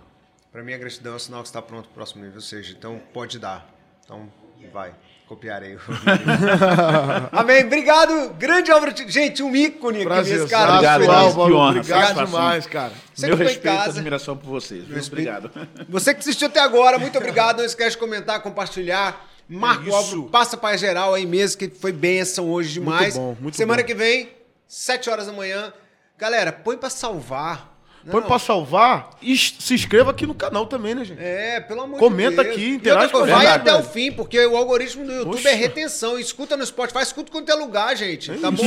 Para 0.52 0.62
mim, 0.62 0.72
a 0.74 0.78
gratidão 0.78 1.14
é 1.14 1.16
o 1.16 1.18
sinal 1.18 1.42
que 1.42 1.48
você 1.48 1.52
está 1.52 1.62
pronto 1.62 1.84
para 1.84 1.92
o 1.92 1.94
próximo 1.94 2.22
nível. 2.22 2.36
Ou 2.36 2.42
seja, 2.42 2.74
então 2.76 3.00
pode 3.12 3.38
dar. 3.38 3.68
Então 4.04 4.30
vai. 4.72 4.94
Copiarei. 5.28 5.76
Amém. 7.32 7.64
Obrigado. 7.64 8.30
Grande 8.38 8.72
obra. 8.72 8.92
de- 8.92 9.08
Gente, 9.10 9.42
um 9.42 9.54
ícone 9.54 9.98
aqui 9.98 10.06
Prazer. 10.06 10.38
nesse 10.38 10.50
cara. 10.50 10.72
Obrigado, 10.72 10.98
muito. 11.00 11.10
Alex. 11.12 11.34
Que 11.34 11.40
honra. 11.40 11.68
Obrigado 11.70 12.00
Satisfação. 12.00 12.24
demais, 12.26 12.66
cara. 12.66 12.92
Você 13.14 13.26
Meu 13.26 13.36
que 13.36 13.42
foi 13.44 13.52
em 13.52 13.54
respeito 13.54 13.74
e 13.74 13.78
casa. 13.78 13.90
admiração 13.90 14.36
por 14.36 14.46
vocês. 14.48 14.88
respeito. 14.88 15.28
Obrigado. 15.30 15.50
Você 15.88 16.14
que 16.14 16.20
assistiu 16.20 16.48
até 16.48 16.60
agora, 16.60 16.98
muito 16.98 17.18
obrigado. 17.18 17.58
Não 17.58 17.64
esquece 17.64 17.90
de 17.90 17.98
comentar, 17.98 18.40
compartilhar. 18.40 19.26
Marca 19.48 19.84
o 19.84 19.88
isso. 19.88 19.96
álbum, 19.96 20.22
passa 20.28 20.56
para 20.58 20.76
geral 20.76 21.14
aí 21.14 21.24
mesmo, 21.26 21.58
que 21.58 21.68
foi 21.70 21.90
bênção 21.92 22.50
hoje 22.50 22.74
demais. 22.74 23.16
bom, 23.16 23.34
muito 23.40 23.56
Semana 23.56 23.80
bom. 23.82 23.86
que 23.86 23.94
vem, 23.94 24.30
7 24.66 25.08
horas 25.08 25.26
da 25.26 25.32
manhã. 25.32 25.72
Galera, 26.18 26.52
põe 26.52 26.76
para 26.76 26.90
salvar. 26.90 27.67
Põe 28.10 28.22
pra 28.22 28.38
salvar 28.38 29.10
e 29.20 29.36
se 29.36 29.74
inscreva 29.74 30.10
aqui 30.10 30.26
no 30.26 30.34
canal 30.34 30.66
também, 30.66 30.94
né, 30.94 31.04
gente? 31.04 31.20
É, 31.22 31.60
pelo 31.60 31.82
amor 31.82 31.98
Comenta 31.98 32.42
de 32.42 32.50
Deus. 32.50 32.56
aqui, 32.56 32.64
E 32.64 32.74
interage 32.74 33.12
com 33.12 33.18
a 33.18 33.26
Vai 33.26 33.46
até 33.46 33.74
o 33.74 33.82
fim, 33.82 34.10
porque 34.12 34.38
o 34.46 34.56
algoritmo 34.56 35.04
do 35.04 35.12
YouTube 35.12 35.46
é 35.46 35.54
retenção. 35.54 36.18
Escuta 36.18 36.56
no 36.56 36.64
Spotify, 36.64 37.00
escuta 37.02 37.30
quanto 37.30 37.50
é 37.50 37.54
lugar, 37.54 37.96
gente. 37.96 38.32
tá 38.38 38.50
bom? 38.50 38.62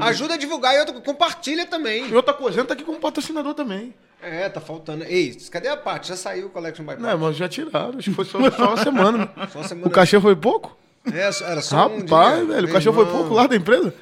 Ajuda 0.00 0.34
a 0.34 0.36
divulgar 0.36 0.74
e 0.74 0.80
outra, 0.80 0.94
compartilha 1.00 1.66
também. 1.66 2.08
E 2.08 2.14
outra 2.14 2.34
coisa, 2.34 2.60
entra 2.60 2.74
aqui 2.74 2.84
como 2.84 2.98
patrocinador 2.98 3.54
também. 3.54 3.94
É, 4.22 4.48
tá 4.48 4.60
faltando. 4.60 5.04
Ei, 5.04 5.36
cadê 5.50 5.68
a 5.68 5.76
parte? 5.76 6.08
Já 6.08 6.16
saiu 6.16 6.46
o 6.46 6.50
Collection 6.50 6.84
by 6.84 6.96
Não, 7.00 7.18
mas 7.18 7.36
já 7.36 7.48
tiraram. 7.48 7.90
Acho 7.98 8.10
que 8.10 8.16
foi 8.16 8.24
só, 8.24 8.50
só 8.50 8.68
uma 8.74 8.82
semana. 8.82 9.30
Só 9.52 9.58
uma 9.60 9.68
semana. 9.68 9.86
O 9.86 9.90
cachê 9.90 10.20
foi 10.20 10.34
pouco? 10.34 10.76
É, 11.12 11.20
era 11.20 11.62
só 11.62 11.88
um 11.88 12.00
Rapaz, 12.00 12.36
dia. 12.36 12.54
velho, 12.54 12.68
o 12.68 12.72
cachê 12.72 12.92
foi 12.92 13.06
pouco 13.06 13.34
lá 13.34 13.46
da 13.46 13.56
empresa? 13.56 13.94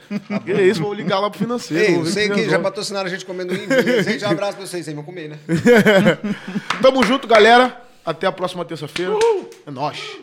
que 0.45 0.53
isso, 0.53 0.81
vou 0.81 0.95
ligar 0.95 1.21
lá 1.21 1.29
pro 1.29 1.39
financeiro. 1.39 1.85
Ei, 1.85 1.97
eu 1.97 2.07
sei 2.07 2.29
que 2.29 2.49
já 2.49 2.59
patrocinaram 2.59 3.07
a 3.07 3.11
gente 3.11 3.25
comendo 3.25 3.55
beleza? 3.55 4.11
Gente, 4.11 4.25
um 4.25 4.31
abraço 4.31 4.57
pra 4.57 4.67
vocês 4.67 4.89
aí, 4.89 4.95
vão 4.95 5.05
comer, 5.05 5.29
né? 5.29 5.39
Tamo 6.81 7.05
junto, 7.05 7.27
galera. 7.27 7.83
Até 8.05 8.27
a 8.27 8.33
próxima 8.33 8.65
terça-feira. 8.65 9.15
É 9.67 9.71
nóis. 9.71 10.19